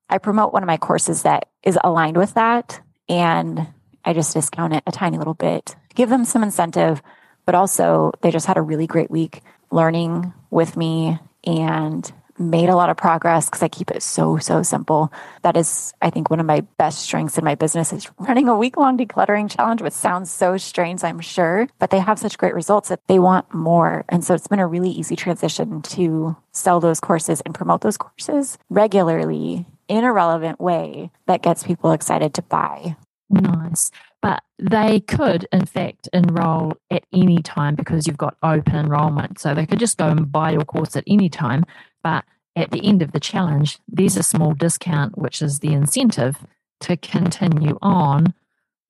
I 0.10 0.18
promote 0.18 0.54
one 0.54 0.64
of 0.64 0.68
my 0.68 0.78
courses 0.78 1.24
that 1.24 1.48
is 1.64 1.78
aligned 1.84 2.18
with 2.18 2.34
that. 2.34 2.82
And 3.08 3.68
I 4.06 4.14
just 4.14 4.34
discount 4.34 4.74
it 4.74 4.84
a 4.88 4.92
tiny 4.92 5.18
little 5.18 5.34
bit, 5.34 5.76
give 5.96 6.10
them 6.10 6.26
some 6.26 6.44
incentive, 6.44 7.02
but 7.46 7.56
also 7.56 8.12
they 8.22 8.32
just 8.32 8.46
had 8.46 8.58
a 8.58 8.62
really 8.62 8.88
great 8.88 9.12
week 9.12 9.42
learning 9.72 10.34
with 10.50 10.78
me 10.78 11.20
and 11.44 12.12
made 12.40 12.70
a 12.70 12.76
lot 12.76 12.90
of 12.90 12.96
progress 12.96 13.46
because 13.46 13.62
I 13.62 13.68
keep 13.68 13.92
it 13.92 14.02
so, 14.02 14.38
so 14.38 14.64
simple. 14.64 15.12
That 15.42 15.58
is, 15.58 15.94
I 16.02 16.10
think, 16.10 16.30
one 16.30 16.40
of 16.40 16.46
my 16.46 16.62
best 16.78 17.00
strengths 17.00 17.38
in 17.38 17.44
my 17.44 17.56
business 17.56 17.92
is 17.92 18.10
running 18.18 18.48
a 18.48 18.58
week 18.58 18.78
long 18.78 18.98
decluttering 18.98 19.54
challenge, 19.54 19.82
which 19.82 19.94
sounds 19.94 20.32
so 20.32 20.56
strange, 20.58 21.04
I'm 21.04 21.20
sure, 21.20 21.68
but 21.80 21.90
they 21.90 22.00
have 22.00 22.18
such 22.18 22.38
great 22.38 22.54
results 22.54 22.90
that 22.90 23.06
they 23.08 23.20
want 23.20 23.54
more. 23.54 24.06
And 24.08 24.24
so 24.24 24.34
it's 24.34 24.48
been 24.48 24.60
a 24.60 24.68
really 24.68 24.90
easy 24.90 25.16
transition 25.16 25.82
to 25.82 26.38
sell 26.52 26.80
those 26.80 27.00
courses 27.00 27.42
and 27.42 27.54
promote 27.54 27.82
those 27.82 27.98
courses 27.98 28.58
regularly 28.70 29.66
in 29.90 30.06
a 30.06 30.14
relevant 30.14 30.62
way 30.62 31.12
that 31.28 31.42
gets 31.42 31.64
people 31.64 31.92
excited 31.92 32.34
to 32.36 32.42
buy. 32.44 32.96
Nice. 33.30 33.92
But 34.22 34.44
they 34.58 35.02
could, 35.02 35.48
in 35.52 35.66
fact, 35.66 36.10
enroll 36.14 36.74
at 36.90 37.06
any 37.14 37.42
time 37.42 37.76
because 37.76 38.08
you've 38.08 38.18
got 38.18 38.38
open 38.44 38.76
enrollment. 38.76 39.40
So 39.40 39.54
they 39.54 39.66
could 39.66 39.80
just 39.80 39.98
go 39.98 40.08
and 40.08 40.32
buy 40.32 40.52
your 40.52 40.66
course 40.66 40.96
at 40.96 41.04
any 41.08 41.30
time. 41.30 41.64
But 42.04 42.26
at 42.56 42.72
the 42.72 42.86
end 42.86 43.02
of 43.02 43.12
the 43.12 43.20
challenge, 43.20 43.80
there's 43.88 44.18
a 44.18 44.24
small 44.24 44.54
discount, 44.54 45.18
which 45.18 45.42
is 45.42 45.60
the 45.60 45.74
incentive 45.74 46.38
to 46.82 46.98
continue 46.98 47.78
on, 47.82 48.34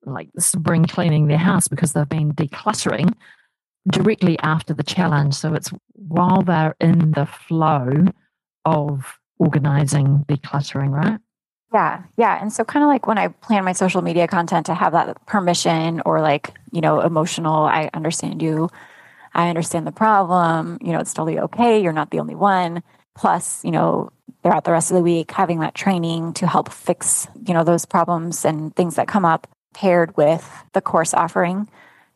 like 0.06 0.30
spring 0.38 0.86
cleaning 0.86 1.28
their 1.28 1.38
house 1.38 1.68
because 1.68 1.94
they've 1.94 2.10
been 2.10 2.34
decluttering 2.34 3.14
directly 3.88 4.40
after 4.40 4.74
the 4.74 4.84
challenge. 4.84 5.36
So 5.36 5.54
it's 5.54 5.72
while 5.94 6.42
they're 6.42 6.76
in 6.80 7.12
the 7.12 7.26
flow 7.26 8.06
of 8.66 9.20
organizing 9.40 10.26
decluttering, 10.28 10.92
right? 10.92 11.20
Yeah, 11.74 12.04
yeah. 12.18 12.42
And 12.42 12.52
so, 12.52 12.64
kind 12.64 12.84
of 12.84 12.88
like 12.88 13.08
when 13.08 13.18
I 13.18 13.28
plan 13.28 13.64
my 13.64 13.74
social 13.74 14.02
media 14.02 14.28
content 14.28 14.66
to 14.68 14.74
have 14.74 14.94
that 14.94 15.26
permission 15.26 16.02
or 16.06 16.22
like, 16.22 16.54
you 16.72 16.82
know, 16.82 17.02
emotional, 17.02 17.64
I 17.64 17.90
understand 17.94 18.42
you, 18.42 18.70
I 19.34 19.50
understand 19.50 19.86
the 19.86 19.92
problem, 19.92 20.80
you 20.82 20.92
know, 20.92 21.00
it's 21.00 21.14
totally 21.14 21.40
okay. 21.40 21.82
You're 21.82 21.94
not 21.94 22.12
the 22.12 22.20
only 22.20 22.36
one 22.36 22.84
plus 23.20 23.64
you 23.66 23.72
know 23.72 24.10
throughout 24.42 24.64
the 24.64 24.72
rest 24.72 24.92
of 24.92 24.96
the 24.96 25.04
week 25.04 25.30
having 25.32 25.60
that 25.60 25.76
training 25.76 26.32
to 26.32 26.48
help 26.48 26.72
fix 26.72 27.28
you 27.46 27.54
know 27.54 27.66
those 27.66 27.86
problems 27.86 28.46
and 28.46 28.74
things 28.76 28.96
that 28.96 29.10
come 29.10 29.26
up 29.26 29.46
paired 29.74 30.16
with 30.16 30.64
the 30.74 30.82
course 30.82 31.14
offering 31.14 31.68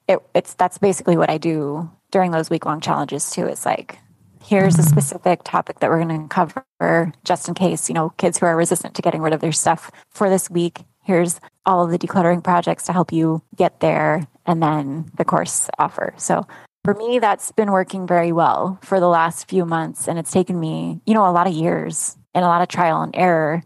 it, 0.07 0.19
it's 0.33 0.53
that's 0.53 0.77
basically 0.77 1.17
what 1.17 1.29
i 1.29 1.37
do 1.37 1.89
during 2.11 2.31
those 2.31 2.49
week 2.49 2.65
long 2.65 2.79
challenges 2.79 3.31
too 3.31 3.45
it's 3.45 3.65
like 3.65 3.99
here's 4.43 4.77
a 4.77 4.83
specific 4.83 5.43
topic 5.43 5.79
that 5.79 5.89
we're 5.89 6.03
going 6.03 6.27
to 6.27 6.27
cover 6.27 7.13
just 7.23 7.47
in 7.47 7.53
case 7.53 7.89
you 7.89 7.95
know 7.95 8.09
kids 8.17 8.37
who 8.37 8.45
are 8.45 8.55
resistant 8.55 8.95
to 8.95 9.01
getting 9.01 9.21
rid 9.21 9.33
of 9.33 9.41
their 9.41 9.51
stuff 9.51 9.89
for 10.09 10.29
this 10.29 10.49
week 10.49 10.81
here's 11.03 11.39
all 11.65 11.83
of 11.83 11.91
the 11.91 11.99
decluttering 11.99 12.43
projects 12.43 12.85
to 12.85 12.93
help 12.93 13.11
you 13.11 13.41
get 13.55 13.79
there 13.79 14.27
and 14.45 14.61
then 14.61 15.09
the 15.17 15.25
course 15.25 15.69
offer 15.79 16.13
so 16.17 16.45
for 16.83 16.93
me, 16.93 17.19
that's 17.19 17.51
been 17.53 17.71
working 17.71 18.05
very 18.05 18.31
well 18.31 18.77
for 18.81 18.99
the 18.99 19.07
last 19.07 19.47
few 19.47 19.65
months. 19.65 20.07
And 20.07 20.19
it's 20.19 20.31
taken 20.31 20.59
me, 20.59 20.99
you 21.05 21.13
know, 21.13 21.27
a 21.27 21.31
lot 21.31 21.47
of 21.47 21.53
years 21.53 22.17
and 22.33 22.43
a 22.43 22.47
lot 22.47 22.61
of 22.61 22.67
trial 22.67 23.01
and 23.01 23.15
error 23.15 23.63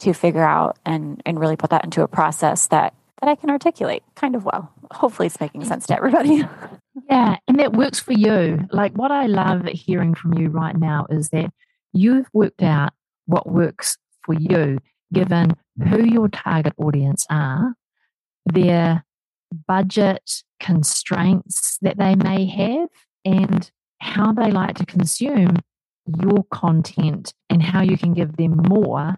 to 0.00 0.12
figure 0.12 0.44
out 0.44 0.78
and, 0.86 1.20
and 1.26 1.40
really 1.40 1.56
put 1.56 1.70
that 1.70 1.84
into 1.84 2.02
a 2.02 2.08
process 2.08 2.68
that, 2.68 2.94
that 3.20 3.28
I 3.28 3.34
can 3.34 3.50
articulate 3.50 4.04
kind 4.14 4.36
of 4.36 4.44
well. 4.44 4.72
Hopefully 4.92 5.26
it's 5.26 5.40
making 5.40 5.64
sense 5.64 5.86
to 5.88 5.96
everybody. 5.96 6.44
yeah. 7.08 7.36
And 7.48 7.58
that 7.58 7.72
works 7.72 8.00
for 8.00 8.12
you. 8.12 8.66
Like 8.70 8.92
what 8.96 9.10
I 9.10 9.26
love 9.26 9.66
hearing 9.66 10.14
from 10.14 10.34
you 10.34 10.48
right 10.48 10.76
now 10.76 11.06
is 11.10 11.30
that 11.30 11.52
you've 11.92 12.28
worked 12.32 12.62
out 12.62 12.92
what 13.26 13.50
works 13.50 13.96
for 14.22 14.34
you, 14.34 14.78
given 15.12 15.54
who 15.88 16.04
your 16.04 16.28
target 16.28 16.74
audience 16.76 17.26
are, 17.30 17.74
their 18.46 19.04
budget 19.68 20.42
constraints 20.60 21.78
that 21.82 21.98
they 21.98 22.14
may 22.14 22.46
have 22.46 22.88
and 23.24 23.70
how 24.00 24.32
they 24.32 24.50
like 24.50 24.76
to 24.76 24.86
consume 24.86 25.56
your 26.22 26.44
content 26.50 27.32
and 27.48 27.62
how 27.62 27.80
you 27.80 27.96
can 27.96 28.12
give 28.12 28.36
them 28.36 28.56
more 28.68 29.14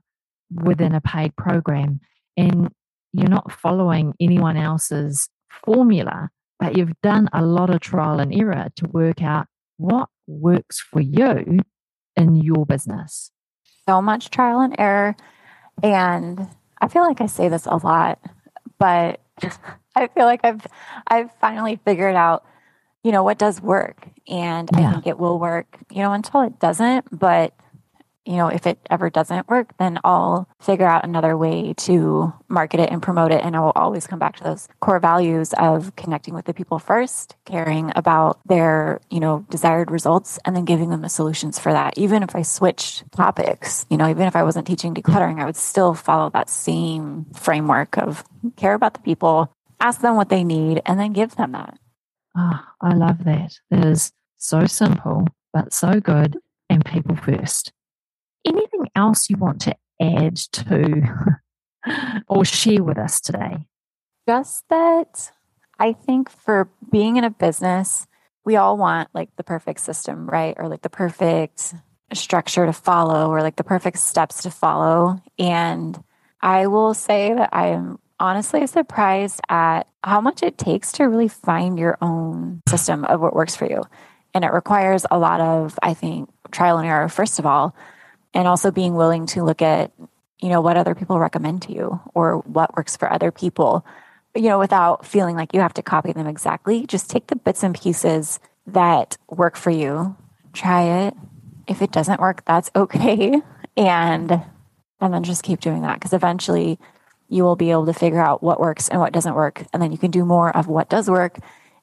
within 0.51 0.95
a 0.95 1.01
paid 1.01 1.35
program. 1.37 2.01
And 2.37 2.70
you're 3.12 3.28
not 3.28 3.53
following 3.53 4.14
anyone 4.20 4.57
else's 4.57 5.28
formula, 5.49 6.30
but 6.59 6.76
you've 6.76 7.00
done 7.02 7.28
a 7.32 7.44
lot 7.44 7.70
of 7.70 7.80
trial 7.80 8.20
and 8.20 8.34
error 8.34 8.68
to 8.76 8.88
work 8.88 9.22
out 9.22 9.46
what 9.76 10.09
works 10.26 10.80
for 10.80 11.00
you 11.00 11.61
in 12.16 12.36
your 12.36 12.64
business? 12.64 13.30
So 13.88 14.00
much 14.00 14.30
trial 14.30 14.61
and 14.61 14.74
error. 14.78 15.16
And 15.82 16.48
I 16.80 16.88
feel 16.88 17.02
like 17.02 17.20
I 17.20 17.26
say 17.26 17.48
this 17.48 17.66
a 17.66 17.76
lot, 17.76 18.18
but 18.78 19.20
I 19.96 20.07
feel 20.09 20.24
like 20.24 20.40
I've 20.44 20.66
I've 21.09 21.30
finally 21.40 21.78
figured 21.84 22.14
out, 22.14 22.44
you 23.02 23.12
know, 23.12 23.22
what 23.22 23.38
does 23.38 23.61
work. 23.61 24.09
And 24.28 24.70
yeah. 24.72 24.88
I 24.88 24.92
think 24.92 25.07
it 25.07 25.18
will 25.18 25.38
work, 25.38 25.78
you 25.90 26.02
know, 26.02 26.12
until 26.12 26.42
it 26.42 26.59
doesn't. 26.59 27.18
But 27.18 27.55
you 28.26 28.36
know, 28.36 28.48
if 28.48 28.66
it 28.66 28.78
ever 28.90 29.10
doesn't 29.10 29.48
work, 29.48 29.76
then 29.78 29.98
I'll 30.02 30.48
figure 30.60 30.86
out 30.86 31.04
another 31.04 31.36
way 31.36 31.74
to 31.78 32.32
market 32.48 32.80
it 32.80 32.90
and 32.90 33.02
promote 33.02 33.32
it. 33.32 33.44
And 33.44 33.54
I 33.54 33.60
will 33.60 33.72
always 33.76 34.06
come 34.06 34.18
back 34.18 34.36
to 34.36 34.44
those 34.44 34.68
core 34.80 34.98
values 34.98 35.52
of 35.58 35.94
connecting 35.96 36.34
with 36.34 36.46
the 36.46 36.54
people 36.54 36.78
first, 36.78 37.36
caring 37.44 37.92
about 37.94 38.40
their, 38.46 39.00
you 39.10 39.20
know, 39.20 39.44
desired 39.50 39.90
results, 39.90 40.38
and 40.44 40.56
then 40.56 40.64
giving 40.64 40.90
them 40.90 41.02
the 41.02 41.08
solutions 41.08 41.58
for 41.58 41.72
that. 41.72 41.98
Even 41.98 42.22
if 42.22 42.34
I 42.34 42.42
switched 42.42 43.10
topics, 43.12 43.84
you 43.90 43.96
know, 43.96 44.08
even 44.08 44.26
if 44.26 44.36
I 44.36 44.42
wasn't 44.42 44.66
teaching 44.66 44.94
decluttering, 44.94 45.40
I 45.40 45.44
would 45.44 45.56
still 45.56 45.94
follow 45.94 46.30
that 46.30 46.48
same 46.48 47.26
framework 47.34 47.98
of 47.98 48.24
care 48.56 48.74
about 48.74 48.94
the 48.94 49.00
people, 49.00 49.52
ask 49.80 50.00
them 50.00 50.16
what 50.16 50.30
they 50.30 50.44
need, 50.44 50.80
and 50.86 50.98
then 50.98 51.12
give 51.12 51.36
them 51.36 51.52
that. 51.52 51.78
Oh, 52.36 52.60
I 52.80 52.94
love 52.94 53.24
that. 53.24 53.58
That 53.70 53.84
is 53.84 54.12
so 54.38 54.66
simple, 54.66 55.26
but 55.52 55.72
so 55.72 56.00
good 56.00 56.38
and 56.70 56.84
people 56.84 57.16
first 57.16 57.72
anything 58.45 58.88
else 58.95 59.28
you 59.30 59.36
want 59.36 59.61
to 59.62 59.76
add 60.01 60.36
to 60.36 61.03
or 62.28 62.45
share 62.45 62.82
with 62.82 62.99
us 62.99 63.20
today? 63.20 63.66
Just 64.28 64.64
that 64.70 65.32
I 65.78 65.92
think 65.92 66.30
for 66.30 66.68
being 66.90 67.16
in 67.16 67.24
a 67.24 67.30
business, 67.30 68.07
we 68.45 68.57
all 68.57 68.76
want 68.76 69.09
like 69.14 69.34
the 69.36 69.45
perfect 69.45 69.80
system, 69.80 70.28
right? 70.28 70.55
Or 70.59 70.68
like 70.68 70.82
the 70.82 70.90
perfect 70.90 71.74
structure 72.12 72.66
to 72.66 72.72
follow 72.72 73.30
or 73.30 73.42
like 73.42 73.57
the 73.57 73.64
perfect 73.64 73.99
steps 73.99 74.42
to 74.42 74.51
follow. 74.51 75.20
And 75.38 76.03
I 76.40 76.66
will 76.66 76.95
say 76.95 77.34
that 77.34 77.51
I 77.53 77.68
am 77.68 77.99
honestly 78.20 78.66
surprised 78.66 79.40
at 79.49 79.88
how 80.03 80.20
much 80.20 80.42
it 80.42 80.59
takes 80.59 80.92
to 80.92 81.05
really 81.05 81.28
find 81.28 81.78
your 81.78 81.99
own 82.01 82.62
system 82.68 83.05
of 83.05 83.20
what 83.20 83.34
works 83.34 83.57
for 83.57 83.66
you. 83.66 83.82
And 84.34 84.45
it 84.45 84.53
requires 84.53 85.07
a 85.11 85.18
lot 85.18 85.40
of, 85.40 85.78
I 85.82 85.95
think, 85.95 86.28
trial 86.51 86.78
and 86.78 86.86
error, 86.86 87.09
first 87.09 87.38
of 87.38 87.47
all, 87.47 87.74
and 88.35 88.49
also 88.49 88.70
being 88.70 88.95
willing 88.95 89.26
to 89.26 89.43
look 89.43 89.62
at 89.62 89.93
you 90.41 90.49
know 90.49 90.61
what 90.61 90.76
other 90.76 90.95
people 90.95 91.18
recommend 91.18 91.62
to 91.62 91.72
you 91.72 92.01
or 92.12 92.39
what 92.41 92.76
works 92.76 92.97
for 92.97 93.11
other 93.11 93.30
people 93.30 93.87
you 94.35 94.49
know 94.49 94.59
without 94.59 95.07
feeling 95.07 95.37
like 95.37 95.55
you 95.55 95.61
have 95.61 95.74
to 95.74 95.82
copy 95.82 96.12
them 96.12 96.26
exactly. 96.26 96.87
Just 96.87 97.09
take 97.09 97.28
the 97.28 97.37
bits 97.37 97.62
and 97.62 97.74
pieces 97.74 98.41
that 98.66 99.16
work 99.28 99.57
for 99.57 99.70
you 99.70 100.16
try 100.53 101.07
it. 101.07 101.14
If 101.66 101.80
it 101.82 101.93
doesn't 101.93 102.20
work 102.20 102.45
that's 102.45 102.70
okay. 102.76 103.41
And 103.76 104.43
and 105.01 105.14
then 105.14 105.22
just 105.22 105.43
keep 105.43 105.61
doing 105.61 105.82
that 105.82 105.95
because 105.95 106.12
eventually 106.12 106.78
you 107.28 107.43
will 107.43 107.57
be 107.57 107.70
able 107.70 107.87
to 107.87 107.93
figure 107.93 108.20
out 108.20 108.43
what 108.43 108.61
works 108.61 108.89
and 108.89 109.01
what 109.01 109.12
doesn't 109.12 109.35
work. 109.35 109.64
And 109.72 109.82
then 109.82 109.93
you 109.93 109.99
can 109.99 110.11
do 110.11 110.24
more 110.24 110.55
of 110.55 110.66
what 110.66 110.89
does 110.89 111.09
work 111.09 111.39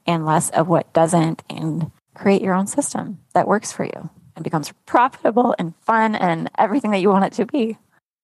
and 0.06 0.26
less 0.26 0.49
of 0.52 0.68
what 0.68 0.93
doesn't 0.93 1.43
and 1.49 1.91
create 2.14 2.41
your 2.41 2.54
own 2.54 2.68
system 2.68 3.20
that 3.34 3.47
works 3.47 3.72
for 3.72 3.86
you 3.86 4.10
and 4.36 4.43
becomes 4.43 4.71
profitable 4.86 5.55
and 5.59 5.75
fun 5.82 6.15
and 6.15 6.49
everything 6.57 6.91
that 6.91 6.99
you 6.99 7.09
want 7.09 7.25
it 7.25 7.34
to 7.34 7.45
be. 7.45 7.77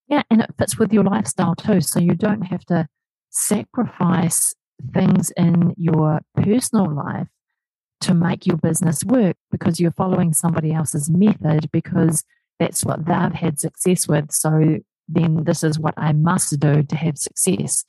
Yeah, 0.08 0.24
and 0.30 0.42
it 0.42 0.54
fits 0.58 0.78
with 0.78 0.94
your 0.94 1.04
lifestyle 1.04 1.56
too. 1.56 1.82
So 1.82 2.00
you 2.00 2.16
don't 2.16 2.44
have 2.44 2.66
to 2.66 2.88
sacrifice 3.30 4.56
things 4.94 5.32
in 5.32 5.74
your 5.78 6.22
personal 6.36 6.90
life 6.90 7.28
to 8.02 8.14
make 8.14 8.46
your 8.46 8.58
business 8.58 9.04
work 9.04 9.36
because 9.52 9.80
you're 9.80 9.92
following 9.92 10.34
somebody 10.34 10.72
else's 10.72 11.10
method 11.10 11.70
because 11.72 12.24
that's 12.60 12.86
what 12.86 13.06
they've 13.06 13.34
had 13.34 13.60
success 13.60 14.08
with. 14.08 14.32
So 14.32 14.78
then 15.08 15.44
this 15.44 15.64
is 15.64 15.80
what 15.80 15.96
I 15.98 16.14
must 16.14 16.60
do 16.60 16.84
to 16.84 16.96
have 16.96 17.18
success. 17.18 17.86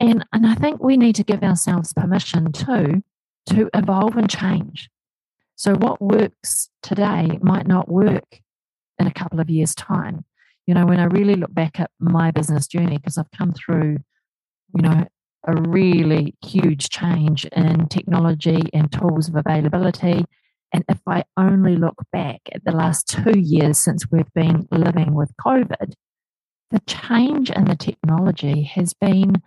And, 0.00 0.24
and 0.32 0.46
I 0.46 0.54
think 0.54 0.82
we 0.82 0.96
need 0.96 1.14
to 1.16 1.24
give 1.24 1.42
ourselves 1.42 1.92
permission 1.92 2.52
too 2.52 3.02
to 3.46 3.70
evolve 3.74 4.16
and 4.16 4.28
change. 4.28 4.88
So, 5.60 5.74
what 5.74 6.00
works 6.00 6.70
today 6.82 7.38
might 7.42 7.66
not 7.66 7.86
work 7.86 8.40
in 8.98 9.06
a 9.06 9.12
couple 9.12 9.40
of 9.40 9.50
years' 9.50 9.74
time. 9.74 10.24
You 10.66 10.72
know, 10.72 10.86
when 10.86 10.98
I 10.98 11.04
really 11.04 11.34
look 11.34 11.52
back 11.52 11.78
at 11.78 11.90
my 12.00 12.30
business 12.30 12.66
journey, 12.66 12.96
because 12.96 13.18
I've 13.18 13.30
come 13.36 13.52
through, 13.52 13.98
you 14.74 14.82
know, 14.82 15.06
a 15.46 15.60
really 15.68 16.34
huge 16.42 16.88
change 16.88 17.44
in 17.44 17.88
technology 17.88 18.70
and 18.72 18.90
tools 18.90 19.28
of 19.28 19.36
availability. 19.36 20.24
And 20.72 20.82
if 20.88 21.00
I 21.06 21.24
only 21.36 21.76
look 21.76 22.06
back 22.10 22.40
at 22.52 22.64
the 22.64 22.72
last 22.72 23.06
two 23.06 23.38
years 23.38 23.76
since 23.76 24.10
we've 24.10 24.32
been 24.34 24.66
living 24.70 25.12
with 25.12 25.30
COVID, 25.46 25.92
the 26.70 26.80
change 26.86 27.50
in 27.50 27.66
the 27.66 27.76
technology 27.76 28.62
has 28.62 28.94
been 28.94 29.42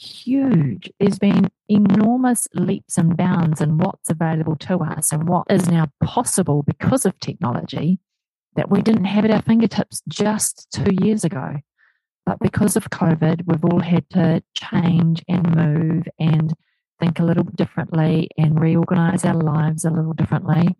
huge. 0.00 0.90
There's 0.98 1.18
been 1.18 1.50
enormous 1.68 2.48
leaps 2.54 2.96
and 2.96 3.16
bounds 3.16 3.60
in 3.60 3.78
what's 3.78 4.10
available 4.10 4.56
to 4.56 4.78
us 4.78 5.12
and 5.12 5.28
what 5.28 5.46
is 5.50 5.68
now 5.68 5.88
possible 6.02 6.62
because 6.62 7.04
of 7.04 7.18
technology 7.20 7.98
that 8.56 8.70
we 8.70 8.82
didn't 8.82 9.04
have 9.04 9.24
at 9.24 9.30
our 9.30 9.42
fingertips 9.42 10.02
just 10.08 10.68
two 10.72 10.92
years 11.02 11.24
ago. 11.24 11.56
But 12.26 12.38
because 12.40 12.76
of 12.76 12.90
COVID, 12.90 13.42
we've 13.46 13.64
all 13.64 13.80
had 13.80 14.08
to 14.10 14.42
change 14.54 15.22
and 15.28 15.54
move 15.54 16.08
and 16.18 16.54
think 16.98 17.18
a 17.18 17.24
little 17.24 17.44
differently 17.44 18.28
and 18.36 18.60
reorganize 18.60 19.24
our 19.24 19.34
lives 19.34 19.84
a 19.84 19.90
little 19.90 20.12
differently. 20.12 20.76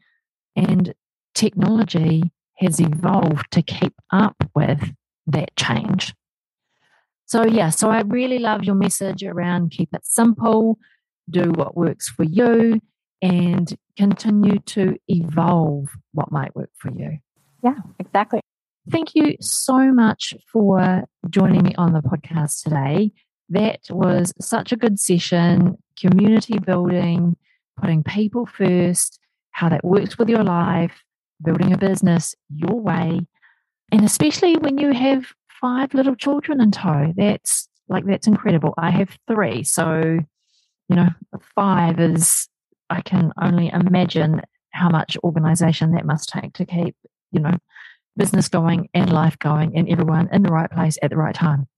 And 0.57 0.95
technology 1.35 2.31
has 2.59 2.81
evolved 2.81 3.51
to 3.53 3.63
keep 3.63 3.95
up 4.11 4.37
with 4.55 4.93
that 5.27 5.55
change. 5.57 6.15
So, 7.31 7.47
yeah, 7.47 7.71
so 7.71 7.91
I 7.91 8.01
really 8.01 8.41
love 8.41 8.65
your 8.65 8.75
message 8.75 9.23
around 9.23 9.71
keep 9.71 9.95
it 9.95 10.05
simple, 10.05 10.81
do 11.31 11.53
what 11.53 11.77
works 11.77 12.09
for 12.09 12.25
you, 12.25 12.81
and 13.23 13.73
continue 13.97 14.59
to 14.67 14.97
evolve 15.07 15.91
what 16.13 16.33
might 16.33 16.57
work 16.57 16.71
for 16.77 16.91
you. 16.91 17.19
Yeah, 17.63 17.77
exactly. 18.01 18.41
Thank 18.91 19.15
you 19.15 19.37
so 19.41 19.93
much 19.93 20.35
for 20.53 21.05
joining 21.29 21.63
me 21.63 21.73
on 21.77 21.93
the 21.93 22.01
podcast 22.01 22.65
today. 22.65 23.13
That 23.49 23.79
was 23.91 24.33
such 24.41 24.73
a 24.73 24.77
good 24.77 24.99
session, 24.99 25.79
community 25.97 26.59
building, 26.59 27.37
putting 27.81 28.03
people 28.03 28.47
first, 28.47 29.21
how 29.53 29.69
that 29.69 29.85
works 29.85 30.19
with 30.19 30.29
your 30.29 30.43
life, 30.43 31.05
building 31.45 31.73
a 31.73 31.79
business 31.79 32.35
your 32.53 32.81
way. 32.81 33.21
And 33.93 34.05
especially 34.05 34.57
when 34.57 34.79
you 34.79 34.91
have 34.91 35.33
five 35.61 35.95
little 35.95 36.15
children 36.15 36.61
in 36.61 36.71
tow. 36.71 37.13
That's 37.17 37.69
like 37.89 38.05
that's 38.07 38.27
incredible. 38.27 38.75
I 38.79 38.91
have 38.91 39.17
three, 39.29 39.63
so 39.65 40.21
you 40.89 40.97
know, 40.97 41.09
five 41.55 42.01
is 42.01 42.49
I 42.91 43.01
can 43.01 43.33
only 43.41 43.69
imagine 43.69 44.43
how 44.73 44.89
much 44.89 45.17
organization 45.23 45.93
that 45.93 46.05
must 46.05 46.29
take 46.29 46.53
to 46.55 46.67
keep, 46.67 46.97
you 47.33 47.41
know, 47.41 47.57
business 48.17 48.49
going 48.49 48.89
and 48.93 49.13
life 49.13 49.39
going 49.39 49.77
and 49.77 49.89
everyone 49.89 50.29
in 50.33 50.43
the 50.43 50.51
right 50.51 50.71
place 50.71 50.99
at 51.03 51.11
the 51.11 51.17
right 51.17 51.35
time. 51.35 51.69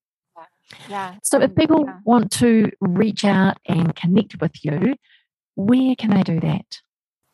Yeah. 0.89 1.17
So 1.23 1.41
if 1.41 1.55
people 1.55 1.85
yeah. 1.87 1.99
want 2.05 2.33
to 2.33 2.71
reach 2.81 3.25
out 3.25 3.59
and 3.67 3.95
connect 3.95 4.41
with 4.41 4.53
you, 4.65 4.95
where 5.55 5.95
can 5.97 6.11
they 6.11 6.23
do 6.23 6.41
that? 6.41 6.81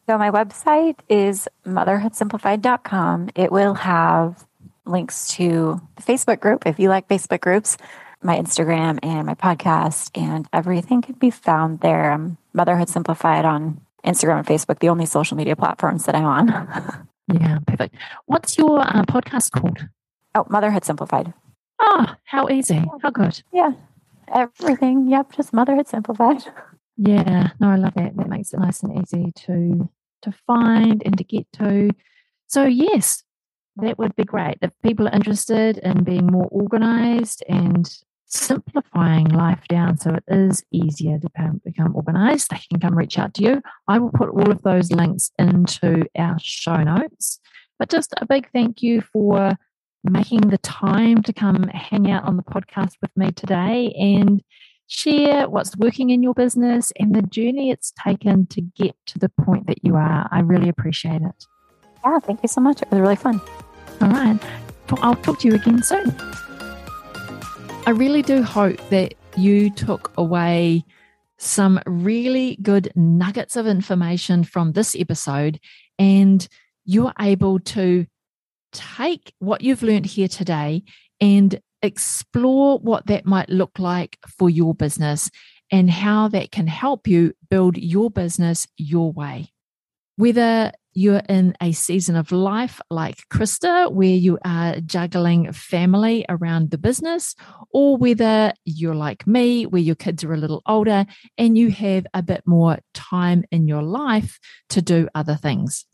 So 0.09 0.19
my 0.19 0.31
website 0.31 0.99
is 1.09 1.49
motherhoodsimplified.com. 1.65 3.31
It 3.37 3.53
will 3.53 3.75
have 3.75 4.48
links 4.89 5.29
to 5.29 5.81
the 5.97 6.03
Facebook 6.03 6.41
group 6.41 6.67
if 6.67 6.79
you 6.79 6.89
like 6.89 7.09
Facebook 7.09 7.41
groups, 7.41 7.77
my 8.23 8.37
Instagram 8.37 8.99
and 9.03 9.27
my 9.27 9.35
podcast, 9.35 10.11
and 10.15 10.49
everything 10.53 11.03
can 11.03 11.15
be 11.15 11.31
found 11.31 11.81
there. 11.81 12.19
Motherhood 12.53 12.89
Simplified 12.89 13.45
on 13.45 13.81
Instagram 14.05 14.39
and 14.39 14.47
Facebook, 14.47 14.81
the 14.81 14.89
only 14.89 15.07
social 15.07 15.37
media 15.37 15.57
platforms 15.57 16.05
that 16.07 16.15
I'm 16.15 16.25
on. 16.25 16.49
yeah, 17.33 17.59
perfect. 17.67 17.95
What's 18.27 18.59
your 18.59 18.81
uh, 18.81 19.05
podcast 19.05 19.53
called? 19.53 19.87
Oh, 20.35 20.47
Motherhood 20.49 20.85
Simplified. 20.85 21.33
Oh, 21.81 22.07
how 22.25 22.49
easy. 22.49 22.85
How 23.03 23.11
good. 23.11 23.43
Yeah. 23.53 23.73
Everything. 24.33 25.09
Yep. 25.09 25.33
Just 25.33 25.53
Motherhood 25.53 25.89
Simplified. 25.89 26.43
Yeah. 27.01 27.51
No, 27.61 27.71
I 27.71 27.77
love 27.77 27.95
that. 27.95 28.17
That 28.17 28.29
makes 28.29 28.53
it 28.53 28.59
nice 28.59 28.83
and 28.83 29.01
easy 29.01 29.31
to 29.47 29.89
to 30.23 30.33
find 30.33 31.01
and 31.07 31.17
to 31.17 31.23
get 31.23 31.47
to. 31.53 31.91
So 32.49 32.65
yes, 32.65 33.23
that 33.83 33.99
would 33.99 34.15
be 34.17 34.25
great. 34.25 34.59
If 34.63 34.71
people 34.83 35.09
are 35.09 35.15
interested 35.15 35.79
in 35.79 36.05
being 36.05 36.27
more 36.27 36.49
organized 36.51 37.43
and 37.49 37.89
simplifying 38.27 39.27
life 39.29 39.67
down 39.69 39.97
so 39.97 40.15
it 40.15 40.25
is 40.29 40.63
easier 40.71 41.19
to 41.19 41.31
become 41.65 41.97
organized, 41.97 42.51
they 42.51 42.61
can 42.71 42.81
come 42.81 42.97
reach 42.97 43.19
out 43.19 43.35
to 43.35 43.43
you. 43.43 43.63
I 43.87 43.99
will 43.99 44.11
put 44.11 44.29
all 44.29 44.51
of 44.51 44.63
those 44.63 44.93
links 44.93 45.31
into 45.39 46.05
our 46.17 46.37
show 46.41 46.77
notes. 46.77 47.41
But 47.79 47.89
just 47.89 48.13
a 48.19 48.27
big 48.27 48.51
thank 48.53 48.83
you 48.83 49.01
for 49.01 49.57
making 50.05 50.41
the 50.41 50.59
time 50.59 51.23
to 51.23 51.33
come 51.33 51.65
hang 51.65 52.11
out 52.11 52.25
on 52.25 52.37
the 52.37 52.43
podcast 52.43 52.95
with 53.01 53.11
me 53.17 53.31
today 53.33 53.93
and 53.99 54.43
share 54.89 55.49
what's 55.49 55.77
working 55.77 56.11
in 56.11 56.23
your 56.23 56.35
business 56.35 56.93
and 56.99 57.15
the 57.15 57.23
journey 57.23 57.71
it's 57.71 57.93
taken 58.05 58.47
to 58.47 58.61
get 58.61 58.97
to 59.07 59.19
the 59.19 59.29
point 59.29 59.67
that 59.67 59.85
you 59.85 59.95
are. 59.97 60.29
I 60.31 60.41
really 60.41 60.69
appreciate 60.69 61.23
it. 61.23 61.47
Yeah, 62.05 62.19
thank 62.21 62.43
you 62.43 62.49
so 62.49 62.61
much. 62.61 62.83
It 62.83 62.91
was 62.91 63.01
really 63.01 63.17
fun. 63.17 63.41
All 64.01 64.09
right. 64.11 64.39
I'll 65.03 65.17
talk 65.17 65.41
to 65.41 65.49
you 65.49 65.55
again 65.55 65.83
soon. 65.83 66.15
I 67.87 67.91
really 67.91 68.23
do 68.23 68.43
hope 68.43 68.77
that 68.91 69.15
you 69.37 69.71
took 69.71 70.13
away 70.17 70.85
some 71.39 71.81
really 71.87 72.59
good 72.63 72.93
nuggets 72.95 73.57
of 73.57 73.67
information 73.67 74.45
from 74.45 74.73
this 74.73 74.97
episode 74.99 75.61
and 75.99 76.47
you're 76.85 77.13
able 77.21 77.61
to 77.61 78.07
take 78.73 79.33
what 79.39 79.63
you've 79.63 79.83
learned 79.83 80.07
here 80.07 80.29
today 80.29 80.83
and 81.21 81.61
explore 81.83 82.79
what 82.79 83.07
that 83.07 83.25
might 83.25 83.49
look 83.49 83.79
like 83.79 84.19
for 84.39 84.51
your 84.51 84.75
business 84.75 85.31
and 85.71 85.91
how 85.91 86.29
that 86.29 86.51
can 86.51 86.67
help 86.67 87.07
you 87.07 87.33
build 87.51 87.77
your 87.77 88.11
business 88.11 88.67
your 88.77 89.13
way. 89.13 89.53
Whether 90.17 90.73
you're 90.99 91.23
in 91.29 91.55
a 91.63 91.71
season 91.71 92.17
of 92.17 92.33
life 92.33 92.81
like 92.91 93.19
Krista, 93.33 93.91
where 93.93 94.09
you 94.09 94.37
are 94.45 94.81
juggling 94.81 95.53
family 95.53 96.27
around 96.29 96.71
the 96.71 96.79
business, 96.79 97.37
or 97.71 97.97
whether 97.97 98.53
you're 98.65 98.97
like 98.97 99.25
me, 99.25 99.65
where 99.65 99.81
your 99.81 99.95
kids 99.95 100.25
are 100.25 100.35
a 100.35 100.37
little 100.37 100.61
older 100.67 101.07
and 101.37 101.57
you 101.57 101.71
have 101.71 102.05
a 102.15 102.23
bit 102.23 102.43
more 102.47 102.79
time 102.95 103.45
in 103.53 103.69
your 103.69 103.83
life 103.83 104.41
to 104.71 104.83
do 104.83 105.09
other 105.15 105.37
things. 105.37 105.87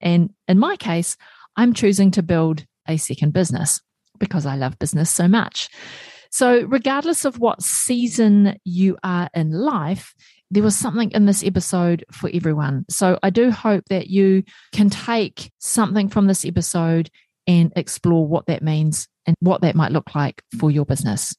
And 0.00 0.30
in 0.48 0.58
my 0.58 0.76
case, 0.76 1.18
I'm 1.56 1.74
choosing 1.74 2.10
to 2.12 2.22
build 2.22 2.64
a 2.88 2.96
second 2.96 3.34
business 3.34 3.80
because 4.18 4.46
I 4.46 4.56
love 4.56 4.78
business 4.78 5.10
so 5.10 5.28
much. 5.28 5.68
So, 6.30 6.62
regardless 6.62 7.24
of 7.24 7.38
what 7.38 7.62
season 7.62 8.58
you 8.64 8.96
are 9.02 9.28
in 9.34 9.52
life, 9.52 10.14
there 10.50 10.62
was 10.62 10.76
something 10.76 11.10
in 11.12 11.26
this 11.26 11.44
episode 11.44 12.04
for 12.12 12.30
everyone. 12.32 12.84
So, 12.88 13.18
I 13.22 13.30
do 13.30 13.50
hope 13.50 13.84
that 13.90 14.08
you 14.08 14.44
can 14.72 14.90
take 14.90 15.50
something 15.58 16.08
from 16.08 16.26
this 16.26 16.44
episode 16.44 17.10
and 17.46 17.72
explore 17.76 18.26
what 18.26 18.46
that 18.46 18.62
means 18.62 19.08
and 19.26 19.36
what 19.40 19.60
that 19.62 19.76
might 19.76 19.92
look 19.92 20.14
like 20.14 20.42
for 20.58 20.70
your 20.70 20.84
business. 20.84 21.34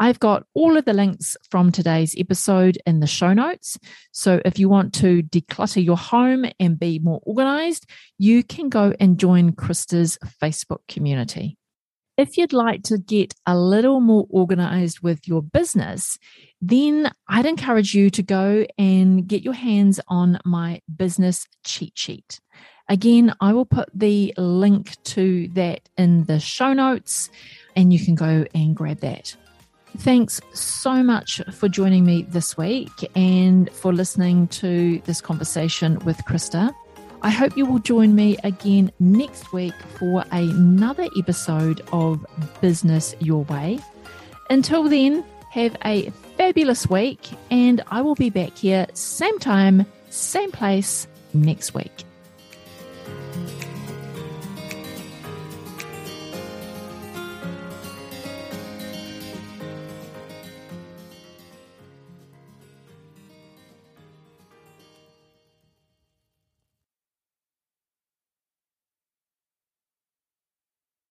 I've 0.00 0.18
got 0.18 0.44
all 0.54 0.76
of 0.76 0.84
the 0.84 0.92
links 0.92 1.36
from 1.50 1.70
today's 1.70 2.16
episode 2.18 2.78
in 2.84 3.00
the 3.00 3.06
show 3.06 3.32
notes. 3.32 3.78
So 4.12 4.40
if 4.44 4.58
you 4.58 4.68
want 4.68 4.92
to 4.94 5.22
declutter 5.22 5.84
your 5.84 5.96
home 5.96 6.46
and 6.58 6.78
be 6.78 6.98
more 6.98 7.20
organized, 7.22 7.88
you 8.18 8.42
can 8.42 8.68
go 8.68 8.92
and 8.98 9.18
join 9.18 9.52
Krista's 9.52 10.18
Facebook 10.42 10.80
community. 10.88 11.56
If 12.16 12.38
you'd 12.38 12.52
like 12.52 12.84
to 12.84 12.98
get 12.98 13.34
a 13.44 13.58
little 13.58 14.00
more 14.00 14.26
organized 14.30 15.00
with 15.00 15.26
your 15.26 15.42
business, 15.42 16.16
then 16.60 17.10
I'd 17.28 17.46
encourage 17.46 17.92
you 17.92 18.08
to 18.10 18.22
go 18.22 18.64
and 18.78 19.26
get 19.26 19.42
your 19.42 19.54
hands 19.54 19.98
on 20.06 20.38
my 20.44 20.80
business 20.96 21.46
cheat 21.64 21.98
sheet. 21.98 22.40
Again, 22.88 23.34
I 23.40 23.52
will 23.52 23.64
put 23.64 23.88
the 23.92 24.32
link 24.36 25.02
to 25.04 25.48
that 25.54 25.88
in 25.96 26.24
the 26.24 26.38
show 26.38 26.72
notes 26.72 27.30
and 27.74 27.92
you 27.92 27.98
can 27.98 28.14
go 28.14 28.44
and 28.54 28.76
grab 28.76 29.00
that. 29.00 29.34
Thanks 29.98 30.40
so 30.52 31.02
much 31.02 31.40
for 31.52 31.68
joining 31.68 32.04
me 32.04 32.22
this 32.22 32.56
week 32.56 33.10
and 33.16 33.70
for 33.70 33.92
listening 33.92 34.48
to 34.48 35.00
this 35.04 35.20
conversation 35.20 35.98
with 36.00 36.18
Krista. 36.24 36.72
I 37.24 37.30
hope 37.30 37.56
you 37.56 37.64
will 37.64 37.78
join 37.78 38.14
me 38.14 38.36
again 38.44 38.92
next 39.00 39.50
week 39.54 39.72
for 39.98 40.26
another 40.30 41.08
episode 41.16 41.80
of 41.90 42.22
Business 42.60 43.16
Your 43.18 43.44
Way. 43.44 43.78
Until 44.50 44.90
then, 44.90 45.24
have 45.50 45.74
a 45.86 46.10
fabulous 46.36 46.86
week, 46.86 47.26
and 47.50 47.82
I 47.86 48.02
will 48.02 48.14
be 48.14 48.28
back 48.28 48.58
here 48.58 48.86
same 48.92 49.38
time, 49.38 49.86
same 50.10 50.52
place 50.52 51.08
next 51.32 51.72
week. 51.72 52.04